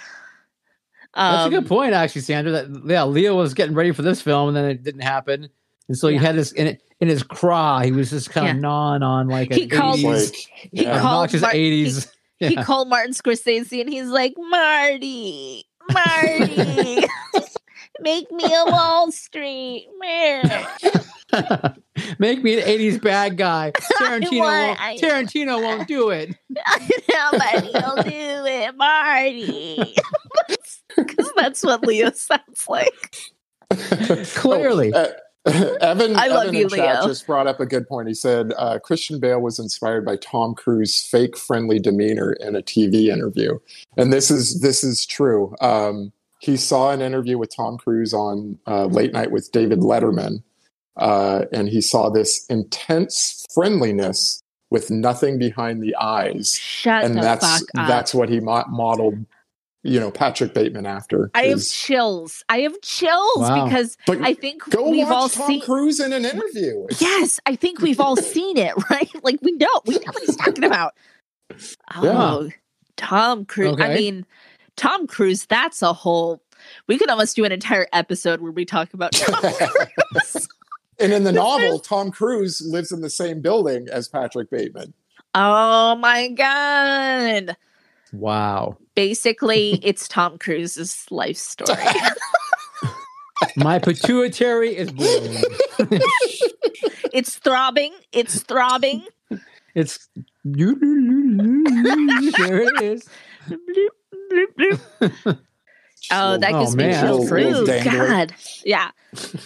[1.15, 2.53] That's Um, a good point, actually, Sandra.
[2.53, 5.49] That yeah, Leo was getting ready for this film, and then it didn't happen,
[5.89, 7.81] and so he had this in in his craw.
[7.81, 8.53] He was just kind Yeah.
[8.55, 10.35] of gnawing on like He called- 80s, like
[10.73, 11.01] He yeah.
[11.01, 12.09] called- obnoxious Mar- eighties.
[12.39, 12.63] He Yeah.
[12.65, 17.05] called Martin Scorsese and he's like, Marty, Marty,
[18.01, 19.89] make me a Wall Street.
[20.01, 20.67] man."
[22.19, 23.71] Make me an '80s bad guy.
[24.01, 24.79] Tarantino won't.
[24.99, 26.35] Tarantino won't do it.
[26.49, 29.95] Nobody will do it, Marty.
[31.07, 33.15] Because that's what Leo sounds like.
[34.35, 34.93] Clearly.
[34.95, 35.01] Oh,
[35.47, 37.07] uh, Evan, I love Evan you, in chat Leo.
[37.07, 38.09] just brought up a good point.
[38.09, 42.63] He said uh, Christian Bale was inspired by Tom Cruise's fake friendly demeanor in a
[42.63, 43.59] TV interview,
[43.97, 45.55] and this is this is true.
[45.61, 50.43] Um, he saw an interview with Tom Cruise on uh, Late Night with David Letterman,
[50.97, 57.23] uh, and he saw this intense friendliness with nothing behind the eyes, Shut and the
[57.23, 57.89] that's fuck up.
[57.89, 59.25] that's what he mo- modeled,
[59.83, 61.31] you know, Patrick Bateman after.
[61.35, 62.45] I have chills.
[62.49, 63.65] I have chills Wow.
[63.65, 65.61] because but I think go we've watch all Tom seen.
[65.63, 66.87] Cruise in an interview.
[66.99, 69.09] Yes, I think we've all seen it, right?
[69.23, 70.95] Like we know, we know what he's talking about.
[71.97, 72.51] Oh,
[72.99, 73.77] Tom Cruise.
[73.81, 74.27] I mean,
[74.77, 75.47] Tom Cruise.
[75.47, 76.43] That's a whole.
[76.87, 79.41] We could almost do an entire episode where we talk about Tom
[80.13, 80.49] Cruise.
[81.01, 84.93] And in the This novel, Tom Cruise lives in the same building as Patrick Bateman.
[85.35, 87.57] oh my god!
[88.13, 88.77] Wow.
[88.95, 91.79] Basically, it's Tom Cruise's life story.
[93.57, 95.37] My pituitary is blown.
[97.13, 97.93] it's throbbing.
[98.13, 99.05] It's throbbing.
[99.75, 100.09] it's
[100.45, 100.67] there
[102.63, 103.09] it is.
[103.49, 103.89] Bloop,
[104.33, 104.47] bloop,
[105.01, 105.39] bloop.
[106.11, 107.05] Oh, that Oh, gives me oh, man.
[107.05, 107.31] chills.
[107.31, 108.07] Little- little Ooh, dangler.
[108.09, 108.35] God.
[108.65, 108.91] Yeah.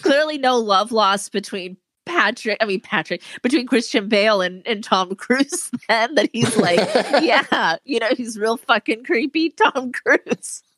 [0.01, 5.15] Clearly no love lost between Patrick, I mean Patrick, between Christian Bale and, and Tom
[5.15, 6.77] Cruise then that he's like,
[7.23, 10.63] yeah, you know, he's real fucking creepy, Tom Cruise.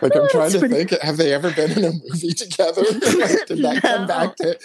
[0.00, 2.82] Like I'm That's trying to pretty- think, have they ever been in a movie together?
[2.92, 4.58] Like, Did that come back to?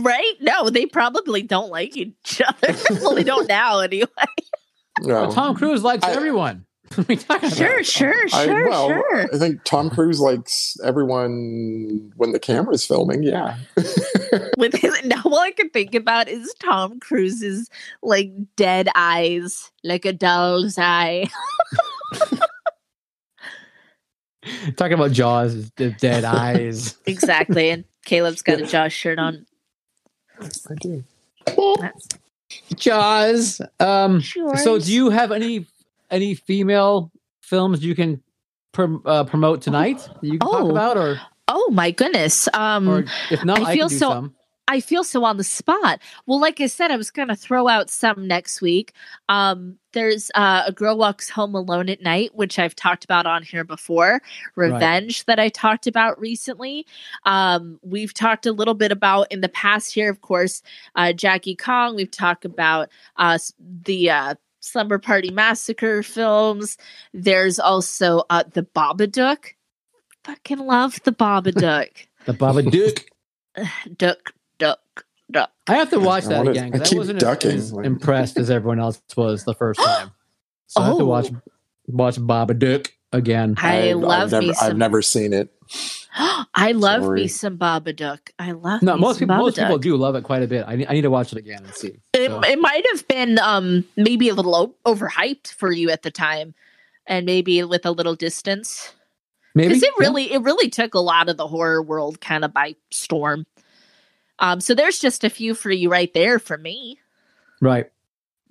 [0.00, 0.32] Right?
[0.40, 2.74] No, they probably don't like each other.
[3.02, 4.06] well, they don't now anyway.
[5.02, 5.26] No.
[5.26, 6.64] But Tom Cruise likes I- everyone.
[6.94, 7.50] What are we talking?
[7.50, 9.28] Sure, sure, I, sure, well, sure.
[9.32, 13.22] I think Tom Cruise likes everyone when the camera's filming.
[13.22, 13.56] Yeah.
[14.58, 17.70] With his now all I can think about is Tom Cruise's
[18.02, 21.28] like dead eyes, like a doll's eye.
[24.76, 26.96] Talking about Jaws, the dead eyes.
[27.06, 27.70] Exactly.
[27.70, 29.44] And Caleb's got a Jaws shirt on.
[30.40, 31.02] I do.
[32.76, 33.60] Jaws.
[33.80, 35.66] Um, so, do you have any
[36.10, 37.10] any female
[37.42, 38.22] films you can
[38.72, 40.70] prom- uh, promote tonight that you can talk Oh.
[40.70, 42.48] about, or Oh my goodness.
[42.54, 44.34] Um or if not, I I, feel so- some.
[44.68, 46.00] I feel so on the spot.
[46.26, 48.94] Well, like I said, I was going to throw out some next week.
[49.28, 53.44] Um, there's uh, a girl walks home alone at night, which I've talked about on
[53.44, 54.20] here before.
[54.56, 56.84] Revenge that I talked about recently.
[57.24, 60.62] Um, we've talked a little bit about in the past here, of course,
[60.96, 61.94] uh, Jackie Kong.
[61.94, 63.38] We've talked about uh,
[63.84, 66.76] the uh, Slumber Party Massacre films.
[67.12, 69.52] There's also uh, the Babadook.
[70.24, 71.88] Fucking love the Babadook.
[72.26, 73.04] The Babadook.
[73.54, 73.66] duck,
[73.96, 75.04] duck, duck.
[75.30, 75.50] Duck.
[75.68, 77.54] I have to watch I that wanna- again I because I keep wasn't ducking, as,
[77.56, 80.10] as like- impressed as everyone else was the first time.
[80.66, 81.06] So I have to Oh.
[81.06, 81.30] watch
[81.86, 83.54] watch Babadook again.
[83.58, 85.52] I I've- love I've never, me I've never seen it.
[86.54, 87.22] I love Sorry.
[87.22, 88.30] me some Babadook.
[88.38, 90.64] I love No, me most some people most people do love it quite a bit.
[90.66, 91.98] I need, I need to watch it again and see.
[92.14, 96.02] It, So, it might have been um maybe a little o- overhyped for you at
[96.02, 96.54] the time,
[97.06, 98.92] and maybe with a little distance
[99.54, 100.06] maybe because it Yeah.
[100.06, 103.46] really it really took a lot of the horror world kind of by storm.
[104.38, 106.98] Um, so there's just a few for you right there for me.
[107.60, 107.90] right.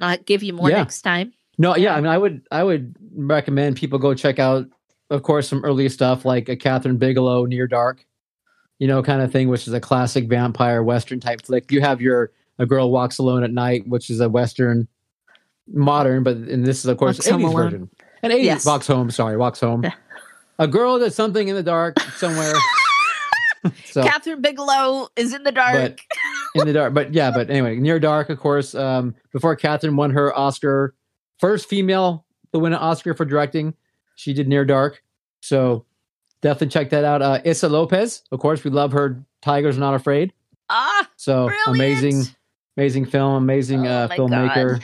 [0.02, 0.78] I'll give you more Yeah.
[0.80, 1.32] next time.
[1.58, 4.66] No, yeah, I mean, I would, I would recommend people go check out,
[5.10, 8.06] of course, some early stuff like a Kathryn Bigelow Near Dark,
[8.80, 11.72] you know, kind of thing, which is a classic vampire western type flick.
[11.72, 14.88] You have your A Girl Walks Alone at Night, which is a western,
[15.68, 17.90] modern, but and this is of course Walks Home 80s version.
[18.24, 18.66] An 80s Yes.
[18.66, 19.10] walks home.
[19.12, 19.84] Sorry, walks home.
[19.84, 19.94] Yeah.
[20.60, 22.54] A girl does something in the dark somewhere.
[23.86, 26.00] so Kathryn Bigelow is in the dark.
[26.56, 26.94] in the dark.
[26.94, 28.74] But yeah, but anyway, Near Dark, of course.
[28.76, 30.94] Um, before Kathryn won her Oscar,
[31.40, 33.74] first female to win an Oscar for directing,
[34.16, 35.02] she did Near Dark.
[35.42, 35.86] So
[36.42, 37.22] definitely check that out.
[37.22, 39.24] Uh, Issa Lopez, of course, we love her.
[39.42, 40.34] Tigers Not Afraid.
[40.70, 41.68] ah, So brilliant.
[41.68, 42.36] amazing,
[42.78, 44.82] amazing film, amazing Oh uh, filmmaker.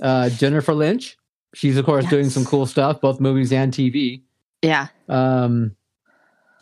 [0.00, 1.16] Uh, Jennifer Lynch,
[1.54, 4.22] she's of course doing some cool stuff, both movies and TV.
[4.62, 4.88] Yeah.
[5.08, 5.76] Um,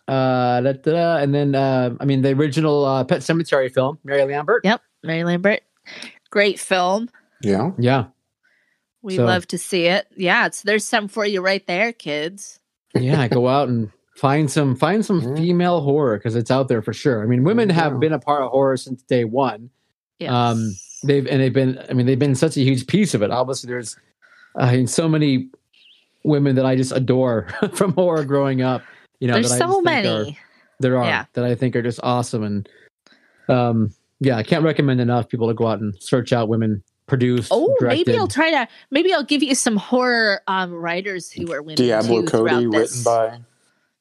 [0.09, 1.17] uh, da, da, da.
[1.19, 4.63] and then uh, I mean the original uh, Pet Sematary film, Mary Lambert.
[4.65, 4.83] Yep.
[5.05, 5.63] Mary Lambert.
[6.31, 7.09] Great film.
[7.43, 7.71] Yeah.
[7.79, 8.07] Yeah,
[9.03, 10.07] We So- love to see it.
[10.17, 12.59] Yeah, it's there's some for you right there, kids.
[12.95, 16.93] yeah go out and find some find some female horror because it's out there for
[16.93, 17.77] sure i mean women Yeah.
[17.77, 19.71] have been a part of horror since day one
[20.19, 20.31] Yes.
[20.33, 20.75] Um,
[21.05, 23.69] they've and they've been i mean they've been such a huge piece of it obviously
[23.69, 23.97] there's
[24.57, 25.49] i mean so many
[26.25, 28.83] women that i just adore from horror growing up
[29.21, 30.39] you know there's that I just so think are- many.
[30.81, 31.25] there are Yeah.
[31.35, 32.69] that i think are just awesome and
[33.49, 37.49] um yeah i can't recommend enough people to go out and search out women produced
[37.53, 38.17] Oh, maybe.
[38.17, 38.69] I'll try to.
[38.91, 41.75] Maybe I'll give you some horror um writers who are women.
[41.77, 43.39] Diablo too Cody, throughout written by.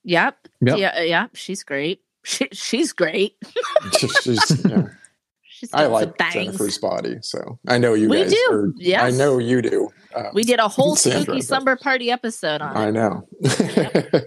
[0.06, 0.48] Yep.
[0.62, 0.78] Yep.
[0.78, 1.02] Yeah.
[1.02, 1.28] Yeah.
[1.34, 2.02] She's great.
[2.24, 3.36] She, she's great.
[4.00, 4.84] She's, yeah.
[5.44, 6.32] She's I like some.
[6.32, 8.32] Jennifer's body, so I know you We guys.
[8.32, 9.02] do, Are, yes.
[9.02, 9.90] I know you do.
[10.16, 12.92] Um, We did a whole spooky but- slumber party episode on I it.
[12.94, 13.28] know.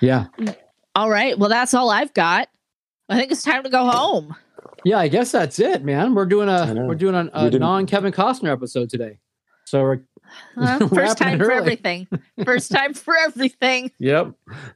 [0.00, 0.26] yeah
[0.96, 1.38] All right.
[1.38, 2.48] Well, that's all I've got.
[3.08, 4.34] I think it's time to go home.
[4.86, 6.14] Yeah, I guess that's it, man.
[6.14, 9.18] We're doing a we're doing a, a non Kevin Costner episode today.
[9.64, 10.00] So we're
[10.56, 12.06] Wrapping first time for everything.
[12.44, 13.90] First time for everything.
[13.98, 14.32] yep,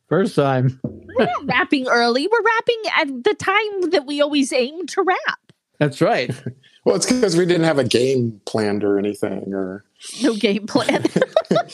[0.09, 0.81] first time.
[0.82, 2.27] We're not wrapping early.
[2.27, 5.39] We're wrapping at the time that we always aim to wrap.
[5.78, 6.35] That's right.
[6.85, 9.85] well, it's because we didn't have a game planned or anything, or
[10.24, 11.05] No game plan.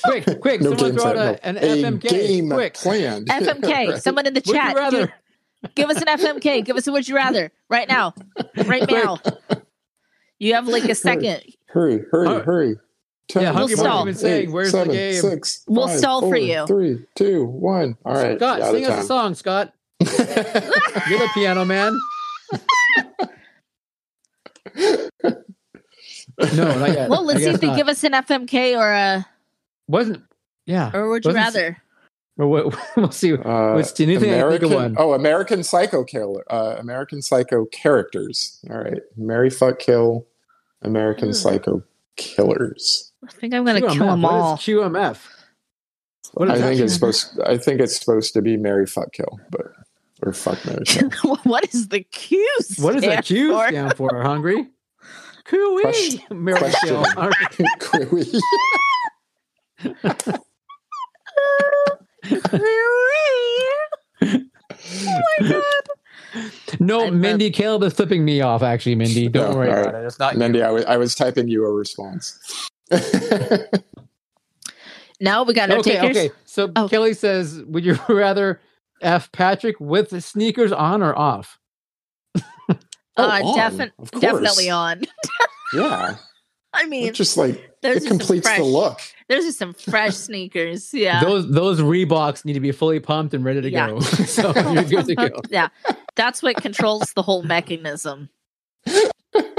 [0.04, 0.60] quick, quick!
[0.60, 1.38] no someone game throw out a, no.
[1.42, 2.08] an a FMK.
[2.10, 3.28] game Quick, planned.
[3.28, 3.62] FMK.
[3.92, 4.02] Right.
[4.02, 4.76] Someone in the would you chat.
[4.76, 5.06] rather?
[5.06, 5.14] Give,
[5.74, 6.64] give us an FMK.
[6.64, 8.14] Give us a would you rather right now.
[8.64, 9.18] Right now.
[10.38, 11.42] You have like a second.
[11.66, 12.76] Hurry, hurry, Uh, hurry.
[13.28, 16.36] Ten, yeah, Hungry nine, Mike's saying, eight, "Where's the game?" six, We'll five, stall for
[16.36, 16.64] you.
[16.66, 17.96] Three, two, one.
[18.04, 18.38] All right.
[18.38, 19.72] Scott, sing of us a song, Scott.
[20.00, 20.08] You're
[21.18, 21.98] the piano man.
[26.54, 27.08] No, not yet.
[27.08, 27.76] Well, let's I see if they not.
[27.78, 29.26] give us an FMK or a
[29.88, 30.22] wasn't.
[30.66, 30.90] Yeah.
[30.92, 31.82] or would you Wasn't- rather?
[32.38, 33.32] Or what, we'll see.
[33.34, 34.30] Uh, What's the new thing?
[34.30, 34.94] I American, one.
[34.98, 36.44] oh, American Psycho Killer.
[36.52, 38.60] Uh, American Psycho characters.
[38.70, 39.00] All right.
[39.16, 40.26] Mary Fuck Kill.
[40.82, 41.34] American Ugh.
[41.34, 41.82] Psycho
[42.16, 43.12] Killers.
[43.26, 44.56] I think I'm gonna kill them What is all.
[44.58, 45.18] QMF.
[46.34, 46.84] What is I think that?
[46.84, 47.40] it's supposed.
[47.46, 49.72] I think it's supposed to be Mary Fuck Kill, but
[50.22, 50.84] or Fuck Mary
[51.44, 52.46] what is the Q?
[52.78, 53.68] What does that stand Q for?
[53.68, 54.22] stand for?
[54.22, 54.68] Hungry.
[55.44, 55.82] Cooey.
[55.82, 57.04] Question- Mary question.
[57.80, 58.04] Kill.
[62.28, 62.62] Query.
[64.22, 65.62] oh my god!
[66.80, 68.62] No, I love- Mindy Caleb is flipping me off.
[68.62, 70.06] Actually, Mindy, don't No, worry all about it.
[70.06, 70.36] It's not.
[70.36, 72.38] Mindy, I was, I was typing you a response.
[75.18, 76.16] No, we got no okay, takers.
[76.16, 76.30] okay.
[76.44, 76.88] So Oh.
[76.88, 78.60] Kelly says, "Would you rather
[79.00, 81.58] f Patrick with the sneakers on or off?"
[83.18, 84.20] Uh, on, defin- of course.
[84.20, 85.00] definitely on.
[85.72, 86.16] Yeah,
[86.76, 89.00] I mean, it's just like those it are completes fresh, the look.
[89.28, 90.92] Those are some fresh sneakers.
[90.94, 91.20] Yeah.
[91.22, 93.88] Those those Reeboks need to be fully pumped and ready to Yeah.
[93.90, 94.00] go.
[94.00, 95.28] so you're good to go.
[95.50, 95.68] yeah,
[96.14, 98.28] that's what controls the whole mechanism.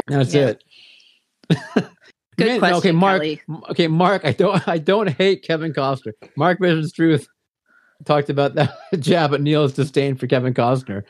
[0.07, 0.53] That's Yeah.
[0.53, 0.63] it.
[2.37, 3.21] Good Man, question, okay, Mark.
[3.21, 3.41] Kelly.
[3.71, 4.23] Okay, Mark.
[4.23, 4.67] I don't.
[4.67, 6.11] I don't hate Kevin Costner.
[6.35, 7.27] Mark Vision's Truth
[8.05, 11.01] talked about that jab at Neil's disdain for Kevin Costner.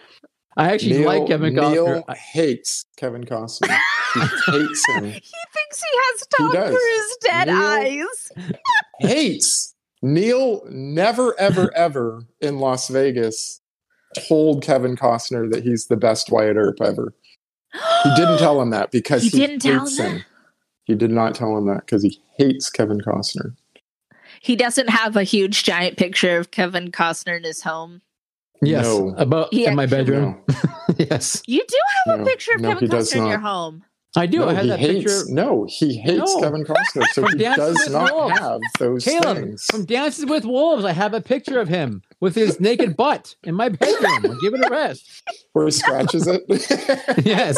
[0.56, 1.72] I actually Neil, like Kevin Costner.
[1.74, 3.78] Neil hates Kevin Costner.
[4.14, 4.20] He
[4.52, 5.04] hates him.
[5.06, 5.22] He
[5.70, 6.70] thinks he has Tom does.
[6.76, 8.32] Cruise dead Neil- eyes.
[9.00, 9.74] hates.
[10.02, 13.62] Neil never, ever, ever in Las Vegas
[14.28, 17.14] told Kevin Costner that he's the best Wyatt Earp ever.
[18.04, 20.26] He didn't tell him that because He he, didn't tell hates him him.
[20.86, 23.56] He did not tell him that because he hates Kevin Costner.
[24.40, 28.02] He doesn't have a huge giant picture of Kevin Costner in his home.
[28.62, 29.14] yes, No.
[29.18, 30.40] about He in my bedroom.
[30.48, 30.56] No,
[30.98, 33.84] yes, You do have a picture of no, Kevin Costner in your home.
[34.18, 34.40] I do.
[34.40, 35.04] no I had he that hates.
[35.04, 36.42] picture No, he hates No.
[36.42, 38.40] Kevin Costner, so he Dances does not Wolves.
[38.40, 39.66] have those Caleb things.
[39.66, 40.84] from Dances with Wolves.
[40.86, 44.26] I have a picture of him with his naked butt in my bedroom.
[44.26, 45.24] I'll give it a rest.
[45.54, 46.44] Where he scratches it.
[47.26, 47.58] Yes,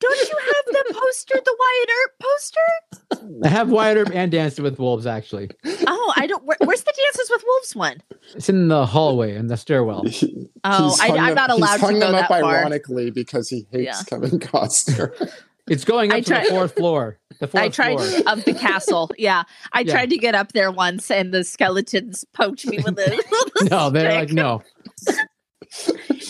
[0.00, 3.44] Don't you have the poster, the Wyatt Earp poster?
[3.44, 5.06] I have Wyatt Earp and Dances with Wolves.
[5.06, 6.44] Actually, Oh, I don't.
[6.44, 8.00] Where, where's the Dances with Wolves one?
[8.36, 10.04] it's in the hallway in the stairwell.
[10.04, 12.22] He- Oh, he's I, hung I'm them- not allowed he's to hung go them that
[12.24, 12.42] up far.
[12.42, 14.02] ironically because he hates Yeah.
[14.08, 15.12] Kevin Costner.
[15.70, 17.18] It's going up I to the fourth floor.
[17.40, 18.32] The fourth I tried floor.
[18.32, 19.10] of the castle.
[19.18, 19.42] Yeah,
[19.72, 19.92] I Yeah.
[19.92, 23.22] tried to get up there once, and the skeletons poked me with a.
[23.70, 24.62] No, they're like no.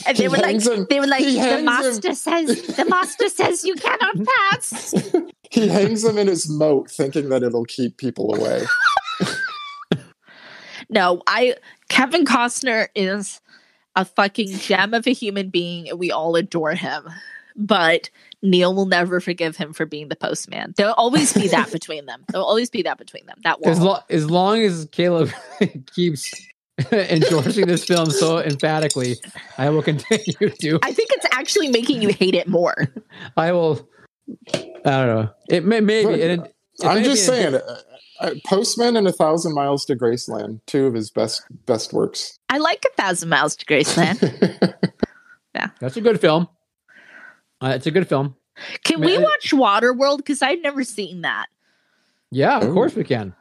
[0.06, 2.76] and they He were like, him- they were like, he the hangs him." master says,
[2.76, 4.16] the master says you cannot
[4.50, 4.94] pass.
[5.50, 8.64] he hangs them in his moat, thinking that it'll keep people away.
[10.90, 11.54] No, I
[11.88, 13.40] Kevin Costner is
[13.94, 17.08] a fucking gem of a human being, and we all adore him.
[17.58, 18.08] But
[18.40, 20.74] Neil will never forgive him for being the postman.
[20.76, 22.24] There'll always be that between them.
[22.28, 23.38] There'll always be that between them.
[23.42, 25.30] That As, lo- as long as Caleb
[25.94, 26.32] keeps
[26.92, 29.16] endorsing this film so emphatically,
[29.58, 30.78] I will continue to.
[30.82, 32.94] I think it's actually making you hate it more.
[33.36, 33.88] I will.
[34.46, 35.30] I don't know.
[35.50, 36.10] It may maybe.
[36.10, 37.80] Look, it, if I'm just saying, uh,
[38.20, 42.38] uh, Postman and A Thousand Miles to Graceland, two of his best best works.
[42.48, 44.74] I like a thousand miles to Graceland.
[45.54, 46.48] Yeah, that's a good film.
[47.60, 48.34] Uh, it's a good film.
[48.84, 50.18] Can Man, we I- watch Waterworld?
[50.18, 51.46] Because I've never seen that.
[52.30, 52.72] Yeah, of Oh.
[52.74, 53.34] course we can.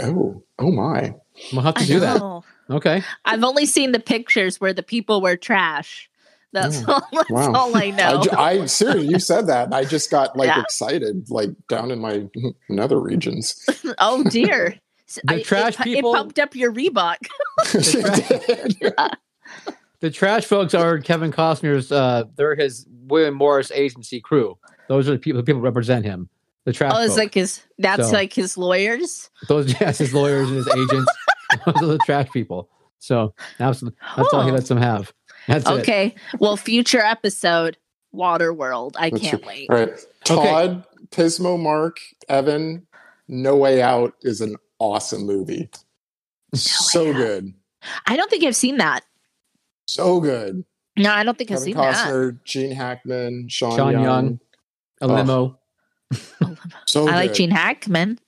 [0.00, 1.14] oh, oh my!
[1.52, 2.42] We'll have to I do that.
[2.70, 3.02] Okay.
[3.24, 6.10] I've only seen the pictures where the people were trash.
[6.52, 7.08] That's Oh, all.
[7.12, 7.52] That's wow.
[7.54, 8.22] all I I, know.
[8.22, 10.60] ju- I seriously, you said that, and I just got like Yeah.
[10.62, 12.26] excited, like down in my
[12.68, 13.64] nether regions.
[13.98, 14.76] oh dear.
[15.24, 17.16] The I- trash it, pu- people- It pumped up your Reebok.
[20.00, 21.90] The trash folks are Kevin Costner's.
[21.90, 24.56] Uh, they're his William Morris agency crew.
[24.88, 25.42] Those are the people.
[25.42, 26.28] People represent him.
[26.64, 26.92] The trash.
[26.94, 27.18] Oh, it's folk.
[27.18, 27.62] like his.
[27.78, 29.30] That's So- like his lawyers.
[29.48, 31.12] Those yes, his lawyers and his agents.
[31.66, 32.68] Those are the trash people.
[33.00, 35.12] So absolutely, that's all he lets them have.
[35.46, 35.72] That's it.
[35.80, 36.14] Okay.
[36.40, 37.76] Well, future episode,
[38.14, 38.92] Waterworld.
[38.96, 39.46] I Let's can't see.
[39.46, 39.70] wait.
[39.70, 42.86] All right, Todd, Pismo, Mark, Evan,
[43.28, 45.70] No Way Out is an awesome movie.
[46.54, 47.52] so good,
[48.06, 49.04] I don't think I've seen that.
[49.88, 50.64] So good.
[50.96, 52.06] No, I don't think I've Kevin seen that.
[52.08, 54.02] Costner, Gene Hackman, Sean, Sean Young.
[54.02, 54.40] Young.
[55.00, 55.14] A Oh.
[55.14, 55.58] limo.
[56.86, 57.36] So I like good.
[57.36, 58.18] Gene Hackman.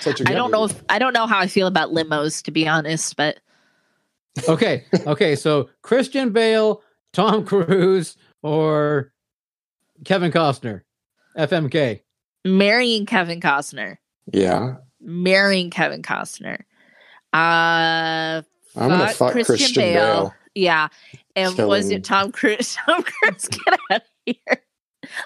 [0.00, 2.42] Such a I good don't know if I don't know how I feel about limos
[2.44, 3.38] to be honest, but
[4.48, 4.84] Okay.
[5.06, 5.34] Okay.
[5.36, 6.82] So Christian Bale,
[7.12, 9.12] Tom Cruise, or
[10.04, 10.82] Kevin Costner,
[11.36, 12.00] FMK.
[12.44, 13.96] marrying Kevin Costner.
[14.32, 16.60] Yeah, Marrying Kevin Costner.
[17.32, 18.42] Uh
[18.76, 20.34] I'm gonna fuck Christian, Bale.
[20.54, 20.88] Yeah.
[21.36, 22.76] And was Killing- it Tom Cruise?
[22.86, 24.62] Tom Cruise, get out of here.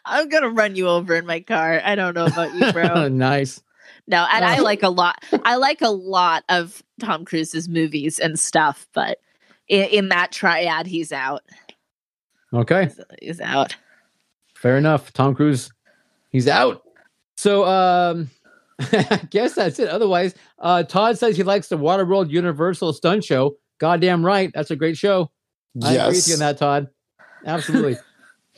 [0.04, 1.80] I'm gonna run you over in my car.
[1.84, 3.08] I don't know about you, bro.
[3.08, 3.60] nice.
[4.06, 5.24] No, and I like a lot.
[5.44, 9.18] I like a lot of Tom Cruise's movies and stuff, but
[9.68, 11.42] in, in that triad, he's out.
[12.52, 12.90] Okay.
[13.20, 13.76] He's out.
[14.54, 15.12] Fair enough.
[15.12, 15.70] Tom Cruise,
[16.30, 16.82] he's out.
[17.36, 18.30] So um
[18.92, 19.88] I guess that's it.
[19.88, 23.56] Otherwise, uh Todd says he likes the Waterworld Universal Stunt Show.
[23.78, 24.50] Goddamn right.
[24.54, 25.30] That's a great show.
[25.82, 26.88] I agree with you on that, Todd.
[27.44, 27.96] Absolutely.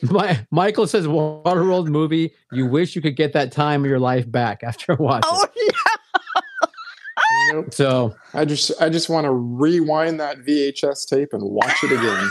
[0.03, 2.33] My, Michael says Waterworld movie.
[2.51, 5.31] You wish you could get that time of your life back after watching.
[5.31, 5.47] Oh
[7.51, 7.73] Nope.
[7.73, 12.29] So I just I just want to rewind that VHS tape and watch it again.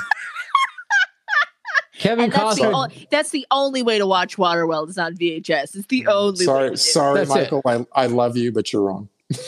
[1.98, 3.08] Kevin And that's the, Costner.
[3.10, 4.88] that's the only way to watch Waterworld.
[4.88, 5.76] It's on VHS.
[5.76, 6.08] It's the mm-hmm.
[6.08, 7.52] only sorry, to sorry, That's it.
[7.52, 7.62] Michael.
[7.64, 9.08] I, I love you, but you're wrong.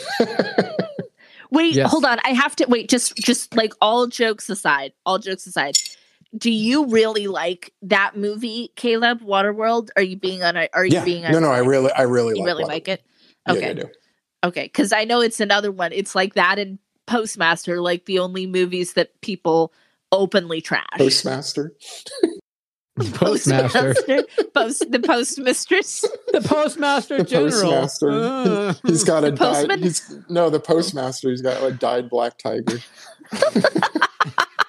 [1.51, 1.89] Wait, Yes.
[1.89, 2.19] hold on.
[2.25, 2.89] I have to wait.
[2.89, 5.77] Just, just like all jokes aside, all jokes aside.
[6.37, 9.21] Do you really like that movie, Caleb?
[9.21, 9.89] Waterworld?
[9.95, 10.57] Are you being on?
[10.57, 11.05] a- Are you yeah.
[11.05, 11.23] being?
[11.23, 13.03] No, no, I really, I really, You like really Water- like it?
[13.47, 13.69] Yeah, Okay.
[13.69, 13.89] I do.
[14.43, 15.93] Okay, because I know it's another one.
[15.93, 19.71] It's like that and Postmaster, like the only movies that people
[20.11, 20.85] openly trash.
[20.97, 21.73] Postmaster.
[23.13, 23.93] Postmaster.
[24.55, 26.03] Post the postmistress.
[26.33, 27.51] the Postmaster The General.
[27.51, 28.09] postmaster.
[28.11, 29.37] Uh, He's got a dyed.
[29.37, 29.83] postman?
[29.83, 31.29] He's no, the postmaster.
[31.29, 32.79] He's got a dyed black tiger.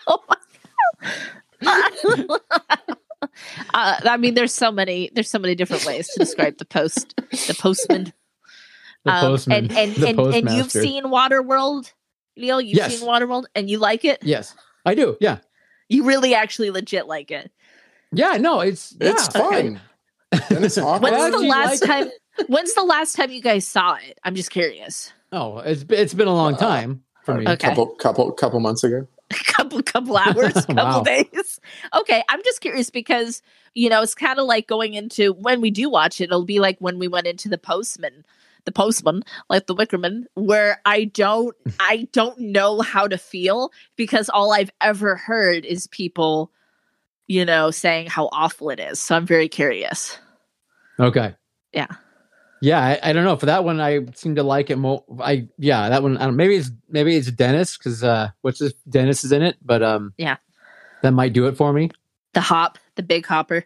[0.07, 0.23] oh
[3.75, 5.11] uh, I mean, there's so many.
[5.15, 8.13] There's so many different ways to describe the post, the postman.
[9.05, 9.65] the Um, postman.
[9.65, 10.83] and and, the and, and you've postmaster.
[10.83, 11.93] seen Waterworld,
[12.37, 12.61] Neil.
[12.61, 12.99] You've Yes.
[12.99, 14.19] seen Waterworld, and you like it.
[14.23, 15.17] Yes, I do.
[15.21, 15.39] Yeah.
[15.89, 17.51] You really, actually, legit like it.
[18.13, 19.81] Yeah, no, it's It's yeah, fun.
[20.49, 21.03] Dennis Hopper.
[21.03, 22.11] When's the last like time?
[22.47, 24.19] When's the last time you guys saw it?
[24.25, 25.13] I'm just curious.
[25.33, 27.45] Oh, it's it's been a long Uh, time for me.
[27.47, 27.69] A Okay.
[27.69, 29.07] couple, couple, couple months ago.
[29.47, 31.03] couple couple hours, couple Wow.
[31.03, 31.61] days.
[31.95, 33.43] Okay, I'm just curious because
[33.75, 36.25] you know it's kind of like going into when we do watch it.
[36.25, 38.25] It'll be like when we went into the Postman,
[38.69, 44.29] the Postman, like the Wickerman, where I don't, I don't know how to feel because
[44.29, 46.53] all I've ever heard is people,
[47.27, 49.01] you know, saying how awful it is.
[49.01, 50.19] So I'm very curious.
[51.01, 51.35] Okay.
[51.73, 51.87] Yeah.
[52.61, 53.37] Yeah, I, I don't know.
[53.37, 55.05] For that one, I seem to like it more.
[55.21, 56.17] I yeah, that one.
[56.17, 58.73] I don't, maybe it's maybe it's Dennis because uh, what's this?
[58.89, 60.39] Dennis is in it, but um, Yeah.
[61.03, 61.91] that might do it for me.
[62.35, 63.65] The hop, the big hopper.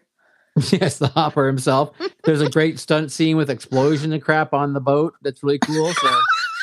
[0.70, 1.96] yes, the hopper himself.
[2.24, 5.14] There's a great stunt scene with explosion and crap on the boat.
[5.22, 5.92] That's really cool.
[5.92, 6.20] So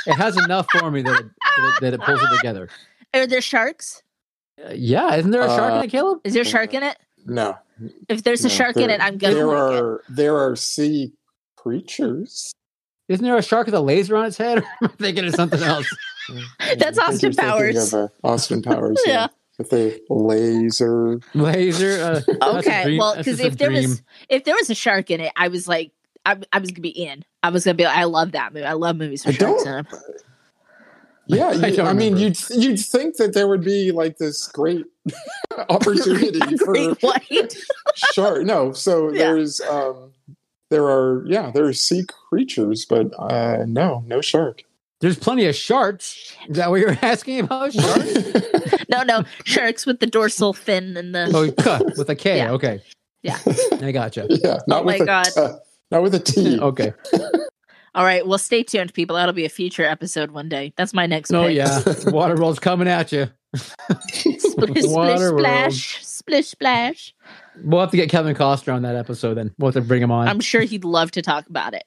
[0.07, 2.69] it has enough for me that it, that it, that it pulls it together.
[3.13, 4.03] Are there sharks?
[4.63, 6.19] Uh, yeah, isn't there a shark in Uh, it, Caleb?
[6.23, 6.97] Is there a shark in it?
[7.25, 7.57] No,
[8.07, 9.83] If there's a no, shark in it, I'm gonna There like it.
[9.83, 11.13] are there are sea
[11.55, 12.51] creatures.
[13.07, 14.63] Isn't there a shark with a laser on its head?
[14.83, 15.87] I'm thinking of something else.
[16.77, 17.91] That's Austin Powers.
[17.93, 19.01] Of, uh, Austin Powers.
[19.05, 19.27] Yeah.
[19.59, 19.63] Yeah.
[19.63, 21.19] With a laser.
[21.33, 22.23] Laser.
[22.41, 23.89] Uh, okay dream- well because if there dream.
[23.89, 25.91] was if there was a shark in it i was like
[26.25, 28.65] I, I was gonna be in i was gonna be like i love that movie
[28.65, 29.87] i love movies with I sharks in them
[31.27, 34.47] Yeah, I you, don't I, mean, you'd you'd think that there would be like this
[34.47, 34.85] great
[35.69, 37.55] opportunity for Great white
[38.13, 38.43] sure.
[38.43, 39.17] No, so Yeah.
[39.19, 40.11] there's um,
[40.69, 44.63] there are yeah, there are sea creatures, but uh, no, no shark.
[45.01, 46.35] There's plenty of sharks.
[46.49, 47.73] Is that what you're asking about?
[47.73, 48.13] Sharks?
[48.89, 52.37] no no sharks with the dorsal fin and the oh, K, with a K.
[52.37, 52.51] Yeah.
[52.51, 52.81] Okay.
[53.23, 53.37] Yeah.
[53.81, 54.27] I gotcha.
[54.29, 55.23] yeah, not Oh my with a God.
[55.33, 55.47] T-
[55.91, 56.59] not with a T.
[56.59, 56.93] Okay.
[57.95, 61.05] all right well stay tuned people that'll be a future episode one day that's my
[61.07, 61.55] next Oh pick.
[61.57, 61.81] yeah.
[62.11, 63.27] rolls coming at you.
[63.55, 65.39] splish splish Waterworld.
[65.39, 67.15] splash splish splash
[67.63, 69.53] We'll have to get Kevin Costner on that episode then.
[69.57, 70.27] We'll have to bring him on.
[70.27, 71.83] i'm sure he'd love to talk about it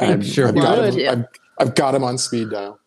[0.00, 0.94] I'm sure I've we got, would.
[0.94, 1.26] him,
[1.60, 2.78] I've, I've got him on speed dial.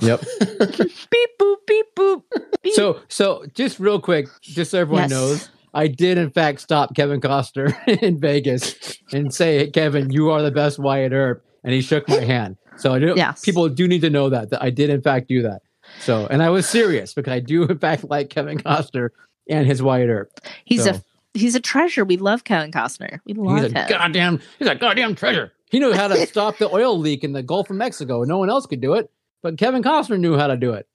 [0.00, 0.20] yep.
[0.40, 2.22] beep boop beep boop
[2.62, 2.74] beep.
[2.74, 5.10] So, so just real quick, just so everyone Yes.
[5.10, 10.30] knows, I did in fact stop Kevin Costner in Vegas and say, hey, "Kevin, you
[10.30, 12.56] are the best Wyatt Earp," and he shook my hand.
[12.76, 13.14] So I do.
[13.16, 13.42] Yes.
[13.44, 15.60] People do need to know that that I did in fact do that.
[16.00, 19.10] So, and I was serious because I do in fact like Kevin Costner
[19.48, 20.30] and his Wyatt Earp.
[20.64, 21.02] he's so- a
[21.34, 24.40] he's a treasure we love kevin costner we love He's a him goddamn.
[24.58, 25.50] He's a goddamn treasure.
[25.72, 28.22] He knew how to stop the oil leak in the Gulf of Mexico.
[28.24, 29.10] No one else could do it,
[29.42, 30.86] but Kevin Costner knew how to do it.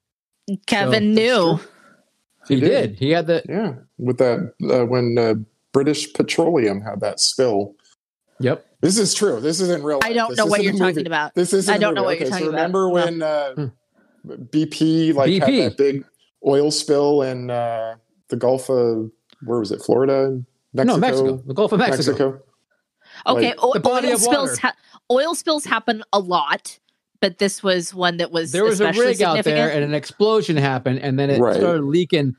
[0.66, 1.60] kevin That's knew.
[2.48, 2.68] He, He did.
[2.90, 2.98] did.
[2.98, 3.42] He had the.
[3.48, 5.34] Yeah, with that uh, when uh,
[5.72, 7.74] British Petroleum had that spill.
[8.40, 8.64] Yep.
[8.80, 9.40] This is true.
[9.40, 9.98] This isn't real.
[10.04, 11.68] i don't This know what isn't you're a talking about This is.
[11.68, 12.56] I don't know what you're talking about.
[12.56, 12.90] Remember No.
[12.94, 13.66] when uh, Hmm.
[14.26, 15.40] BP like BP.
[15.40, 16.04] had that big
[16.46, 17.96] oil spill in uh,
[18.28, 19.10] the Gulf of
[19.44, 19.82] where was it?
[19.82, 20.40] Florida,
[20.72, 21.36] Mexico, No, Mexico.
[21.46, 22.10] The Gulf of Mexico.
[22.12, 22.42] Mexico.
[23.28, 24.50] Okay, Like, o- the body oil of spills.
[24.50, 24.60] water.
[24.62, 24.76] Ha-
[25.10, 26.78] oil spills happen a lot,
[27.20, 29.74] but this was one that was There was a especially rig out there, significant.
[29.76, 31.56] and an explosion happened, and then it Right.
[31.56, 32.36] started leaking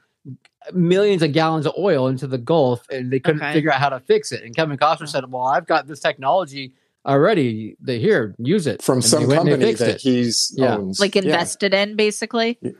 [0.74, 3.54] millions of gallons of oil into the Gulf, and they couldn't Okay.
[3.54, 4.44] figure out how to fix it.
[4.44, 6.74] And Kevin Costner said, "Well, I've got this technology
[7.08, 7.76] already.
[7.82, 10.02] The here, use it." from And some went and they company that it.
[10.02, 10.76] he's Yeah.
[10.78, 11.00] owns.
[11.00, 11.24] like Yeah.
[11.24, 12.60] invested in basically.
[12.62, 12.72] Yeah.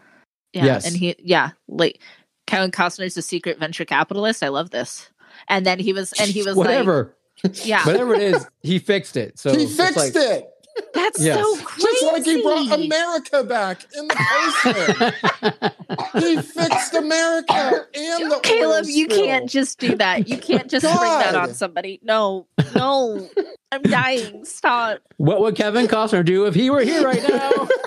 [0.66, 0.86] Yes.
[0.88, 2.00] And he yeah, like
[2.48, 4.44] Kevin Costner's a secret venture capitalist.
[4.44, 5.10] I love this.
[5.48, 7.14] And then he was and he was whatever, like
[7.64, 7.86] yeah.
[7.86, 9.38] whatever it is, he fixed it.
[9.40, 10.46] So he fixed like- it
[10.94, 11.38] That's Yes.
[11.40, 11.88] so crazy.
[11.92, 15.14] just like he brought America back in the
[15.54, 15.74] basement.
[16.26, 19.26] he fixed America and the Caleb, oil you spill.
[19.26, 20.30] can't just do that.
[20.30, 22.00] You can't just bring that on somebody.
[22.04, 23.30] No, no.
[23.72, 24.46] I'm dying.
[24.46, 25.00] Stop.
[25.18, 27.52] what would Kevin Costner do if he were here right now?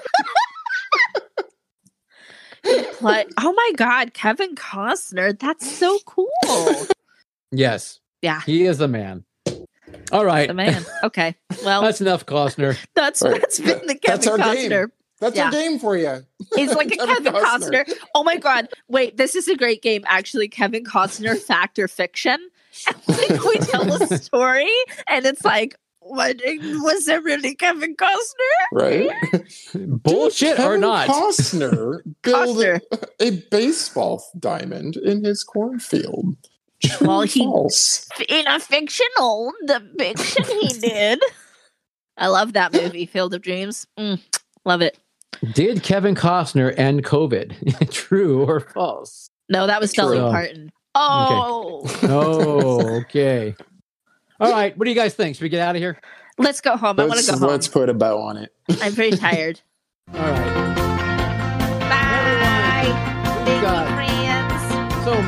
[3.01, 5.37] But oh my god, Kevin Costner.
[5.37, 6.31] That's so cool.
[7.51, 8.41] yes, Yeah.
[8.43, 9.25] he is the man.
[10.13, 10.85] All right, The man.
[11.05, 11.35] Okay.
[11.65, 12.77] Well, that's enough, Costner.
[12.95, 13.41] that's Right.
[13.41, 14.71] that's been the That's Kevin our game.
[14.71, 14.87] Costner.
[15.21, 15.45] That's Yeah.
[15.47, 16.25] our game for you.
[16.57, 17.85] He's like a Kevin Kevin Costner.
[17.87, 17.93] Costner.
[18.15, 18.69] Oh my god!
[18.89, 20.03] Wait, this is a great game.
[20.07, 22.39] Actually, Kevin Costner fact or fiction.
[23.09, 24.71] like we tell a story,
[25.07, 28.73] and it's like, what was it really Kevin Costner?
[28.73, 29.11] Right?
[29.75, 31.07] Bullshit Did or not?
[31.09, 32.81] Costner built Costner.
[33.21, 36.37] a baseball diamond in his cornfield.
[36.85, 38.09] True Well, he- false?
[38.29, 41.21] In a fictional, the fiction he did.
[42.17, 43.87] I love that movie, Field of Dreams.
[43.99, 44.21] Mm,
[44.65, 44.99] love it.
[45.55, 47.91] Did Kevin Costner end COVID?
[47.91, 49.29] True or false?
[49.49, 50.71] No, that was Dolly Parton.
[50.95, 53.55] Oh, Oh, okay.
[54.39, 54.77] All right.
[54.77, 55.37] What do you guys think?
[55.37, 55.99] Should we get out of here?
[56.39, 56.99] let's go home.
[57.01, 57.49] I want to go home.
[57.49, 58.53] let's put a bow on it.
[58.83, 59.61] I'm pretty tired.
[60.15, 60.72] All right.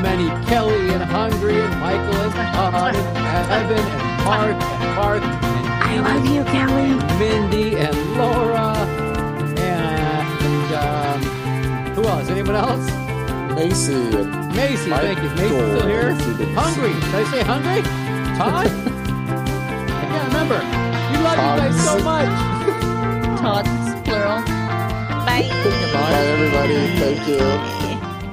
[0.01, 3.17] Many Kelly and Hungry and Michael and Todd and
[3.51, 6.91] Evan and Mark and Mark and I love you, Kelly.
[6.91, 8.73] and Mindy and Laura
[9.59, 11.21] and um,
[11.95, 12.29] who else?
[12.29, 12.85] Anyone else?
[13.55, 15.29] Macy and Macy, thank you.
[15.29, 16.09] Macy's still here.
[16.09, 16.93] if you didn't Hungry.
[16.93, 16.99] see.
[16.99, 17.81] Did I say hungry?
[18.37, 18.67] Todd?
[18.67, 20.59] I can't remember.
[21.11, 23.39] We love you guys so much.
[23.39, 24.41] Todd's plural.
[25.25, 25.47] Bye.
[25.93, 26.75] Bye, everybody.
[26.99, 27.94] Thank you.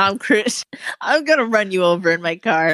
[0.00, 0.64] Tom Cruise.
[1.00, 2.68] I'm gonna run you over in my car.